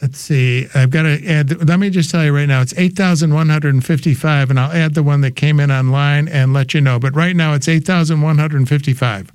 let's 0.00 0.18
see, 0.18 0.66
I've 0.74 0.90
got 0.90 1.02
to 1.02 1.26
add, 1.26 1.68
let 1.68 1.78
me 1.78 1.90
just 1.90 2.10
tell 2.10 2.24
you 2.24 2.34
right 2.34 2.48
now, 2.48 2.62
it's 2.62 2.72
8,155, 2.76 4.50
and 4.50 4.58
I'll 4.58 4.72
add 4.72 4.94
the 4.94 5.02
one 5.02 5.20
that 5.20 5.36
came 5.36 5.60
in 5.60 5.70
online 5.70 6.28
and 6.28 6.54
let 6.54 6.72
you 6.72 6.80
know. 6.80 6.98
But 6.98 7.14
right 7.14 7.36
now 7.36 7.52
it's 7.52 7.68
8,155. 7.68 9.32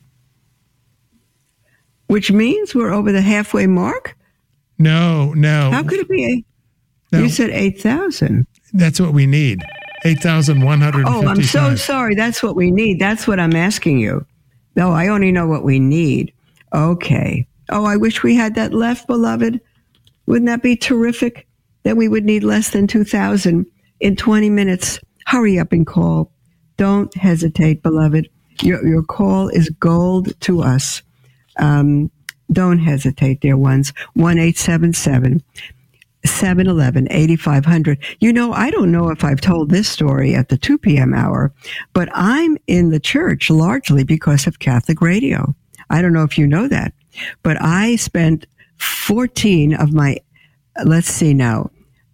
Which 2.07 2.31
means 2.31 2.75
we're 2.75 2.91
over 2.91 3.11
the 3.11 3.21
halfway 3.21 3.67
mark? 3.67 4.17
No, 4.79 5.33
no. 5.33 5.71
How 5.71 5.83
could 5.83 5.99
it 5.99 6.09
be? 6.09 6.45
No. 7.11 7.19
You 7.19 7.29
said 7.29 7.51
8,000. 7.51 8.47
That's 8.73 8.99
what 8.99 9.13
we 9.13 9.27
need. 9.27 9.63
8,155. 10.03 11.05
Oh, 11.07 11.27
I'm 11.27 11.43
so 11.43 11.75
sorry. 11.75 12.15
That's 12.15 12.43
what 12.43 12.55
we 12.55 12.71
need. 12.71 12.99
That's 12.99 13.27
what 13.27 13.39
I'm 13.39 13.55
asking 13.55 13.99
you. 13.99 14.25
No, 14.75 14.91
I 14.91 15.07
only 15.07 15.31
know 15.31 15.47
what 15.47 15.63
we 15.63 15.79
need. 15.79 16.33
Okay. 16.73 17.47
Oh, 17.69 17.85
I 17.85 17.95
wish 17.95 18.23
we 18.23 18.35
had 18.35 18.55
that 18.55 18.73
left, 18.73 19.07
beloved. 19.07 19.61
Wouldn't 20.25 20.47
that 20.47 20.63
be 20.63 20.75
terrific? 20.75 21.47
Then 21.83 21.97
we 21.97 22.07
would 22.07 22.25
need 22.25 22.43
less 22.43 22.71
than 22.71 22.87
2,000 22.87 23.65
in 23.99 24.15
20 24.15 24.49
minutes. 24.49 24.99
Hurry 25.25 25.59
up 25.59 25.71
and 25.71 25.85
call. 25.85 26.31
Don't 26.77 27.15
hesitate, 27.15 27.83
beloved. 27.83 28.29
Your, 28.61 28.85
your 28.85 29.03
call 29.03 29.49
is 29.49 29.69
gold 29.79 30.39
to 30.41 30.61
us. 30.61 31.01
Um, 31.57 32.11
don't 32.51 32.79
hesitate, 32.79 33.39
dear 33.41 33.57
ones. 33.57 33.93
1 34.13 34.37
877 36.25 37.05
711 37.05 37.07
8500. 37.11 38.03
You 38.19 38.33
know, 38.33 38.53
I 38.53 38.69
don't 38.69 38.91
know 38.91 39.09
if 39.09 39.23
I've 39.23 39.41
told 39.41 39.69
this 39.69 39.89
story 39.89 40.35
at 40.35 40.49
the 40.49 40.57
2 40.57 40.77
p.m. 40.77 41.13
hour, 41.13 41.53
but 41.93 42.09
I'm 42.13 42.57
in 42.67 42.89
the 42.89 42.99
church 42.99 43.49
largely 43.49 44.03
because 44.03 44.47
of 44.47 44.59
Catholic 44.59 45.01
radio. 45.01 45.55
I 45.89 46.01
don't 46.01 46.13
know 46.13 46.23
if 46.23 46.37
you 46.37 46.47
know 46.47 46.67
that, 46.67 46.93
but 47.43 47.61
I 47.61 47.97
spent 47.97 48.45
14 48.77 49.75
of 49.75 49.93
my, 49.93 50.17
let's 50.85 51.07
see 51.07 51.33
now, 51.33 51.69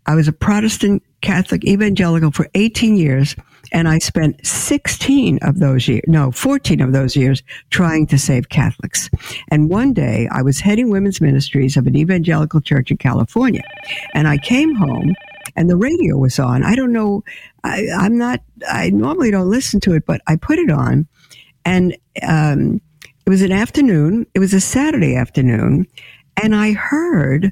I 0.06 0.16
was 0.16 0.28
a 0.28 0.34
Protestant 0.34 1.04
Catholic 1.22 1.64
evangelical 1.66 2.32
for 2.32 2.48
18 2.56 2.96
years, 2.96 3.36
and 3.72 3.88
I 3.88 4.00
spent 4.00 4.46
16 4.46 5.40
of 5.42 5.60
those 5.60 5.88
years, 5.88 6.04
no, 6.08 6.32
14 6.32 6.82
of 6.82 6.94
those 6.94 7.16
years 7.16 7.44
trying 7.70 8.08
to 8.08 8.18
save 8.18 8.50
Catholics. 8.50 9.10
And 9.50 9.70
one 9.70 9.94
day 9.94 10.28
I 10.32 10.42
was 10.42 10.60
heading 10.60 10.90
women's 10.90 11.22
ministries 11.22 11.78
of 11.78 11.88
an 11.88 11.96
evangelical 11.96 12.62
church 12.62 12.92
in 12.92 12.98
California, 12.98 13.64
and 14.14 14.28
I 14.28 14.38
came 14.38 14.76
home 14.76 15.16
and 15.56 15.70
the 15.70 15.78
radio 15.78 16.18
was 16.18 16.40
on. 16.40 16.64
I 16.64 16.76
don't 16.76 16.94
know, 16.94 17.24
I, 17.64 17.86
am 17.92 18.18
not, 18.18 18.42
I 18.68 18.90
normally 18.90 19.32
don't 19.32 19.50
listen 19.50 19.80
to 19.82 19.94
it, 19.94 20.06
but 20.06 20.22
I 20.28 20.36
put 20.36 20.60
it 20.60 20.70
on, 20.70 21.08
and 21.66 21.96
um, 22.28 22.82
it 23.26 23.30
was 23.30 23.42
an 23.42 23.52
afternoon, 23.52 24.26
it 24.34 24.40
was 24.40 24.54
a 24.54 24.62
Saturday 24.62 25.16
afternoon, 25.16 25.88
and 26.42 26.56
I 26.56 26.72
heard 26.72 27.52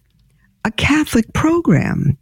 a 0.66 0.72
Catholic 0.72 1.32
program. 1.34 2.18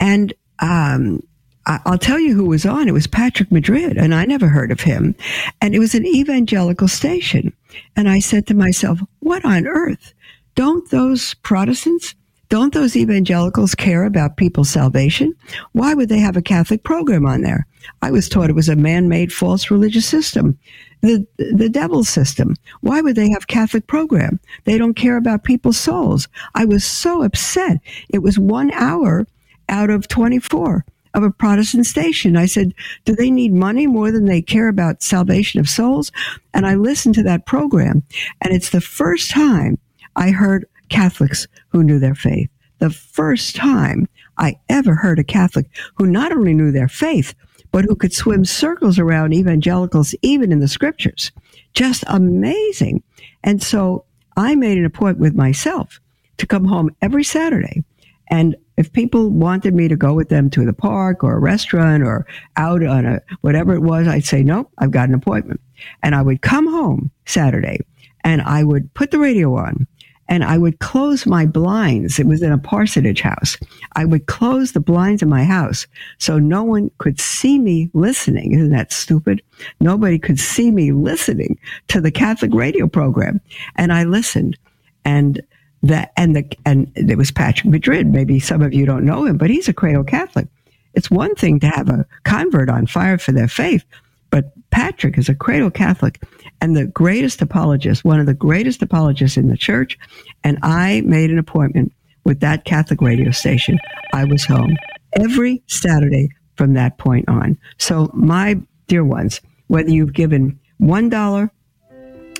And 0.00 0.32
um, 0.60 1.20
I'll 1.66 1.98
tell 1.98 2.18
you 2.18 2.34
who 2.34 2.44
was 2.44 2.66
on. 2.66 2.88
It 2.88 2.92
was 2.92 3.06
Patrick 3.06 3.50
Madrid, 3.50 3.96
and 3.96 4.14
I 4.14 4.26
never 4.26 4.48
heard 4.48 4.70
of 4.70 4.80
him. 4.80 5.14
And 5.62 5.74
it 5.74 5.78
was 5.78 5.94
an 5.94 6.06
evangelical 6.06 6.88
station. 6.88 7.52
And 7.96 8.08
I 8.08 8.18
said 8.18 8.46
to 8.46 8.54
myself, 8.54 9.00
what 9.20 9.44
on 9.44 9.66
earth? 9.66 10.12
Don't 10.54 10.88
those 10.90 11.34
Protestants, 11.34 12.14
don't 12.48 12.74
those 12.74 12.96
evangelicals 12.96 13.74
care 13.74 14.04
about 14.04 14.36
people's 14.36 14.70
salvation? 14.70 15.34
Why 15.72 15.94
would 15.94 16.08
they 16.08 16.18
have 16.18 16.36
a 16.36 16.42
Catholic 16.42 16.84
program 16.84 17.26
on 17.26 17.40
there? 17.40 17.66
I 18.02 18.10
was 18.10 18.28
taught 18.28 18.50
it 18.50 18.54
was 18.54 18.68
a 18.68 18.76
man-made 18.76 19.32
false 19.32 19.70
religious 19.70 20.06
system, 20.06 20.58
the 21.00 21.26
the 21.38 21.68
devil's 21.68 22.08
system. 22.08 22.54
Why 22.80 23.00
would 23.00 23.16
they 23.16 23.30
have 23.30 23.46
Catholic 23.46 23.86
program? 23.86 24.38
They 24.64 24.78
don't 24.78 24.94
care 24.94 25.16
about 25.16 25.44
people's 25.44 25.76
souls. 25.76 26.28
I 26.54 26.64
was 26.64 26.84
so 26.84 27.22
upset. 27.22 27.80
It 28.10 28.20
was 28.20 28.38
one 28.38 28.70
hour 28.72 29.26
out 29.68 29.90
of 29.90 30.08
24 30.08 30.84
of 31.14 31.22
a 31.22 31.30
Protestant 31.30 31.86
station. 31.86 32.36
I 32.36 32.46
said, 32.46 32.74
do 33.04 33.14
they 33.14 33.30
need 33.30 33.52
money 33.52 33.86
more 33.86 34.10
than 34.10 34.26
they 34.26 34.42
care 34.42 34.68
about 34.68 35.02
salvation 35.02 35.60
of 35.60 35.68
souls? 35.68 36.12
And 36.52 36.66
I 36.66 36.74
listened 36.74 37.14
to 37.16 37.22
that 37.22 37.46
program 37.46 38.02
and 38.40 38.52
it's 38.52 38.70
the 38.70 38.80
first 38.80 39.30
time 39.30 39.78
I 40.16 40.30
heard 40.30 40.66
Catholics 40.88 41.46
who 41.68 41.82
knew 41.82 41.98
their 41.98 42.14
faith. 42.14 42.50
The 42.78 42.90
first 42.90 43.56
time 43.56 44.08
I 44.36 44.58
ever 44.68 44.94
heard 44.94 45.18
a 45.18 45.24
Catholic 45.24 45.66
who 45.94 46.06
not 46.06 46.32
only 46.32 46.54
knew 46.54 46.72
their 46.72 46.88
faith, 46.88 47.34
but 47.70 47.84
who 47.84 47.96
could 47.96 48.12
swim 48.12 48.44
circles 48.44 48.98
around 48.98 49.32
evangelicals, 49.32 50.14
even 50.22 50.52
in 50.52 50.60
the 50.60 50.68
scriptures. 50.68 51.32
Just 51.72 52.04
amazing. 52.06 53.02
And 53.42 53.62
so 53.62 54.04
I 54.36 54.54
made 54.54 54.78
an 54.78 54.84
appointment 54.84 55.20
with 55.20 55.34
myself 55.34 56.00
to 56.36 56.46
come 56.46 56.64
home 56.64 56.94
every 57.02 57.24
Saturday 57.24 57.82
and 58.28 58.56
if 58.76 58.92
people 58.92 59.30
wanted 59.30 59.74
me 59.74 59.88
to 59.88 59.96
go 59.96 60.14
with 60.14 60.28
them 60.28 60.50
to 60.50 60.64
the 60.64 60.72
park 60.72 61.22
or 61.22 61.36
a 61.36 61.40
restaurant 61.40 62.02
or 62.02 62.26
out 62.56 62.84
on 62.84 63.04
a 63.04 63.20
whatever 63.42 63.74
it 63.74 63.82
was, 63.82 64.08
I'd 64.08 64.24
say, 64.24 64.42
nope, 64.42 64.70
I've 64.78 64.90
got 64.90 65.08
an 65.08 65.14
appointment. 65.14 65.60
And 66.02 66.14
I 66.14 66.22
would 66.22 66.42
come 66.42 66.66
home 66.66 67.10
Saturday 67.26 67.80
and 68.24 68.42
I 68.42 68.64
would 68.64 68.92
put 68.94 69.10
the 69.10 69.18
radio 69.18 69.54
on 69.54 69.86
and 70.28 70.42
I 70.42 70.56
would 70.56 70.78
close 70.78 71.26
my 71.26 71.44
blinds. 71.44 72.18
It 72.18 72.26
was 72.26 72.42
in 72.42 72.50
a 72.50 72.58
parsonage 72.58 73.20
house. 73.20 73.58
I 73.94 74.04
would 74.06 74.26
close 74.26 74.72
the 74.72 74.80
blinds 74.80 75.22
in 75.22 75.28
my 75.28 75.44
house 75.44 75.86
so 76.18 76.38
no 76.38 76.64
one 76.64 76.90
could 76.98 77.20
see 77.20 77.58
me 77.58 77.90
listening. 77.92 78.52
Isn't 78.52 78.70
that 78.70 78.92
stupid? 78.92 79.42
Nobody 79.80 80.18
could 80.18 80.40
see 80.40 80.70
me 80.70 80.92
listening 80.92 81.58
to 81.88 82.00
the 82.00 82.10
Catholic 82.10 82.54
radio 82.54 82.88
program. 82.88 83.40
And 83.76 83.92
I 83.92 84.04
listened 84.04 84.58
and 85.04 85.42
that 85.84 86.12
and 86.16 86.34
the 86.34 86.56
and 86.64 86.90
it 86.96 87.16
was 87.16 87.30
Patrick 87.30 87.70
Madrid. 87.70 88.06
Maybe 88.06 88.40
some 88.40 88.62
of 88.62 88.74
you 88.74 88.86
don't 88.86 89.04
know 89.04 89.24
him, 89.24 89.36
but 89.36 89.50
he's 89.50 89.68
a 89.68 89.72
cradle 89.72 90.04
Catholic. 90.04 90.48
It's 90.94 91.10
one 91.10 91.34
thing 91.34 91.60
to 91.60 91.68
have 91.68 91.88
a 91.88 92.06
convert 92.24 92.70
on 92.70 92.86
fire 92.86 93.18
for 93.18 93.32
their 93.32 93.48
faith, 93.48 93.84
but 94.30 94.52
Patrick 94.70 95.18
is 95.18 95.28
a 95.28 95.34
cradle 95.34 95.70
Catholic 95.70 96.22
and 96.60 96.76
the 96.76 96.86
greatest 96.86 97.42
apologist, 97.42 98.04
one 98.04 98.20
of 98.20 98.26
the 98.26 98.34
greatest 98.34 98.80
apologists 98.80 99.36
in 99.36 99.48
the 99.48 99.56
church. 99.56 99.98
And 100.42 100.58
I 100.62 101.02
made 101.02 101.30
an 101.30 101.38
appointment 101.38 101.92
with 102.24 102.40
that 102.40 102.64
Catholic 102.64 103.00
radio 103.00 103.30
station. 103.32 103.78
I 104.12 104.24
was 104.24 104.44
home 104.44 104.76
every 105.12 105.62
Saturday 105.66 106.30
from 106.56 106.74
that 106.74 106.98
point 106.98 107.28
on. 107.28 107.58
So, 107.78 108.10
my 108.14 108.58
dear 108.86 109.04
ones, 109.04 109.40
whether 109.66 109.90
you've 109.90 110.12
given 110.12 110.58
one 110.78 111.08
dollar, 111.08 111.50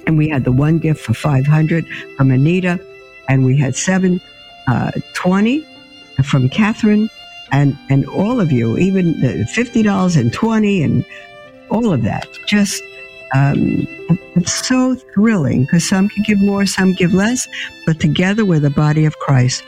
and 0.07 0.17
we 0.17 0.29
had 0.29 0.45
the 0.45 0.53
one 0.53 0.79
gift 0.79 1.01
for 1.01 1.15
five 1.15 1.47
hundred 1.47 1.87
from 2.17 2.31
Anita 2.31 2.79
and 3.29 3.45
we 3.45 3.57
had 3.57 3.75
720 3.77 5.67
uh, 5.67 6.23
from 6.23 6.49
Catherine, 6.49 7.11
and 7.53 7.77
and 7.91 8.07
all 8.07 8.41
of 8.41 8.53
you, 8.53 8.79
even 8.79 9.21
the 9.21 9.47
fifty 9.47 9.83
dollars 9.83 10.17
and 10.17 10.33
twenty, 10.33 10.83
and 10.83 11.05
all 11.71 11.93
of 11.93 12.03
that. 12.03 12.27
Just 12.47 12.83
um, 13.35 13.87
it's 14.37 14.67
so 14.67 14.95
thrilling 14.95 15.65
because 15.65 15.89
some 15.89 16.09
can 16.09 16.23
give 16.23 16.41
more, 16.41 16.67
some 16.67 16.93
give 16.93 17.13
less, 17.13 17.49
but 17.87 18.01
together 18.01 18.45
we're 18.45 18.61
the 18.61 18.71
body 18.71 19.05
of 19.05 19.19
Christ, 19.19 19.65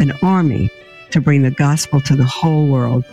an 0.00 0.12
army 0.22 0.70
to 1.10 1.20
bring 1.20 1.42
the 1.42 1.50
gospel 1.50 2.00
to 2.02 2.16
the 2.16 2.24
whole 2.24 2.66
world. 2.66 3.04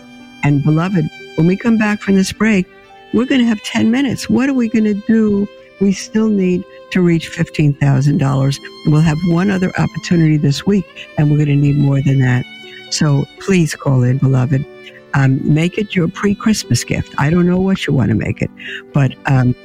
And 0.43 0.63
beloved, 0.63 1.05
when 1.35 1.47
we 1.47 1.55
come 1.55 1.77
back 1.77 2.01
from 2.01 2.15
this 2.15 2.31
break, 2.31 2.67
we're 3.13 3.25
going 3.25 3.41
to 3.41 3.47
have 3.47 3.61
10 3.63 3.91
minutes. 3.91 4.29
What 4.29 4.49
are 4.49 4.53
we 4.53 4.67
going 4.69 4.85
to 4.85 5.01
do? 5.07 5.47
We 5.79 5.91
still 5.91 6.29
need 6.29 6.63
to 6.91 7.01
reach 7.01 7.31
$15,000. 7.31 8.59
We'll 8.87 9.01
have 9.01 9.17
one 9.27 9.49
other 9.49 9.71
opportunity 9.77 10.37
this 10.37 10.65
week, 10.65 10.85
and 11.17 11.29
we're 11.29 11.37
going 11.37 11.49
to 11.49 11.55
need 11.55 11.77
more 11.77 12.01
than 12.01 12.19
that. 12.19 12.45
So 12.91 13.25
please 13.39 13.75
call 13.75 14.03
in, 14.03 14.17
beloved. 14.17 14.65
Um, 15.13 15.39
make 15.53 15.77
it 15.77 15.95
your 15.95 16.07
pre 16.09 16.35
Christmas 16.35 16.83
gift. 16.83 17.13
I 17.17 17.29
don't 17.29 17.47
know 17.47 17.59
what 17.59 17.87
you 17.87 17.93
want 17.93 18.09
to 18.09 18.15
make 18.15 18.41
it, 18.41 18.51
but 18.93 19.15
um, 19.27 19.55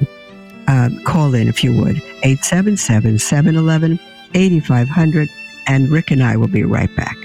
uh, 0.67 0.89
call 1.05 1.33
in 1.35 1.47
if 1.47 1.63
you 1.63 1.77
would. 1.77 1.97
877 2.23 3.19
711 3.19 3.99
8500. 4.33 5.29
And 5.67 5.89
Rick 5.89 6.11
and 6.11 6.23
I 6.23 6.37
will 6.37 6.47
be 6.47 6.63
right 6.63 6.93
back. 6.95 7.15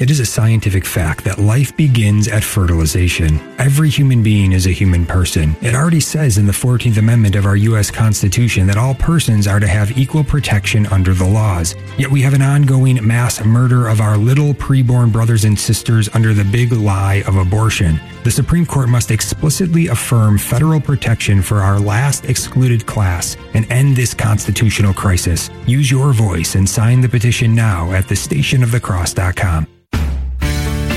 It 0.00 0.10
is 0.10 0.18
a 0.18 0.24
scientific 0.24 0.86
fact 0.86 1.24
that 1.24 1.38
life 1.38 1.76
begins 1.76 2.26
at 2.26 2.42
fertilization. 2.42 3.38
Every 3.58 3.90
human 3.90 4.22
being 4.22 4.52
is 4.52 4.66
a 4.66 4.72
human 4.72 5.04
person. 5.04 5.54
It 5.60 5.74
already 5.74 6.00
says 6.00 6.38
in 6.38 6.46
the 6.46 6.52
14th 6.52 6.96
Amendment 6.96 7.34
of 7.36 7.44
our 7.44 7.56
U.S. 7.56 7.90
Constitution 7.90 8.66
that 8.68 8.78
all 8.78 8.94
persons 8.94 9.46
are 9.46 9.60
to 9.60 9.66
have 9.66 9.98
equal 9.98 10.24
protection 10.24 10.86
under 10.86 11.12
the 11.12 11.26
laws. 11.26 11.74
Yet 11.98 12.10
we 12.10 12.22
have 12.22 12.32
an 12.32 12.40
ongoing 12.40 13.06
mass 13.06 13.44
murder 13.44 13.88
of 13.88 14.00
our 14.00 14.16
little 14.16 14.54
preborn 14.54 15.12
brothers 15.12 15.44
and 15.44 15.58
sisters 15.58 16.08
under 16.14 16.32
the 16.32 16.44
big 16.44 16.72
lie 16.72 17.22
of 17.26 17.36
abortion. 17.36 18.00
The 18.24 18.30
Supreme 18.30 18.64
Court 18.64 18.88
must 18.88 19.10
explicitly 19.10 19.88
affirm 19.88 20.38
federal 20.38 20.80
protection 20.80 21.42
for 21.42 21.58
our 21.58 21.78
last 21.78 22.24
excluded 22.24 22.86
class 22.86 23.36
and 23.52 23.70
end 23.70 23.96
this 23.98 24.14
constitutional 24.14 24.94
crisis. 24.94 25.50
Use 25.66 25.90
your 25.90 26.14
voice 26.14 26.54
and 26.54 26.66
sign 26.66 27.02
the 27.02 27.08
petition 27.10 27.54
now 27.54 27.92
at 27.92 28.04
thestationofthecross.com. 28.04 29.66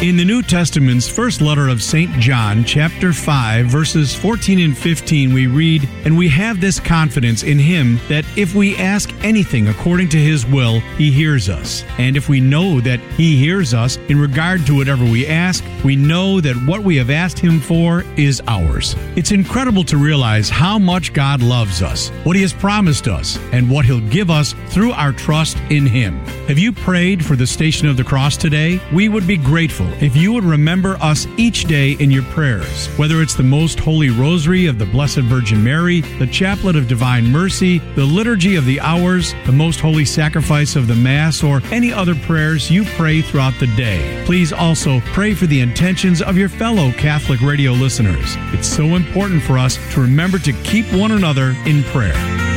In 0.03 0.17
the 0.17 0.25
New 0.25 0.41
Testament's 0.41 1.07
first 1.07 1.39
letter 1.39 1.69
of 1.69 1.81
St. 1.81 2.11
John, 2.19 2.65
chapter 2.65 3.13
5, 3.13 3.67
verses 3.67 4.13
14 4.13 4.59
and 4.59 4.77
15, 4.77 5.33
we 5.33 5.47
read, 5.47 5.87
And 6.03 6.17
we 6.17 6.27
have 6.27 6.59
this 6.59 6.77
confidence 6.77 7.43
in 7.43 7.57
him 7.57 8.01
that 8.09 8.25
if 8.35 8.53
we 8.53 8.75
ask 8.75 9.13
anything 9.23 9.69
according 9.69 10.09
to 10.09 10.17
his 10.17 10.45
will, 10.45 10.81
he 10.97 11.09
hears 11.09 11.47
us. 11.47 11.85
And 11.97 12.17
if 12.17 12.27
we 12.27 12.41
know 12.41 12.81
that 12.81 12.99
he 13.15 13.37
hears 13.37 13.73
us 13.73 13.95
in 14.09 14.19
regard 14.19 14.65
to 14.65 14.75
whatever 14.75 15.05
we 15.05 15.25
ask, 15.25 15.63
we 15.85 15.95
know 15.95 16.41
that 16.41 16.57
what 16.67 16.83
we 16.83 16.97
have 16.97 17.09
asked 17.09 17.39
him 17.39 17.61
for 17.61 18.03
is 18.17 18.41
ours. 18.45 18.97
It's 19.15 19.31
incredible 19.31 19.85
to 19.85 19.95
realize 19.95 20.49
how 20.49 20.77
much 20.77 21.13
God 21.13 21.41
loves 21.41 21.81
us, 21.81 22.09
what 22.25 22.35
he 22.35 22.41
has 22.41 22.51
promised 22.51 23.07
us, 23.07 23.39
and 23.53 23.71
what 23.71 23.85
he'll 23.85 24.01
give 24.09 24.29
us 24.29 24.53
through 24.67 24.91
our 24.91 25.13
trust 25.13 25.55
in 25.69 25.85
him. 25.85 26.19
Have 26.49 26.59
you 26.59 26.73
prayed 26.73 27.25
for 27.25 27.37
the 27.37 27.47
Station 27.47 27.87
of 27.87 27.95
the 27.95 28.03
Cross 28.03 28.35
today? 28.35 28.81
We 28.91 29.07
would 29.07 29.25
be 29.25 29.37
grateful 29.37 29.92
if 30.01 30.15
you 30.15 30.33
would 30.33 30.43
remember 30.43 30.97
us 31.01 31.27
each 31.37 31.65
day 31.65 31.91
in 31.93 32.11
your 32.11 32.23
prayers, 32.23 32.87
whether 32.97 33.21
it's 33.21 33.35
the 33.35 33.43
Most 33.43 33.79
Holy 33.79 34.09
Rosary 34.09 34.65
of 34.65 34.79
the 34.79 34.85
Blessed 34.85 35.19
Virgin 35.19 35.63
Mary, 35.63 36.01
the 36.19 36.27
Chaplet 36.27 36.77
of 36.77 36.87
Divine 36.87 37.31
Mercy, 37.31 37.79
the 37.95 38.05
Liturgy 38.05 38.55
of 38.55 38.65
the 38.65 38.79
Hours, 38.79 39.33
the 39.45 39.51
Most 39.51 39.79
Holy 39.79 40.05
Sacrifice 40.05 40.75
of 40.75 40.87
the 40.87 40.95
Mass, 40.95 41.43
or 41.43 41.61
any 41.71 41.91
other 41.91 42.15
prayers 42.15 42.69
you 42.69 42.83
pray 42.83 43.21
throughout 43.21 43.53
the 43.59 43.67
day. 43.75 44.23
Please 44.25 44.53
also 44.53 44.99
pray 45.01 45.33
for 45.33 45.47
the 45.47 45.61
intentions 45.61 46.21
of 46.21 46.37
your 46.37 46.49
fellow 46.49 46.91
Catholic 46.93 47.41
radio 47.41 47.71
listeners. 47.71 48.35
It's 48.53 48.67
so 48.67 48.95
important 48.95 49.43
for 49.43 49.57
us 49.57 49.77
to 49.93 50.01
remember 50.01 50.39
to 50.39 50.53
keep 50.63 50.85
one 50.93 51.11
another 51.11 51.55
in 51.65 51.83
prayer. 51.83 52.52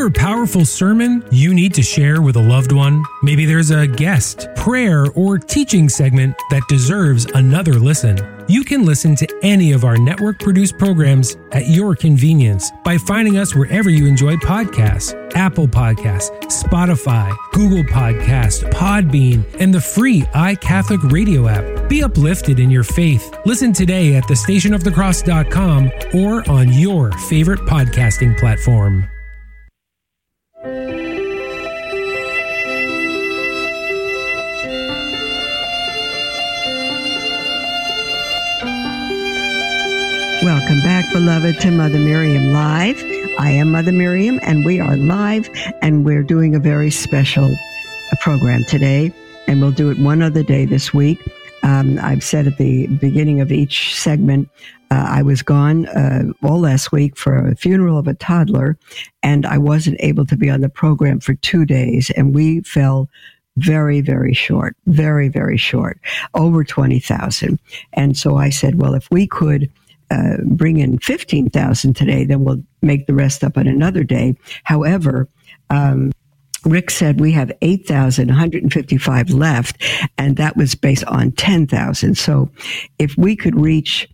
A 0.00 0.10
powerful 0.10 0.64
sermon 0.64 1.22
you 1.30 1.52
need 1.52 1.74
to 1.74 1.82
share 1.82 2.22
with 2.22 2.36
a 2.36 2.40
loved 2.42 2.72
one? 2.72 3.04
Maybe 3.22 3.44
there's 3.44 3.70
a 3.70 3.86
guest, 3.86 4.48
prayer, 4.56 5.06
or 5.14 5.38
teaching 5.38 5.90
segment 5.90 6.34
that 6.50 6.62
deserves 6.68 7.26
another 7.34 7.74
listen. 7.74 8.18
You 8.48 8.64
can 8.64 8.86
listen 8.86 9.14
to 9.16 9.28
any 9.42 9.72
of 9.72 9.84
our 9.84 9.98
network 9.98 10.38
produced 10.40 10.78
programs 10.78 11.36
at 11.52 11.68
your 11.68 11.94
convenience 11.94 12.70
by 12.82 12.96
finding 12.96 13.36
us 13.36 13.54
wherever 13.54 13.90
you 13.90 14.06
enjoy 14.06 14.36
podcasts 14.36 15.14
Apple 15.36 15.68
Podcasts, 15.68 16.30
Spotify, 16.46 17.36
Google 17.52 17.84
Podcasts, 17.84 18.68
Podbean, 18.72 19.44
and 19.60 19.72
the 19.72 19.80
free 19.80 20.22
iCatholic 20.34 21.12
radio 21.12 21.46
app. 21.46 21.88
Be 21.90 22.02
uplifted 22.02 22.58
in 22.58 22.70
your 22.70 22.84
faith. 22.84 23.32
Listen 23.44 23.72
today 23.72 24.16
at 24.16 24.24
thestationofthecross.com 24.24 25.90
or 26.14 26.50
on 26.50 26.72
your 26.72 27.12
favorite 27.12 27.60
podcasting 27.60 28.36
platform. 28.38 29.06
Welcome 40.42 40.80
back, 40.80 41.04
beloved, 41.12 41.60
to 41.60 41.70
Mother 41.70 41.98
Miriam 41.98 42.54
Live. 42.54 42.96
I 43.38 43.50
am 43.50 43.72
Mother 43.72 43.92
Miriam, 43.92 44.40
and 44.42 44.64
we 44.64 44.80
are 44.80 44.96
live, 44.96 45.50
and 45.82 46.02
we're 46.02 46.22
doing 46.22 46.54
a 46.54 46.58
very 46.58 46.90
special 46.90 47.44
uh, 47.44 48.16
program 48.22 48.64
today, 48.64 49.12
and 49.46 49.60
we'll 49.60 49.70
do 49.70 49.90
it 49.90 49.98
one 49.98 50.22
other 50.22 50.42
day 50.42 50.64
this 50.64 50.94
week. 50.94 51.20
Um, 51.62 51.98
I've 52.00 52.24
said 52.24 52.46
at 52.46 52.56
the 52.56 52.86
beginning 52.86 53.42
of 53.42 53.52
each 53.52 53.94
segment, 53.94 54.48
uh, 54.90 55.04
I 55.08 55.20
was 55.20 55.42
gone 55.42 55.84
uh, 55.88 56.32
all 56.42 56.60
last 56.60 56.90
week 56.90 57.18
for 57.18 57.48
a 57.48 57.54
funeral 57.54 57.98
of 57.98 58.08
a 58.08 58.14
toddler, 58.14 58.78
and 59.22 59.44
I 59.44 59.58
wasn't 59.58 59.98
able 60.00 60.24
to 60.24 60.36
be 60.36 60.48
on 60.48 60.62
the 60.62 60.70
program 60.70 61.20
for 61.20 61.34
two 61.34 61.66
days, 61.66 62.08
and 62.16 62.34
we 62.34 62.62
fell 62.62 63.10
very, 63.58 64.00
very 64.00 64.32
short, 64.32 64.74
very, 64.86 65.28
very 65.28 65.58
short, 65.58 66.00
over 66.32 66.64
20,000. 66.64 67.58
And 67.92 68.16
so 68.16 68.38
I 68.38 68.48
said, 68.48 68.80
well, 68.80 68.94
if 68.94 69.06
we 69.10 69.26
could 69.26 69.70
uh, 70.10 70.38
bring 70.44 70.78
in 70.78 70.98
15,000 70.98 71.94
today, 71.94 72.24
then 72.24 72.44
we'll 72.44 72.62
make 72.82 73.06
the 73.06 73.14
rest 73.14 73.44
up 73.44 73.56
on 73.56 73.66
another 73.66 74.04
day. 74.04 74.36
However, 74.64 75.28
um, 75.70 76.12
Rick 76.64 76.90
said 76.90 77.20
we 77.20 77.32
have 77.32 77.52
8,155 77.62 79.30
left, 79.30 79.82
and 80.18 80.36
that 80.36 80.56
was 80.56 80.74
based 80.74 81.04
on 81.04 81.32
10,000. 81.32 82.16
So 82.16 82.50
if 82.98 83.16
we 83.16 83.34
could 83.34 83.58
reach, 83.58 84.06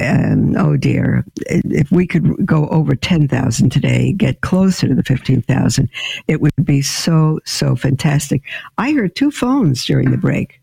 um, 0.00 0.56
oh 0.56 0.76
dear, 0.76 1.24
if 1.46 1.92
we 1.92 2.06
could 2.06 2.44
go 2.44 2.66
over 2.68 2.96
10,000 2.96 3.70
today, 3.70 4.12
get 4.12 4.40
closer 4.40 4.88
to 4.88 4.94
the 4.94 5.04
15,000, 5.04 5.88
it 6.26 6.40
would 6.40 6.52
be 6.64 6.82
so, 6.82 7.38
so 7.44 7.76
fantastic. 7.76 8.42
I 8.76 8.92
heard 8.92 9.14
two 9.14 9.30
phones 9.30 9.84
during 9.84 10.10
the 10.10 10.18
break. 10.18 10.60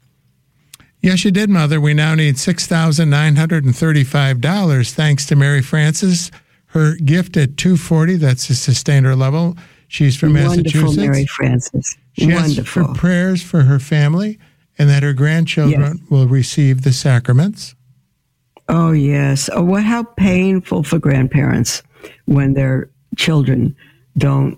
Yes, 1.01 1.25
you 1.25 1.31
did, 1.31 1.49
Mother. 1.49 1.81
We 1.81 1.93
now 1.95 2.13
need 2.15 2.35
$6,935 2.35 4.91
thanks 4.93 5.25
to 5.27 5.35
Mary 5.35 5.61
Frances. 5.61 6.31
Her 6.67 6.95
gift 6.95 7.35
at 7.37 7.57
240, 7.57 8.15
that's 8.17 8.49
a 8.49 8.55
sustainer 8.55 9.15
level. 9.15 9.57
She's 9.87 10.15
from 10.15 10.33
Wonderful, 10.33 10.57
Massachusetts. 10.63 10.97
Mary 10.97 11.25
Frances. 11.25 11.97
She 12.13 12.27
Wonderful. 12.31 12.83
asked 12.83 12.93
for 12.93 12.99
prayers 12.99 13.41
for 13.41 13.63
her 13.63 13.79
family 13.79 14.37
and 14.77 14.89
that 14.89 15.01
her 15.03 15.13
grandchildren 15.13 15.81
Yes. 15.81 15.97
will 16.09 16.27
receive 16.27 16.83
the 16.83 16.93
sacraments. 16.93 17.75
Oh 18.69 18.91
yes. 18.93 19.49
Oh, 19.51 19.63
what? 19.63 19.83
How 19.83 20.03
painful 20.03 20.83
for 20.83 20.97
grandparents 20.99 21.81
when 22.25 22.53
their 22.53 22.89
children 23.17 23.75
don't 24.17 24.57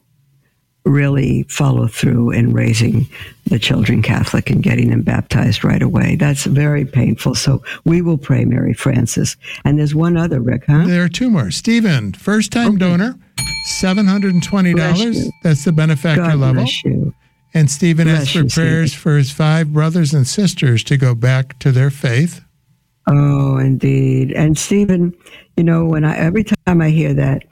really 0.86 1.44
follow 1.44 1.88
through 1.88 2.32
in 2.32 2.54
raising 2.54 3.08
the 3.46 3.60
children 3.60 4.02
Catholic 4.02 4.50
and 4.50 4.62
getting 4.62 4.90
them 4.90 5.02
baptized 5.02 5.64
right 5.64 5.82
away. 5.82 6.16
That's 6.16 6.46
very 6.46 6.86
painful. 6.86 7.36
So 7.36 7.64
we 7.86 8.02
will 8.02 8.18
pray, 8.18 8.46
Mary 8.46 8.74
Frances. 8.74 9.38
And 9.64 9.80
there's 9.80 9.96
one 9.96 10.18
other, 10.18 10.42
Rick, 10.42 10.66
huh? 10.68 10.86
There 10.86 11.04
are 11.04 11.10
two 11.10 11.30
more. 11.30 11.52
Stephen, 11.52 12.14
first 12.14 12.52
time 12.52 12.78
donor, 12.78 13.16
$720. 13.82 15.32
That's 15.44 15.64
the 15.64 15.72
benefactor 15.72 16.24
God 16.24 16.40
level. 16.40 16.64
bless 16.64 16.84
you. 16.84 17.14
And 17.54 17.70
Stephen 17.70 18.08
Bless 18.08 18.24
asked 18.24 18.32
for 18.32 18.40
you, 18.40 18.50
prayers 18.50 18.92
Stephen. 18.92 19.02
for 19.02 19.18
his 19.18 19.32
five 19.32 19.72
brothers 19.72 20.14
and 20.14 20.28
sisters 20.28 20.84
to 20.86 20.98
go 20.98 21.14
back 21.14 21.60
to 21.60 21.72
their 21.72 21.92
faith. 21.92 22.42
Oh, 23.08 23.58
indeed. 23.58 24.32
And 24.32 24.58
Stephen, 24.58 25.14
you 25.56 25.64
know, 25.64 25.86
when 25.86 26.04
I 26.04 26.18
every 26.18 26.44
time 26.44 26.82
I 26.82 26.90
hear 26.90 27.14
that, 27.14 27.44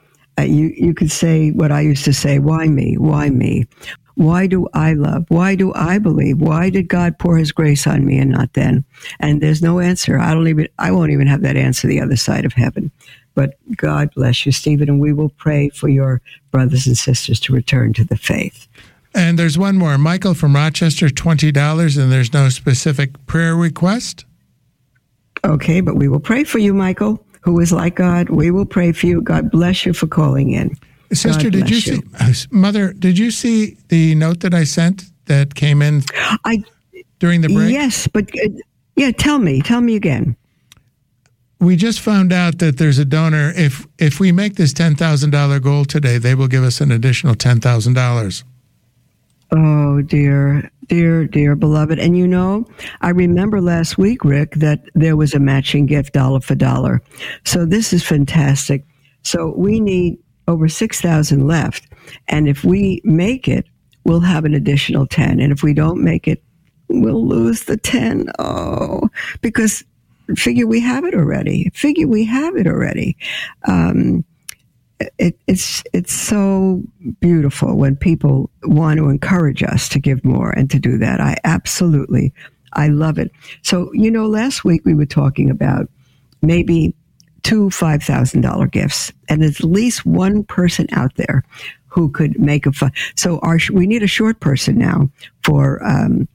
Uh, 0.42 0.44
you 0.44 0.74
you 0.76 0.92
could 0.92 1.10
say 1.10 1.50
what 1.52 1.70
I 1.70 1.80
used 1.80 2.04
to 2.04 2.12
say: 2.12 2.38
Why 2.38 2.66
me? 2.66 2.98
Why 2.98 3.30
me? 3.30 3.66
Why 4.14 4.46
do 4.46 4.68
I 4.74 4.92
love? 4.92 5.24
Why 5.28 5.54
do 5.54 5.72
I 5.74 5.98
believe? 5.98 6.40
Why 6.40 6.68
did 6.68 6.88
God 6.88 7.18
pour 7.18 7.38
His 7.38 7.52
grace 7.52 7.86
on 7.86 8.04
me 8.04 8.18
and 8.18 8.30
not 8.30 8.52
then? 8.54 8.84
And 9.20 9.40
there's 9.40 9.62
no 9.62 9.80
answer. 9.80 10.18
I 10.18 10.34
don't 10.34 10.48
even. 10.48 10.68
I 10.78 10.90
won't 10.90 11.12
even 11.12 11.28
have 11.28 11.42
that 11.42 11.56
answer 11.56 11.86
the 11.86 12.00
other 12.00 12.16
side 12.16 12.44
of 12.44 12.52
heaven. 12.52 12.90
But 13.34 13.54
God 13.76 14.12
bless 14.14 14.44
you, 14.44 14.52
Stephen, 14.52 14.88
and 14.88 15.00
we 15.00 15.12
will 15.12 15.30
pray 15.30 15.70
for 15.70 15.88
your 15.88 16.20
brothers 16.50 16.86
and 16.86 16.98
sisters 16.98 17.40
to 17.40 17.52
return 17.52 17.92
to 17.94 18.04
the 18.04 18.16
faith. 18.16 18.68
And 19.14 19.38
there's 19.38 19.56
one 19.56 19.76
more. 19.76 19.96
Michael 19.96 20.34
from 20.34 20.54
Rochester, 20.54 21.08
$20, 21.08 21.98
and 21.98 22.12
there's 22.12 22.32
no 22.32 22.48
specific 22.50 23.26
prayer 23.26 23.54
request. 23.54 24.24
Okay, 25.44 25.80
but 25.80 25.96
we 25.96 26.08
will 26.08 26.20
pray 26.20 26.44
for 26.44 26.58
you, 26.58 26.74
Michael, 26.74 27.24
who 27.42 27.60
is 27.60 27.72
like 27.72 27.96
God. 27.96 28.30
We 28.30 28.50
will 28.50 28.66
pray 28.66 28.92
for 28.92 29.06
you. 29.06 29.20
God 29.20 29.50
bless 29.50 29.84
you 29.84 29.92
for 29.92 30.06
calling 30.06 30.50
in. 30.50 30.76
Sister, 31.12 31.50
God 31.50 31.52
did 31.52 31.70
you 31.70 31.80
see, 31.80 32.00
Mother, 32.50 32.92
did 32.94 33.18
you 33.18 33.30
see 33.30 33.76
the 33.88 34.14
note 34.14 34.40
that 34.40 34.54
I 34.54 34.64
sent 34.64 35.04
that 35.26 35.54
came 35.54 35.82
in 35.82 36.02
I 36.44 36.64
during 37.18 37.42
the 37.42 37.48
break? 37.48 37.70
Yes, 37.70 38.06
but 38.06 38.30
uh, 38.42 38.48
yeah, 38.96 39.10
tell 39.10 39.38
me, 39.38 39.60
tell 39.60 39.82
me 39.82 39.94
again. 39.94 40.36
We 41.60 41.76
just 41.76 42.00
found 42.00 42.32
out 42.32 42.58
that 42.58 42.78
there's 42.78 42.98
a 42.98 43.04
donor. 43.04 43.52
If 43.54 43.86
if 43.98 44.18
we 44.18 44.32
make 44.32 44.56
this 44.56 44.72
ten 44.72 44.96
thousand 44.96 45.30
dollar 45.30 45.60
goal 45.60 45.84
today, 45.84 46.18
they 46.18 46.34
will 46.34 46.48
give 46.48 46.64
us 46.64 46.80
an 46.80 46.90
additional 46.90 47.34
ten 47.34 47.60
thousand 47.60 47.92
dollars. 47.92 48.42
Oh 49.50 50.00
dear, 50.00 50.70
dear, 50.92 51.26
dear 51.26 51.56
beloved. 51.56 51.98
And 51.98 52.18
you 52.18 52.28
know, 52.28 52.66
I 53.00 53.08
remember 53.08 53.62
last 53.62 53.96
week, 53.96 54.26
Rick, 54.26 54.56
that 54.56 54.82
there 54.94 55.16
was 55.16 55.32
a 55.32 55.38
matching 55.38 55.86
gift 55.86 56.12
dollar 56.12 56.42
for 56.42 56.54
dollar. 56.54 57.00
So 57.46 57.64
this 57.64 57.94
is 57.94 58.04
fantastic. 58.04 58.84
So 59.22 59.54
we 59.56 59.80
need 59.80 60.18
over 60.48 60.68
6,000 60.68 61.46
left. 61.46 61.88
And 62.28 62.46
if 62.46 62.62
we 62.62 63.00
make 63.04 63.48
it, 63.48 63.64
we'll 64.04 64.20
have 64.20 64.44
an 64.44 64.52
additional 64.52 65.06
10. 65.06 65.40
And 65.40 65.50
if 65.50 65.62
we 65.62 65.72
don't 65.72 66.04
make 66.04 66.28
it, 66.28 66.42
we'll 66.88 67.26
lose 67.26 67.64
the 67.64 67.78
10. 67.78 68.30
Oh, 68.38 69.08
because 69.40 69.82
figure 70.36 70.66
we 70.66 70.80
have 70.80 71.04
it 71.04 71.14
already. 71.14 71.70
Figure 71.72 72.06
we 72.06 72.22
have 72.26 72.54
it 72.56 72.66
already. 72.66 73.16
Um, 73.66 74.26
it, 75.18 75.38
it's 75.46 75.82
it's 75.92 76.12
so 76.12 76.82
beautiful 77.20 77.76
when 77.76 77.96
people 77.96 78.50
want 78.64 78.98
to 78.98 79.08
encourage 79.08 79.62
us 79.62 79.88
to 79.90 79.98
give 79.98 80.24
more 80.24 80.50
and 80.50 80.70
to 80.70 80.78
do 80.78 80.98
that. 80.98 81.20
I 81.20 81.36
absolutely, 81.44 82.32
I 82.72 82.88
love 82.88 83.18
it. 83.18 83.30
So 83.62 83.92
you 83.92 84.10
know, 84.10 84.26
last 84.26 84.64
week 84.64 84.82
we 84.84 84.94
were 84.94 85.06
talking 85.06 85.50
about 85.50 85.88
maybe 86.42 86.94
two 87.42 87.70
five 87.70 88.02
thousand 88.02 88.42
dollar 88.42 88.66
gifts, 88.66 89.12
and 89.28 89.42
at 89.42 89.62
least 89.62 90.06
one 90.06 90.44
person 90.44 90.86
out 90.92 91.14
there 91.16 91.44
who 91.86 92.10
could 92.10 92.38
make 92.38 92.66
a 92.66 92.72
fun. 92.72 92.92
So 93.16 93.38
our 93.40 93.58
we 93.72 93.86
need 93.86 94.02
a 94.02 94.08
short 94.08 94.40
person 94.40 94.78
now 94.78 95.10
for 95.42 95.84
um, 95.84 96.28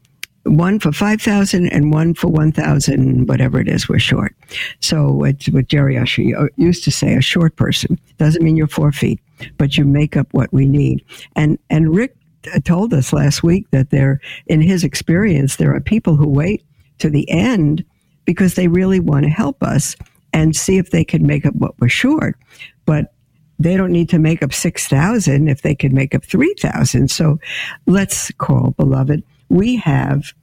one 0.48 0.80
for 0.80 0.92
5,000 0.92 1.68
and 1.70 1.94
one 1.94 2.14
for 2.14 2.28
1,000, 2.28 3.28
whatever 3.28 3.60
it 3.60 3.68
is, 3.68 3.88
we're 3.88 4.00
short. 4.00 4.36
So 4.80 5.24
it's 5.24 5.48
what 5.50 5.68
Jerry 5.68 5.98
Usher 5.98 6.24
uh, 6.38 6.48
used 6.56 6.84
to 6.86 6.92
say, 6.92 7.16
a 7.16 7.22
short 7.22 7.56
person. 7.56 8.00
Doesn't 8.18 8.44
mean 8.44 8.58
you're 8.58 8.68
four 8.68 8.92
feet, 8.92 9.20
but 9.58 9.78
you 9.78 9.86
make 9.86 10.18
up 10.18 10.28
what 10.32 10.52
we 10.54 10.66
need. 10.66 11.04
And, 11.36 11.60
and 11.70 11.94
Rick 11.94 12.16
uh, 12.54 12.60
told 12.60 12.94
us 12.94 13.14
last 13.14 13.44
week 13.44 13.70
that 13.72 13.90
there, 13.90 14.20
in 14.48 14.62
his 14.62 14.84
experience, 14.84 15.56
there 15.56 15.74
are 15.74 15.82
people 15.82 16.16
who 16.16 16.28
wait 16.28 16.64
to 17.00 17.10
the 17.10 17.30
end 17.30 17.84
because 18.26 18.56
they 18.56 18.68
really 18.68 19.00
want 19.00 19.24
to 19.24 19.30
help 19.30 19.62
us 19.64 19.96
and 20.34 20.56
see 20.56 20.78
if 20.78 20.92
they 20.92 21.04
can 21.04 21.26
make 21.26 21.46
up 21.46 21.56
what 21.56 21.74
we're 21.80 21.90
short. 21.90 22.38
But 22.86 23.14
they 23.60 23.76
don't 23.76 23.92
need 23.92 24.10
to 24.10 24.20
make 24.20 24.44
up 24.44 24.54
6,000 24.54 25.48
if 25.48 25.62
they 25.62 25.74
can 25.74 25.94
make 25.94 26.14
up 26.14 26.24
3,000. 26.24 27.10
So 27.10 27.40
let's 27.88 28.32
call, 28.34 28.72
beloved. 28.72 29.24
We 29.50 29.76
have 29.78 30.34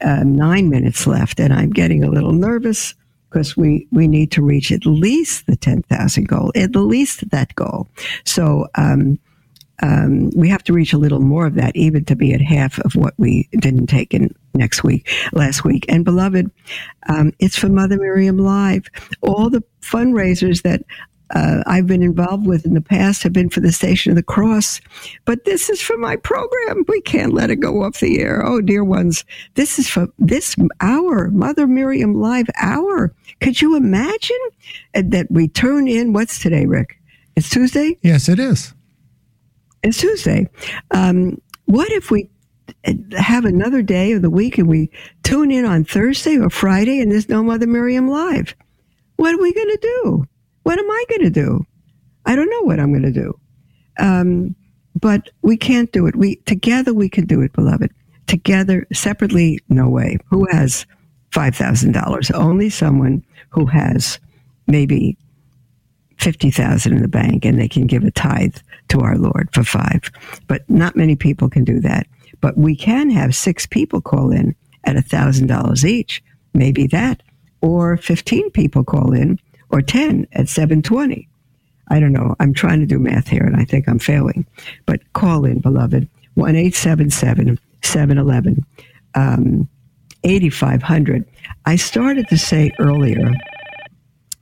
uh, 0.00 0.24
nine 0.24 0.68
minutes 0.68 1.06
left, 1.06 1.40
and 1.40 1.52
I'm 1.52 1.70
getting 1.70 2.04
a 2.04 2.10
little 2.10 2.32
nervous 2.32 2.94
because 3.30 3.56
we, 3.56 3.86
we 3.92 4.08
need 4.08 4.32
to 4.32 4.42
reach 4.42 4.72
at 4.72 4.86
least 4.86 5.46
the 5.46 5.56
10,000 5.56 6.28
goal, 6.28 6.50
at 6.54 6.74
least 6.74 7.28
that 7.30 7.54
goal. 7.54 7.88
So, 8.24 8.68
um, 8.74 9.18
um, 9.80 10.30
we 10.34 10.48
have 10.48 10.64
to 10.64 10.72
reach 10.72 10.92
a 10.92 10.98
little 10.98 11.20
more 11.20 11.46
of 11.46 11.54
that, 11.54 11.76
even 11.76 12.04
to 12.06 12.16
be 12.16 12.32
at 12.34 12.40
half 12.40 12.80
of 12.80 12.96
what 12.96 13.14
we 13.16 13.48
didn't 13.52 13.86
take 13.86 14.12
in 14.12 14.34
next 14.54 14.82
week, 14.82 15.08
last 15.32 15.64
week. 15.64 15.84
And 15.88 16.04
beloved, 16.04 16.50
um, 17.08 17.32
it's 17.38 17.56
for 17.56 17.68
Mother 17.68 17.96
Miriam 17.96 18.38
Live. 18.38 18.88
All 19.22 19.48
the 19.50 19.62
fundraisers 19.80 20.62
that 20.62 20.82
uh, 21.34 21.62
I've 21.66 21.86
been 21.86 22.02
involved 22.02 22.46
with 22.46 22.64
in 22.64 22.74
the 22.74 22.80
past 22.80 23.22
have 23.22 23.32
been 23.32 23.50
for 23.50 23.60
the 23.60 23.72
Station 23.72 24.10
of 24.10 24.16
the 24.16 24.22
Cross. 24.22 24.80
But 25.24 25.44
this 25.44 25.68
is 25.68 25.80
for 25.80 25.96
my 25.98 26.16
program. 26.16 26.84
We 26.88 27.00
can't 27.02 27.34
let 27.34 27.50
it 27.50 27.56
go 27.56 27.82
off 27.82 28.00
the 28.00 28.20
air. 28.20 28.44
Oh, 28.44 28.60
dear 28.60 28.84
ones. 28.84 29.24
This 29.54 29.78
is 29.78 29.88
for 29.88 30.08
this 30.18 30.56
hour, 30.80 31.28
Mother 31.30 31.66
Miriam 31.66 32.14
Live 32.14 32.46
hour. 32.60 33.14
Could 33.40 33.60
you 33.60 33.76
imagine 33.76 34.38
that 34.94 35.26
we 35.30 35.48
turn 35.48 35.86
in? 35.86 36.12
What's 36.12 36.38
today, 36.38 36.66
Rick? 36.66 36.98
It's 37.36 37.50
Tuesday? 37.50 37.98
Yes, 38.02 38.28
it 38.28 38.38
is. 38.38 38.74
It's 39.82 39.98
Tuesday. 39.98 40.48
Um, 40.90 41.40
what 41.66 41.90
if 41.92 42.10
we 42.10 42.28
have 43.16 43.44
another 43.44 43.82
day 43.82 44.12
of 44.12 44.22
the 44.22 44.30
week 44.30 44.58
and 44.58 44.68
we 44.68 44.90
tune 45.22 45.50
in 45.50 45.64
on 45.64 45.84
Thursday 45.84 46.38
or 46.38 46.50
Friday 46.50 47.00
and 47.00 47.12
there's 47.12 47.28
no 47.28 47.42
Mother 47.42 47.66
Miriam 47.66 48.08
Live? 48.08 48.54
What 49.16 49.34
are 49.34 49.42
we 49.42 49.52
going 49.52 49.68
to 49.68 49.78
do? 50.02 50.26
What 50.68 50.78
am 50.78 50.90
I 50.90 51.04
going 51.08 51.22
to 51.22 51.30
do? 51.30 51.64
I 52.26 52.36
don't 52.36 52.50
know 52.50 52.60
what 52.60 52.78
I'm 52.78 52.92
going 52.92 53.10
to 53.10 53.10
do. 53.10 53.40
Um, 53.98 54.54
but 55.00 55.30
we 55.40 55.56
can't 55.56 55.90
do 55.92 56.06
it. 56.06 56.14
We 56.14 56.36
together 56.44 56.92
we 56.92 57.08
can 57.08 57.24
do 57.24 57.40
it, 57.40 57.54
beloved. 57.54 57.90
Together, 58.26 58.86
separately, 58.92 59.60
no 59.70 59.88
way. 59.88 60.18
Who 60.28 60.46
has 60.50 60.84
five 61.32 61.56
thousand 61.56 61.92
dollars? 61.92 62.30
Only 62.32 62.68
someone 62.68 63.24
who 63.48 63.64
has 63.64 64.20
maybe 64.66 65.16
fifty 66.18 66.50
thousand 66.50 66.96
in 66.96 67.00
the 67.00 67.08
bank 67.08 67.46
and 67.46 67.58
they 67.58 67.68
can 67.68 67.86
give 67.86 68.04
a 68.04 68.10
tithe 68.10 68.56
to 68.88 69.00
our 69.00 69.16
Lord 69.16 69.48
for 69.54 69.64
five. 69.64 70.02
But 70.48 70.68
not 70.68 70.96
many 70.96 71.16
people 71.16 71.48
can 71.48 71.64
do 71.64 71.80
that. 71.80 72.06
But 72.42 72.58
we 72.58 72.76
can 72.76 73.08
have 73.08 73.34
six 73.34 73.64
people 73.64 74.02
call 74.02 74.32
in 74.32 74.54
at 74.84 74.96
a 74.96 75.02
thousand 75.02 75.46
dollars 75.46 75.86
each. 75.86 76.22
Maybe 76.52 76.86
that, 76.88 77.22
or 77.62 77.96
fifteen 77.96 78.50
people 78.50 78.84
call 78.84 79.14
in 79.14 79.38
or 79.70 79.82
10 79.82 80.26
at 80.32 80.48
720. 80.48 81.28
I 81.90 82.00
don't 82.00 82.12
know. 82.12 82.34
I'm 82.40 82.52
trying 82.52 82.80
to 82.80 82.86
do 82.86 82.98
math 82.98 83.28
here 83.28 83.44
and 83.44 83.56
I 83.56 83.64
think 83.64 83.88
I'm 83.88 83.98
failing. 83.98 84.46
But 84.86 85.00
call 85.14 85.44
in, 85.44 85.60
beloved, 85.60 86.08
1 86.34 86.56
877 86.56 87.58
711 87.82 88.64
um, 89.14 89.68
8500. 90.24 91.24
I 91.66 91.76
started 91.76 92.28
to 92.28 92.38
say 92.38 92.70
earlier, 92.78 93.32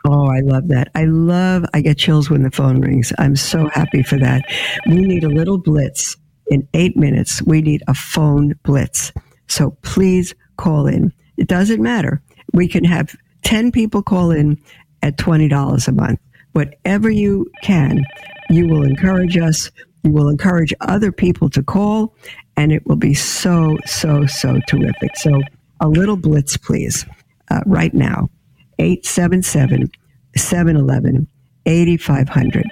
oh, 0.04 0.28
I 0.28 0.40
love 0.40 0.68
that. 0.68 0.90
I 0.94 1.04
love, 1.04 1.64
I 1.74 1.80
get 1.80 1.98
chills 1.98 2.30
when 2.30 2.42
the 2.42 2.50
phone 2.50 2.80
rings. 2.80 3.12
I'm 3.18 3.36
so 3.36 3.68
happy 3.68 4.02
for 4.02 4.18
that. 4.18 4.44
We 4.86 4.96
need 4.96 5.24
a 5.24 5.28
little 5.28 5.58
blitz. 5.58 6.16
In 6.48 6.66
eight 6.74 6.96
minutes, 6.96 7.42
we 7.42 7.60
need 7.60 7.82
a 7.88 7.94
phone 7.94 8.54
blitz. 8.62 9.12
So 9.48 9.76
please 9.82 10.34
call 10.56 10.86
in. 10.86 11.12
It 11.36 11.48
doesn't 11.48 11.82
matter. 11.82 12.22
We 12.52 12.68
can 12.68 12.84
have 12.84 13.16
10 13.42 13.72
people 13.72 14.02
call 14.02 14.30
in 14.30 14.60
at 15.02 15.16
$20 15.16 15.88
a 15.88 15.92
month. 15.92 16.20
Whatever 16.52 17.10
you 17.10 17.46
can, 17.62 18.04
you 18.48 18.66
will 18.66 18.82
encourage 18.82 19.36
us. 19.36 19.70
You 20.02 20.12
will 20.12 20.28
encourage 20.28 20.72
other 20.80 21.12
people 21.12 21.50
to 21.50 21.62
call, 21.62 22.14
and 22.56 22.72
it 22.72 22.86
will 22.86 22.96
be 22.96 23.14
so, 23.14 23.76
so, 23.84 24.26
so 24.26 24.60
terrific. 24.68 25.16
So, 25.16 25.42
a 25.80 25.88
little 25.88 26.16
blitz, 26.16 26.56
please, 26.56 27.04
uh, 27.50 27.60
right 27.66 27.92
now 27.92 28.30
877 28.78 29.90
711 30.36 31.26
8500. 31.66 32.64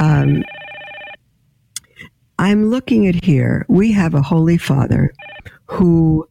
Um, 0.00 0.44
I'm 2.38 2.70
looking 2.70 3.06
at 3.06 3.24
here. 3.24 3.66
We 3.68 3.92
have 3.92 4.14
a 4.14 4.22
Holy 4.22 4.58
Father 4.58 5.12
who 5.66 6.28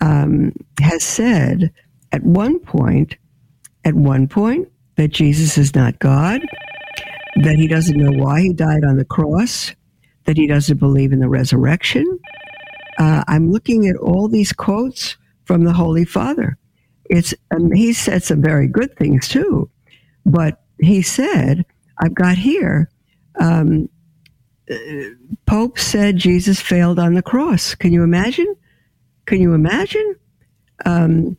um, 0.00 0.52
has 0.80 1.04
said 1.04 1.72
at 2.10 2.22
one 2.24 2.58
point, 2.58 3.16
at 3.84 3.94
one 3.94 4.28
point, 4.28 4.68
that 5.02 5.10
Jesus 5.10 5.58
is 5.58 5.74
not 5.74 5.98
God, 5.98 6.42
that 7.42 7.56
he 7.56 7.66
doesn't 7.66 7.96
know 7.98 8.12
why 8.12 8.40
he 8.40 8.52
died 8.52 8.84
on 8.84 8.98
the 8.98 9.04
cross, 9.04 9.74
that 10.26 10.36
he 10.36 10.46
doesn't 10.46 10.78
believe 10.78 11.12
in 11.12 11.18
the 11.18 11.28
resurrection. 11.28 12.06
Uh, 12.98 13.24
I'm 13.26 13.50
looking 13.50 13.88
at 13.88 13.96
all 13.96 14.28
these 14.28 14.52
quotes 14.52 15.16
from 15.44 15.64
the 15.64 15.72
Holy 15.72 16.04
Father. 16.04 16.56
It's 17.06 17.34
um, 17.50 17.72
he 17.72 17.92
said 17.92 18.22
some 18.22 18.40
very 18.40 18.68
good 18.68 18.96
things 18.96 19.26
too, 19.26 19.68
but 20.24 20.62
he 20.78 21.02
said, 21.02 21.64
"I've 21.98 22.14
got 22.14 22.38
here." 22.38 22.88
Um, 23.40 23.88
uh, 24.70 24.76
Pope 25.46 25.80
said 25.80 26.16
Jesus 26.16 26.60
failed 26.60 27.00
on 27.00 27.14
the 27.14 27.22
cross. 27.22 27.74
Can 27.74 27.92
you 27.92 28.04
imagine? 28.04 28.54
Can 29.26 29.40
you 29.40 29.52
imagine? 29.52 30.14
Um, 30.86 31.36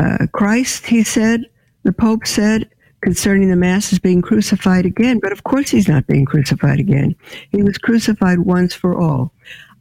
uh, 0.00 0.26
Christ, 0.32 0.86
he 0.86 1.04
said, 1.04 1.46
the 1.82 1.92
Pope 1.92 2.26
said 2.26 2.68
concerning 3.02 3.50
the 3.50 3.56
masses 3.56 3.98
being 3.98 4.22
crucified 4.22 4.86
again. 4.86 5.18
But 5.18 5.32
of 5.32 5.44
course, 5.44 5.70
he's 5.70 5.88
not 5.88 6.06
being 6.06 6.24
crucified 6.24 6.80
again. 6.80 7.14
He 7.50 7.62
was 7.62 7.76
crucified 7.76 8.40
once 8.40 8.74
for 8.74 8.98
all. 8.98 9.32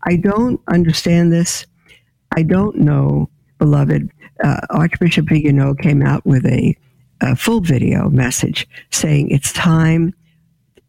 I 0.04 0.16
don't 0.16 0.60
understand 0.68 1.32
this. 1.32 1.66
I 2.36 2.44
don't 2.44 2.78
know, 2.78 3.30
beloved. 3.60 4.10
Uh, 4.44 4.62
Archbishop 4.72 5.28
Vigano 5.30 5.76
came 5.76 6.02
out 6.02 6.26
with 6.26 6.46
a, 6.46 6.76
a, 7.22 7.36
full 7.36 7.62
video 7.62 8.10
message 8.10 8.68
saying 8.90 9.30
it's 9.30 9.54
time. 9.54 10.14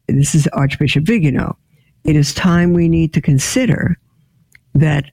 This 0.08 0.34
is 0.34 0.46
Archbishop 0.48 1.04
Vigano. 1.04 1.58
It 2.04 2.16
is 2.16 2.32
time 2.32 2.72
we 2.72 2.88
need 2.88 3.12
to 3.12 3.20
consider 3.20 3.98
that 4.74 5.10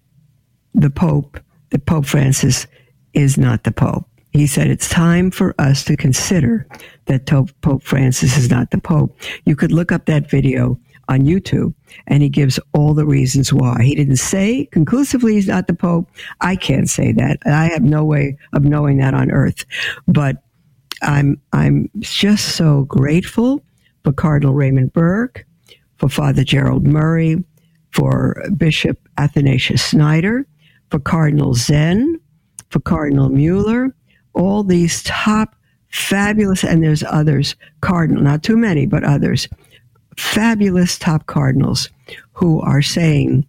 the 0.74 0.90
Pope, 0.90 1.40
that 1.72 1.86
Pope 1.86 2.06
Francis, 2.06 2.66
is 3.14 3.38
not 3.38 3.66
the 3.66 3.72
Pope. 3.72 4.09
He 4.32 4.46
said 4.46 4.68
it's 4.68 4.90
time 4.90 5.32
for 5.32 5.56
us 5.58 5.84
to 5.86 5.98
consider 5.98 6.68
that 7.06 7.26
Pope 7.26 7.84
Francis 7.84 8.38
is 8.38 8.50
not 8.50 8.72
the 8.72 8.78
Pope. 8.78 9.18
You 9.46 9.56
could 9.56 9.72
look 9.72 9.92
up 9.92 10.06
that 10.06 10.30
video 10.30 10.80
on 11.08 11.22
YouTube 11.22 11.74
and 12.08 12.22
he 12.22 12.30
gives 12.30 12.60
all 12.74 12.94
the 12.94 13.06
reasons 13.06 13.52
why. 13.52 13.82
He 13.82 13.96
didn't 13.96 14.18
say 14.18 14.68
conclusively 14.72 15.34
he's 15.34 15.48
not 15.48 15.68
the 15.68 15.74
Pope. 15.74 16.10
I 16.42 16.56
can't 16.56 16.90
say 16.90 17.12
that. 17.14 17.40
I 17.46 17.66
have 17.70 17.82
no 17.82 18.06
way 18.06 18.38
of 18.54 18.64
knowing 18.64 18.98
that 18.98 19.16
on 19.16 19.32
earth. 19.32 19.66
But 20.08 20.38
I'm 21.02 21.42
I'm 21.54 21.90
just 22.00 22.56
so 22.56 22.84
grateful 22.84 23.64
for 24.04 24.14
Cardinal 24.14 24.54
Raymond 24.54 24.94
Burke, 24.94 25.46
for 25.98 26.10
Father 26.10 26.44
Gerald 26.44 26.86
Murray, 26.86 27.44
for 27.92 28.44
Bishop 28.56 29.00
Athanasius 29.18 29.90
Schneider, 29.90 30.46
for 30.92 31.00
Cardinal 31.00 31.54
Zen, 31.54 32.20
for 32.70 32.80
Cardinal 32.80 33.30
Mueller, 33.30 33.96
all 34.40 34.64
these 34.64 35.04
top 35.04 35.56
fabulous, 35.90 36.64
and 36.64 36.84
there's 36.84 37.04
others, 37.04 37.56
Cardinal, 37.82 38.24
not 38.24 38.42
too 38.42 38.56
many, 38.56 38.86
but 38.86 39.04
others, 39.04 39.48
fabulous 40.18 40.98
top 40.98 41.26
cardinals 41.28 41.90
who 42.34 42.62
are 42.62 42.82
saying 42.82 43.46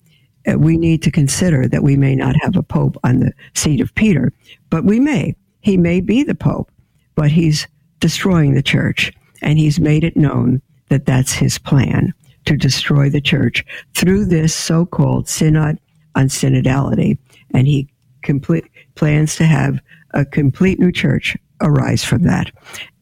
uh, 0.50 0.58
we 0.58 0.76
need 0.76 1.02
to 1.02 1.10
consider 1.10 1.68
that 1.68 1.82
we 1.82 1.96
may 1.96 2.14
not 2.14 2.34
have 2.42 2.56
a 2.56 2.62
pope 2.62 2.96
on 3.04 3.20
the 3.20 3.32
seat 3.54 3.80
of 3.80 3.94
Peter, 3.94 4.32
but 4.68 4.84
we 4.84 4.98
may. 4.98 5.34
He 5.60 5.76
may 5.76 6.00
be 6.00 6.22
the 6.22 6.34
pope, 6.34 6.70
but 7.14 7.30
he's 7.30 7.68
destroying 8.00 8.54
the 8.54 8.62
church, 8.62 9.12
and 9.42 9.58
he's 9.58 9.78
made 9.78 10.02
it 10.02 10.16
known 10.16 10.60
that 10.88 11.06
that's 11.06 11.32
his 11.32 11.58
plan 11.58 12.12
to 12.46 12.56
destroy 12.56 13.10
the 13.10 13.20
church 13.20 13.64
through 13.94 14.24
this 14.24 14.54
so-called 14.54 15.28
synod 15.28 15.78
on 16.16 16.26
synodality, 16.26 17.18
and 17.54 17.68
he 17.68 17.88
complete 18.22 18.64
plans 18.96 19.36
to 19.36 19.44
have 19.44 19.80
a 20.14 20.24
complete 20.24 20.78
new 20.78 20.92
church 20.92 21.36
arise 21.60 22.04
from 22.04 22.22
that, 22.22 22.50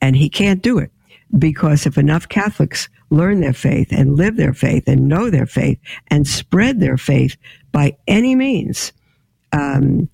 and 0.01 0.17
he 0.17 0.29
can't 0.29 0.63
do 0.63 0.79
it 0.79 0.91
because 1.39 1.87
if 1.87 1.99
enough 1.99 2.29
Catholics 2.29 2.89
learn 3.11 3.41
their 3.41 3.53
faith 3.53 3.89
and 3.91 4.17
live 4.17 4.37
their 4.37 4.55
faith 4.55 4.85
and 4.87 5.09
know 5.09 5.31
their 5.31 5.47
faith 5.47 5.79
and 6.09 6.27
spread 6.27 6.81
their 6.81 6.97
faith 6.97 7.37
by 7.73 7.97
any 8.07 8.35
means, 8.35 8.93
um, 9.53 10.09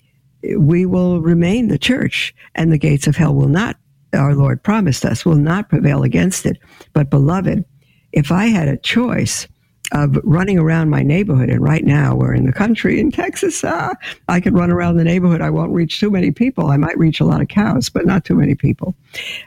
we 0.57 0.85
will 0.85 1.21
remain 1.21 1.67
the 1.67 1.77
church 1.77 2.33
and 2.55 2.71
the 2.71 2.77
gates 2.77 3.07
of 3.07 3.15
hell 3.15 3.33
will 3.33 3.47
not, 3.47 3.77
our 4.13 4.35
Lord 4.35 4.63
promised 4.63 5.05
us, 5.05 5.25
will 5.25 5.35
not 5.35 5.69
prevail 5.69 6.03
against 6.03 6.45
it. 6.45 6.57
But 6.93 7.09
beloved, 7.09 7.65
if 8.11 8.31
I 8.31 8.45
had 8.45 8.67
a 8.67 8.77
choice 8.77 9.47
of 9.91 10.17
running 10.23 10.57
around 10.57 10.89
my 10.89 11.03
neighborhood, 11.03 11.49
and 11.49 11.61
right 11.61 11.83
now 11.83 12.15
we're 12.15 12.33
in 12.33 12.45
the 12.45 12.53
country 12.53 12.99
in 12.99 13.11
Texas, 13.11 13.63
ah, 13.63 13.93
I 14.27 14.39
could 14.39 14.53
run 14.53 14.71
around 14.71 14.97
the 14.97 15.03
neighborhood. 15.03 15.41
I 15.41 15.49
won't 15.49 15.73
reach 15.73 15.99
too 15.99 16.09
many 16.09 16.31
people. 16.31 16.71
I 16.71 16.77
might 16.77 16.97
reach 16.97 17.19
a 17.19 17.25
lot 17.25 17.41
of 17.41 17.47
cows, 17.47 17.89
but 17.89 18.05
not 18.05 18.25
too 18.25 18.35
many 18.35 18.55
people. 18.55 18.95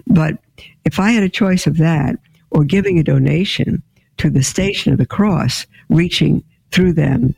But 0.06 0.38
if 0.84 0.98
I 0.98 1.10
had 1.10 1.22
a 1.22 1.28
choice 1.28 1.66
of 1.66 1.76
that 1.78 2.16
or 2.50 2.64
giving 2.64 2.98
a 2.98 3.02
donation 3.02 3.82
to 4.18 4.30
the 4.30 4.42
Station 4.42 4.92
of 4.92 4.98
the 4.98 5.06
Cross, 5.06 5.66
reaching 5.88 6.42
through 6.70 6.92
them 6.92 7.34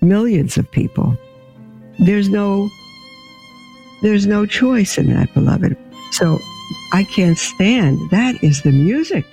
millions 0.00 0.56
of 0.56 0.70
people, 0.70 1.16
there's 1.98 2.28
no 2.28 2.68
there's 4.02 4.26
no 4.26 4.46
choice 4.46 4.98
in 4.98 5.12
that, 5.14 5.32
beloved. 5.32 5.76
So 6.10 6.38
I 6.92 7.04
can't 7.04 7.38
stand. 7.38 7.98
That 8.10 8.42
is 8.42 8.62
the 8.62 8.72
music 8.72 9.24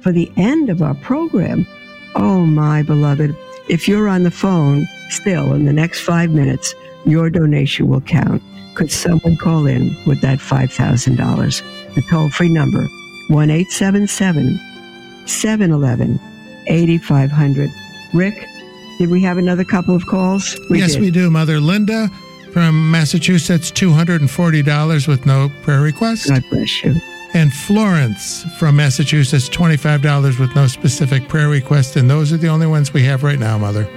for 0.00 0.12
the 0.12 0.32
end 0.36 0.70
of 0.70 0.82
our 0.82 0.94
program. 0.94 1.66
Oh, 2.14 2.46
my 2.46 2.82
beloved. 2.82 3.36
If 3.68 3.88
you're 3.88 4.08
on 4.08 4.22
the 4.22 4.30
phone 4.30 4.86
still 5.08 5.52
in 5.52 5.64
the 5.64 5.72
next 5.72 6.00
five 6.00 6.30
minutes, 6.30 6.74
your 7.06 7.30
donation 7.30 7.88
will 7.88 8.00
count. 8.00 8.42
Could 8.74 8.90
someone 8.90 9.36
call 9.36 9.66
in 9.66 9.96
with 10.06 10.20
that 10.20 10.38
$5,000? 10.38 11.94
The 11.94 12.02
toll 12.10 12.28
free 12.30 12.48
number, 12.48 12.86
1 13.28 13.50
877 13.50 14.58
711 15.26 16.20
8500. 16.66 17.70
Rick, 18.12 18.46
did 18.98 19.10
we 19.10 19.22
have 19.22 19.38
another 19.38 19.64
couple 19.64 19.94
of 19.94 20.06
calls? 20.06 20.58
We 20.70 20.78
yes, 20.78 20.92
did. 20.92 21.00
we 21.00 21.10
do. 21.10 21.30
Mother 21.30 21.60
Linda 21.60 22.08
from 22.52 22.90
Massachusetts, 22.90 23.70
$240 23.70 25.08
with 25.08 25.26
no 25.26 25.50
prayer 25.62 25.80
request. 25.80 26.28
God 26.28 26.44
bless 26.50 26.84
you. 26.84 26.94
And 27.34 27.52
Florence 27.52 28.44
from 28.58 28.76
Massachusetts, 28.76 29.48
$25 29.48 30.38
with 30.38 30.54
no 30.54 30.68
specific 30.68 31.28
prayer 31.28 31.48
request. 31.48 31.96
And 31.96 32.08
those 32.08 32.32
are 32.32 32.36
the 32.36 32.46
only 32.46 32.68
ones 32.68 32.94
we 32.94 33.02
have 33.02 33.24
right 33.24 33.40
now, 33.40 33.58
Mother. 33.58 33.88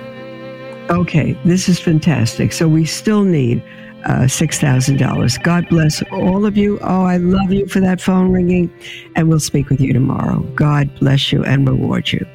Okay, 0.90 1.38
this 1.46 1.70
is 1.70 1.80
fantastic. 1.80 2.52
So 2.52 2.68
we 2.68 2.84
still 2.86 3.24
need 3.24 3.62
uh, 4.06 4.22
$6,000. 4.22 5.44
God 5.44 5.70
bless 5.70 6.02
all 6.12 6.46
of 6.48 6.58
you. 6.58 6.80
Oh, 6.82 7.04
I 7.04 7.18
love 7.18 7.52
you 7.52 7.68
for 7.68 7.80
that 7.80 8.02
phone 8.02 8.32
ringing. 8.32 8.74
And 9.16 9.30
we'll 9.30 9.40
speak 9.40 9.70
with 9.70 9.82
you 9.82 9.94
tomorrow. 9.94 10.40
God 10.56 10.90
bless 11.00 11.32
you 11.32 11.44
and 11.44 11.68
reward 11.68 12.12
you. 12.12 12.26